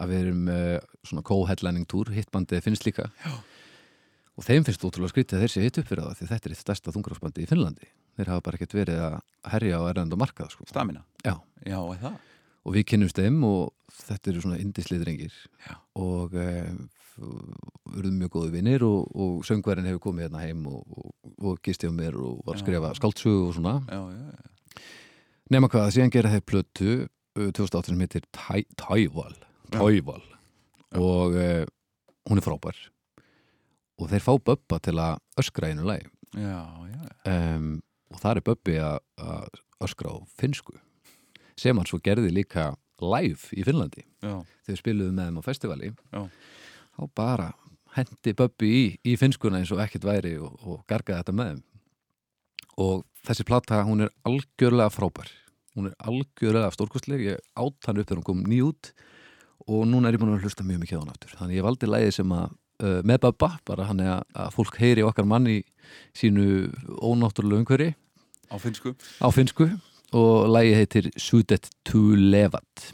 [0.00, 3.10] að við erum uh, svona co-headlining túr, hittbandið finnst líka.
[3.26, 3.34] Já.
[4.38, 6.54] og þeim finnst ótrúlega skrítið að þeir sé hitt upp fyrir það því þetta er
[6.54, 9.16] eitt stærsta þungrafsbandi í Finnlandi þeir hafa bara ekkert verið að
[9.54, 10.66] herja á erlend og markað sko.
[10.70, 11.04] Stamina?
[11.24, 11.36] Já.
[11.66, 12.16] Já, það?
[12.62, 13.72] og við kynnumst þeim og
[14.06, 15.32] þetta eru svona indislið drengir
[15.66, 15.72] Já.
[15.98, 16.68] og uh,
[17.92, 21.08] urðum mjög góði vinnir og, og söngverðin hefur komið hérna heim og, og,
[21.42, 24.84] og gisti á mér og var að skrifa skáldsögu og svona Já, já, já.
[25.56, 29.34] nema hvað, síðan gera þeir plötu uh, 2008 sem heitir Tæ- Tæval
[29.74, 30.22] Tæval
[31.02, 31.62] og uh,
[32.30, 32.78] hún er frábær
[33.98, 36.06] og þeir fá Böbba til að öskra einu lagi
[36.38, 36.62] Já,
[36.94, 37.02] já,
[37.58, 37.72] um,
[38.12, 40.76] og það er Böbbi að öskra á finnsku
[41.58, 42.72] sem hann svo gerði líka
[43.02, 44.04] live í Finnlandi.
[44.22, 44.40] Já.
[44.62, 46.22] þegar við spiluðum með þeim á festivali Já.
[46.96, 47.48] þá bara
[47.96, 51.62] hendi Böbbi í, í finnskuna eins og ekkert væri og, og gargaði þetta með þeim.
[52.82, 55.28] Og þessi plata hún er algjörlega frábær.
[55.76, 57.26] Hún er algjörlega stórkostleg.
[57.34, 58.92] Ég átt hann upp þegar hún kom nýjút
[59.68, 61.34] og núna er ég búin að hlusta mjög mikið á hann aftur.
[61.36, 65.28] Þannig ég valdi lægið sem að með Böbba, bara hann er að, fólk heyri okkar
[65.28, 65.60] mann í
[66.18, 67.92] sínu ónáttúrulega umhverfi.
[68.52, 68.94] Á finnsku?
[69.22, 69.70] á finnsku.
[70.12, 72.92] Og lægið heitir Sudet to Levat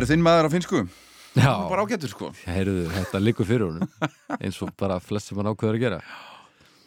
[0.00, 0.80] Herru þinn maður á finnsku?
[1.36, 2.30] Já, Bara ágættur sko.
[2.48, 3.90] Heyrðu, þetta liggur fyrir honum
[4.40, 5.98] eins og bara flest sem hann ákveður að gera.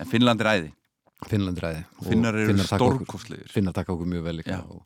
[0.01, 0.71] En Finnland er æði.
[1.29, 3.47] Finnland ræði og Finnar eru stórkostlegir.
[3.53, 4.57] Finnar taka okkur mjög vel Já.
[4.65, 4.81] og,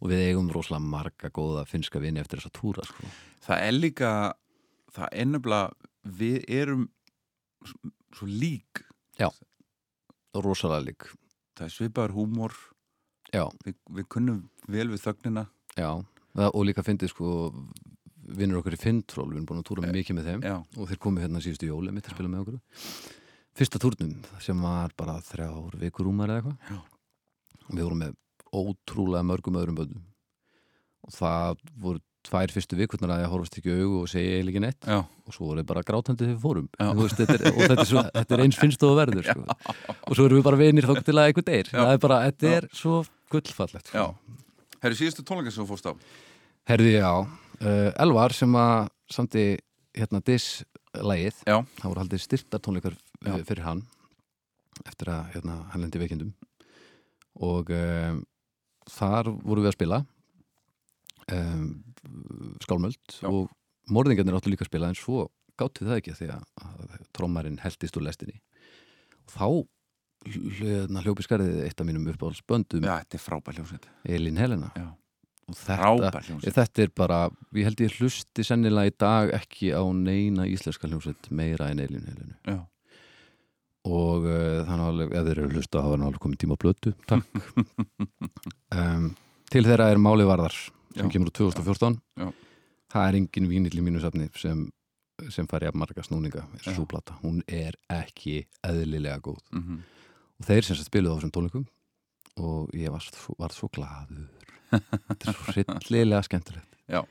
[0.00, 3.06] og við eigum rosalega marga góða finnska vini eftir þessa túra sko.
[3.46, 4.10] Það er líka
[4.96, 6.88] Það er nefnilega Við erum
[7.66, 7.76] s-
[8.16, 8.82] svo lík.
[10.36, 11.06] Rosalega lík.
[11.56, 12.52] Það er svipaður húmor.
[13.32, 15.46] Já, við, við kunnum vel við þögnina.
[15.78, 15.88] Já,
[16.36, 17.30] það, og líka fyndið sko
[18.36, 20.42] vinnur okkur í Finntról, við erum búin að túra mikið með þeim.
[20.46, 22.58] Já, og þeir komu hérna síðustu jóli mitt að spila með okkur.
[23.56, 26.82] Fyrsta túrnum sem var bara þrjár vikur rúmar eða eitthvað.
[27.70, 28.18] Við vorum með
[28.56, 30.04] ótrúlega mörgum öðrum bönnum
[31.06, 34.62] og það voru tvær fyrstu vikurnar að ég horfast ekki í augu og segja eiginlega
[34.64, 34.86] neitt.
[34.90, 36.66] Já, og svo voru bara grátandi þegar við fórum.
[36.98, 39.44] Veist, þetta er, og þetta er, svo, þetta er eins finnst og verður sko.
[40.08, 41.70] og svo erum við bara vinir þók til að eitthvað deyr.
[41.70, 42.96] Það er bara, þetta er svo
[43.30, 44.08] gullfallegt sko.
[44.82, 45.92] Herri, síðustu tónleika sem þú fórst á
[46.66, 49.44] Herði, já, uh, Elvar sem að samti
[49.96, 51.60] hérna Diss-lægið, Já.
[51.78, 53.30] það voru haldið styrtartónleikar Já.
[53.36, 53.84] uh, fyrir hann
[54.86, 56.32] eftir að hérna, hann lendi veikindum
[57.46, 58.18] og um,
[58.90, 60.00] þar voru við að spila
[61.32, 61.70] um,
[62.64, 63.30] skálmöld Já.
[63.30, 63.48] og
[63.92, 66.44] morðingarnir áttu líka að spila en svo gátti það ekki því að,
[67.16, 68.36] trómarinn heldist úr lestinni
[69.22, 69.46] og þá
[70.26, 73.22] hl- hljópi skarðið eitt af mínum uppáhaldsböndum Já, er
[74.04, 74.90] Elín Helena Já.
[75.54, 77.18] Þetta, þetta er bara,
[77.54, 82.06] ég held ég hlusti sennilega í dag ekki á neina íslenska hljómsveit meira en Elín
[82.08, 82.34] Helenu.
[82.42, 82.58] Já,
[83.86, 86.62] og uh, þannig að ef þeir eru hlusta þá er hann alveg komið tíma á
[86.64, 87.26] blötu, takk.
[88.76, 89.12] Um,
[89.48, 91.10] til þeirra er Máli Varðar sem Já.
[91.14, 92.26] kemur úr 2014 Já.
[92.92, 94.64] það er engin vínill í mínu safni sem,
[95.32, 96.74] sem ég að marga snúninga Já.
[97.22, 99.38] hún er ekki eðlilega góð.
[99.54, 99.78] Mhm.
[100.36, 101.64] Og þeir sem sagt spiluðu á þessum tónleikum
[102.42, 103.06] og ég var,
[103.38, 104.26] var svo glaður
[104.72, 106.72] þetta er svo hryllilega skemmtilegt.
[106.86, 107.02] Já.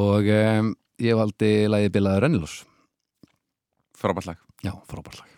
[0.00, 0.72] og um,
[1.02, 2.58] ég valdi lagið Bilaður Rennilós.
[3.98, 4.42] Frábært lag.
[4.64, 5.33] Já, frábært lag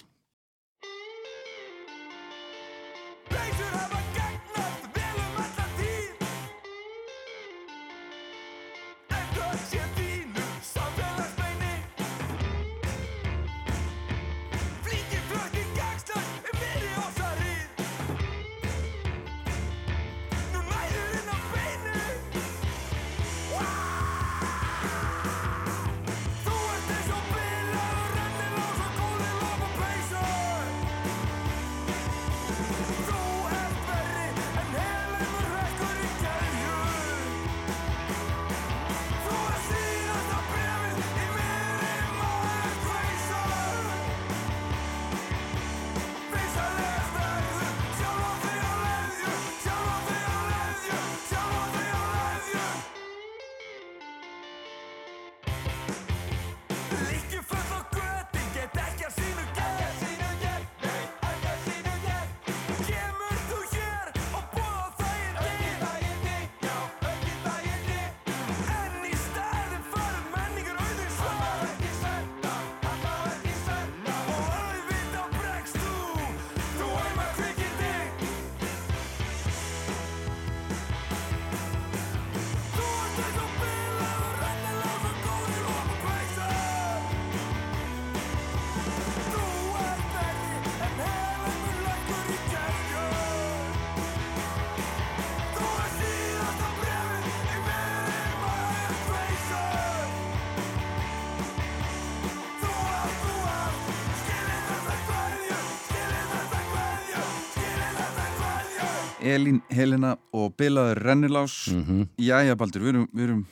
[109.35, 111.55] Elín Helena og Bilaður Rennilás.
[111.75, 113.43] Mm Jæja Baldur, við erum, erum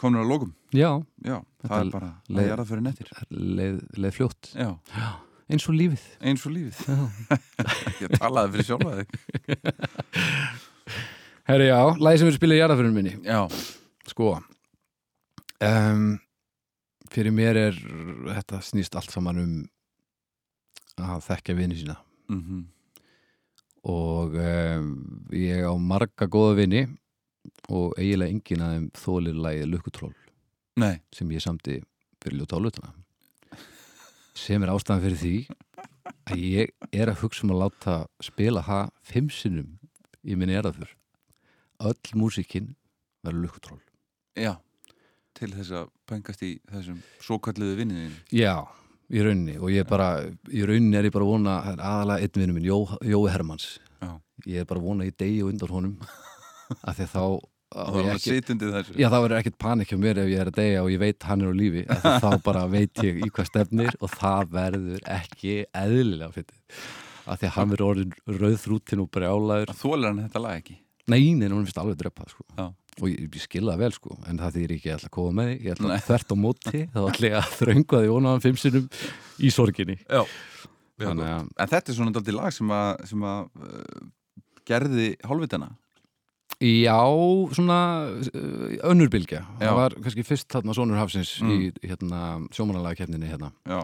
[0.00, 0.88] komin á lókum já,
[1.22, 4.48] Já, það er bara leið- að fyrir nettir leið, leið fljótt.
[4.56, 4.70] Já,
[5.52, 6.06] eins og lífið.
[6.24, 6.80] Eins og lífið.
[8.02, 9.08] Ég talaði fyrir sjálfa þig.
[11.50, 13.14] Herri já, lagið sem við spila í jarðaförunum minni.
[13.26, 13.40] Já,
[14.08, 14.32] sko
[15.62, 16.04] um,
[17.12, 17.78] fyrir mér er
[18.32, 19.54] þetta snýst allt saman um
[21.02, 21.98] að þekkja vini sína.
[22.32, 22.64] Mhm
[23.88, 24.90] og um,
[25.34, 26.82] ég á marga góða vini
[27.72, 30.12] og eiginlega enginn að þeim þólir lagið Lukkutról
[30.78, 31.80] Nei, sem ég samti
[32.22, 32.92] fyrir ljóta álutana
[34.38, 35.34] sem er ástæðan fyrir því
[36.30, 39.72] að ég er að hugsa um að láta spila það fimm sinnum
[40.22, 40.94] í minni erðafur
[41.82, 42.74] öll músikinn
[43.26, 43.82] verður Lukkutról
[44.38, 44.54] já
[45.32, 48.68] Til þess að pengast í þessum svo kalluðu vinniðin Já,
[49.12, 50.08] í rauninni og ég er bara,
[50.48, 53.66] í rauninni er ég bara vona er aðalega einn vinnu minn, Jó, Jói Hermanns.
[54.02, 54.12] Já.
[54.48, 55.96] ég er bara vona ég degi undan honum
[56.88, 57.24] af því þá
[57.72, 57.94] Og
[59.08, 61.40] þá verður ekkert panik hjá mér ef ég er að deyja og ég veit hann
[61.40, 66.34] er á lífi þá bara veit ég í hvað stefnir og það verður ekki eðlilega
[66.34, 66.58] fyrir
[67.22, 68.12] af því að hann verður orðin
[68.42, 69.72] rauðþrútin og brjálaður.
[69.78, 70.76] Þólar hann þetta lag ekki?
[71.08, 72.44] Nei, nei, hún finnst alveg drepa sko.
[73.00, 75.70] Og ég, ég skilða vel sko en það þýr ekki ætla að koma með ég
[75.72, 78.58] ætla að þvert á móti þá ætla ég að þröngu að ég vona hann fimm
[78.60, 78.88] sinnum
[79.40, 80.22] í sorginni Já
[81.02, 84.02] Þannig að, En þetta er svona daldið lag sem að, sem að uh,
[84.68, 85.70] gerði hálfvitana
[86.62, 86.94] já,
[87.56, 87.78] svona
[88.12, 89.40] uh, önnurbilgja.
[89.58, 91.50] Það var kannski fyrst þarna Sónur Hafsins Mm.
[91.56, 92.20] í hérna,
[92.54, 93.80] sjómanalaga keppninni hérna, Já,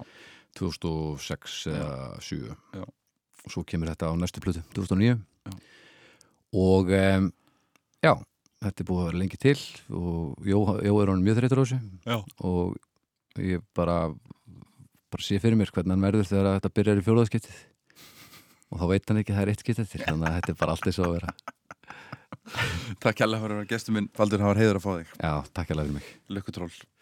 [0.60, 2.54] 2006 eða 7.
[2.76, 2.84] Já.
[2.84, 5.16] Og svo kemur þetta á næstu plötu, 2009.
[5.48, 5.56] Já.
[6.54, 7.32] Og um,
[8.04, 8.12] já,
[8.64, 9.56] þetta er búið að vera lengi til
[9.94, 11.80] og Jó, Jó er hann mjög þreytur á þessu.
[12.08, 12.18] Já.
[12.48, 13.98] Og ég bara,
[15.12, 17.60] bara sé fyrir mér hvernig hann verður þegar þetta byrjar í fjólaðskiptið.
[18.68, 20.60] Og þá veit hann ekki að það er eitt skiptið til, þannig að þetta er
[20.60, 21.36] bara allt eins og að vera.
[23.02, 25.88] takk kærlega fyrir að gestur minn Faldur hafar heiður að fá þig Já, takk alveg
[25.88, 26.06] fyrir mig.
[26.32, 26.97] Lukkutról Einn,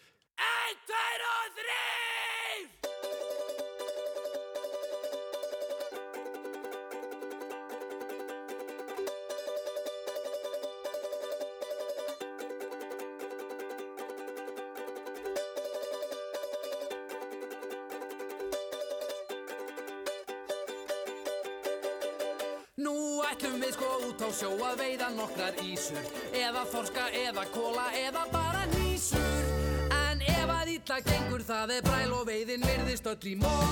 [24.77, 26.05] að veiða nokkrar ísur
[26.37, 29.47] Eða þorska, eða kóla, eða bara nýsur.
[29.95, 33.67] En ef að illa gengur það er bræl og veiðin virðist öll í mól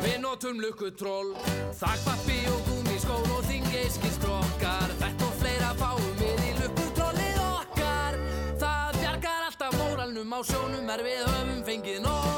[0.00, 1.34] Við notum lukkutról,
[1.78, 8.18] þakpappi og gúmiskól og þingeiskir skrokkar Þetta og fleira fáum við í lukkutrollið okkar.
[8.64, 12.28] Það bjargar alltaf móralnum á sjónum er við höfum fengið nóg.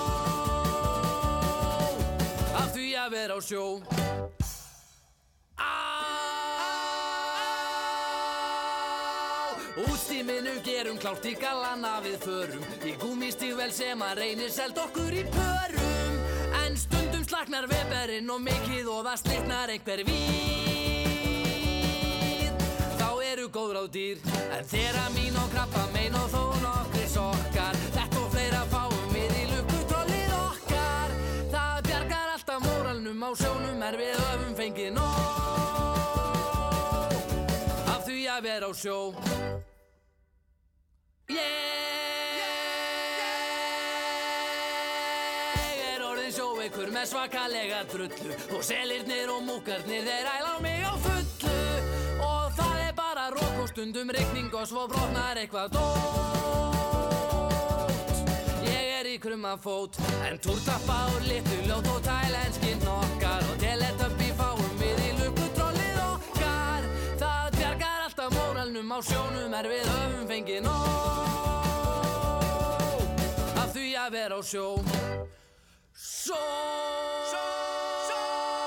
[2.53, 3.67] Af því að vera á sjó
[10.83, 12.63] Gerum klárt í gallana við förum.
[12.83, 16.17] Í gúmistígvel sem að reynir selt okkur í pörum.
[16.59, 21.31] En stundum slaknar veberinn og mikið og það slitnar einhver víð
[22.99, 24.27] Þá eru góð ráð dýr
[24.59, 27.79] En þeirra mín og krabba mein og þó nokkri sokkar.
[27.95, 31.11] Þetta og fleira fáum við í lukkutrollið okkar.
[31.55, 35.15] Það bjargar alltaf móralnum á sjónum er við höfum fengið nóg.
[37.87, 38.99] Af því að vera á sjó
[41.33, 41.39] Ég
[45.87, 50.87] er orðin sjóveikur með svakalega drullu Og selirnir og múkarnir þeir æla á mig á
[51.07, 51.59] fullu.
[52.27, 56.21] Og það er bara rók og stundum rigning og svo brotnar eitthvað dót.
[58.67, 59.93] Ég er í krummafót
[60.29, 63.43] En túrtappa og litlu ljót og tælenski nokkar.
[63.51, 64.32] Og teletubbi fáum við
[68.63, 70.87] móralnum á sjónum er við höfum fengið nóg
[73.59, 74.67] Af því að vera á sjó.
[75.95, 76.39] Só
[77.27, 78.62] Sóló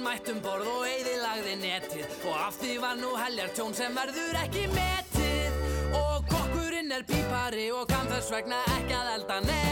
[0.00, 2.04] Anskotinnan mættum borð og eyðilagði netið.
[2.24, 5.52] Og af því var nú heljar tjón sem verður ekki metið.
[5.98, 9.70] Og kokkurinn er pípari og kann þess vegna ekki að elda neitt.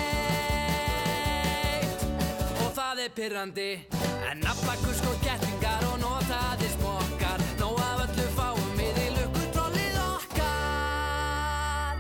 [2.61, 3.87] Og það er pyrrandi
[4.29, 11.97] En nafnakusk og kettingar og notaði smokkar Nó af öllu fáum við í lukkutrollið okkar.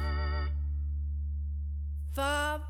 [2.18, 2.67] Það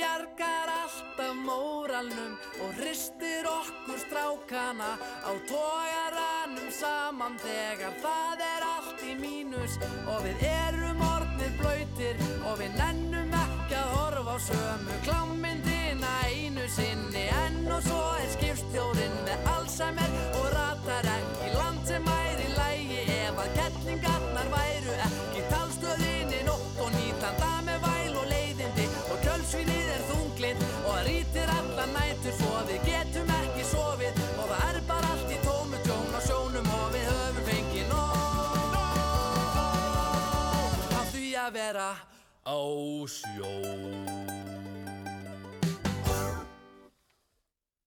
[0.00, 4.92] bjargar alltaf móralnum og hristir okkur strákana
[5.28, 9.76] á tójaranum saman þegar það er allt í mínus.
[10.08, 16.64] Og við erum orðnir blöytir og við nennum ekki að horfa á sömu klámyndina einu
[16.76, 17.26] sinni.
[17.44, 22.09] Enn og svo er skipstjórinn með Alzheimer og ratar ekki land sem
[42.60, 43.99] af því að vera á sjó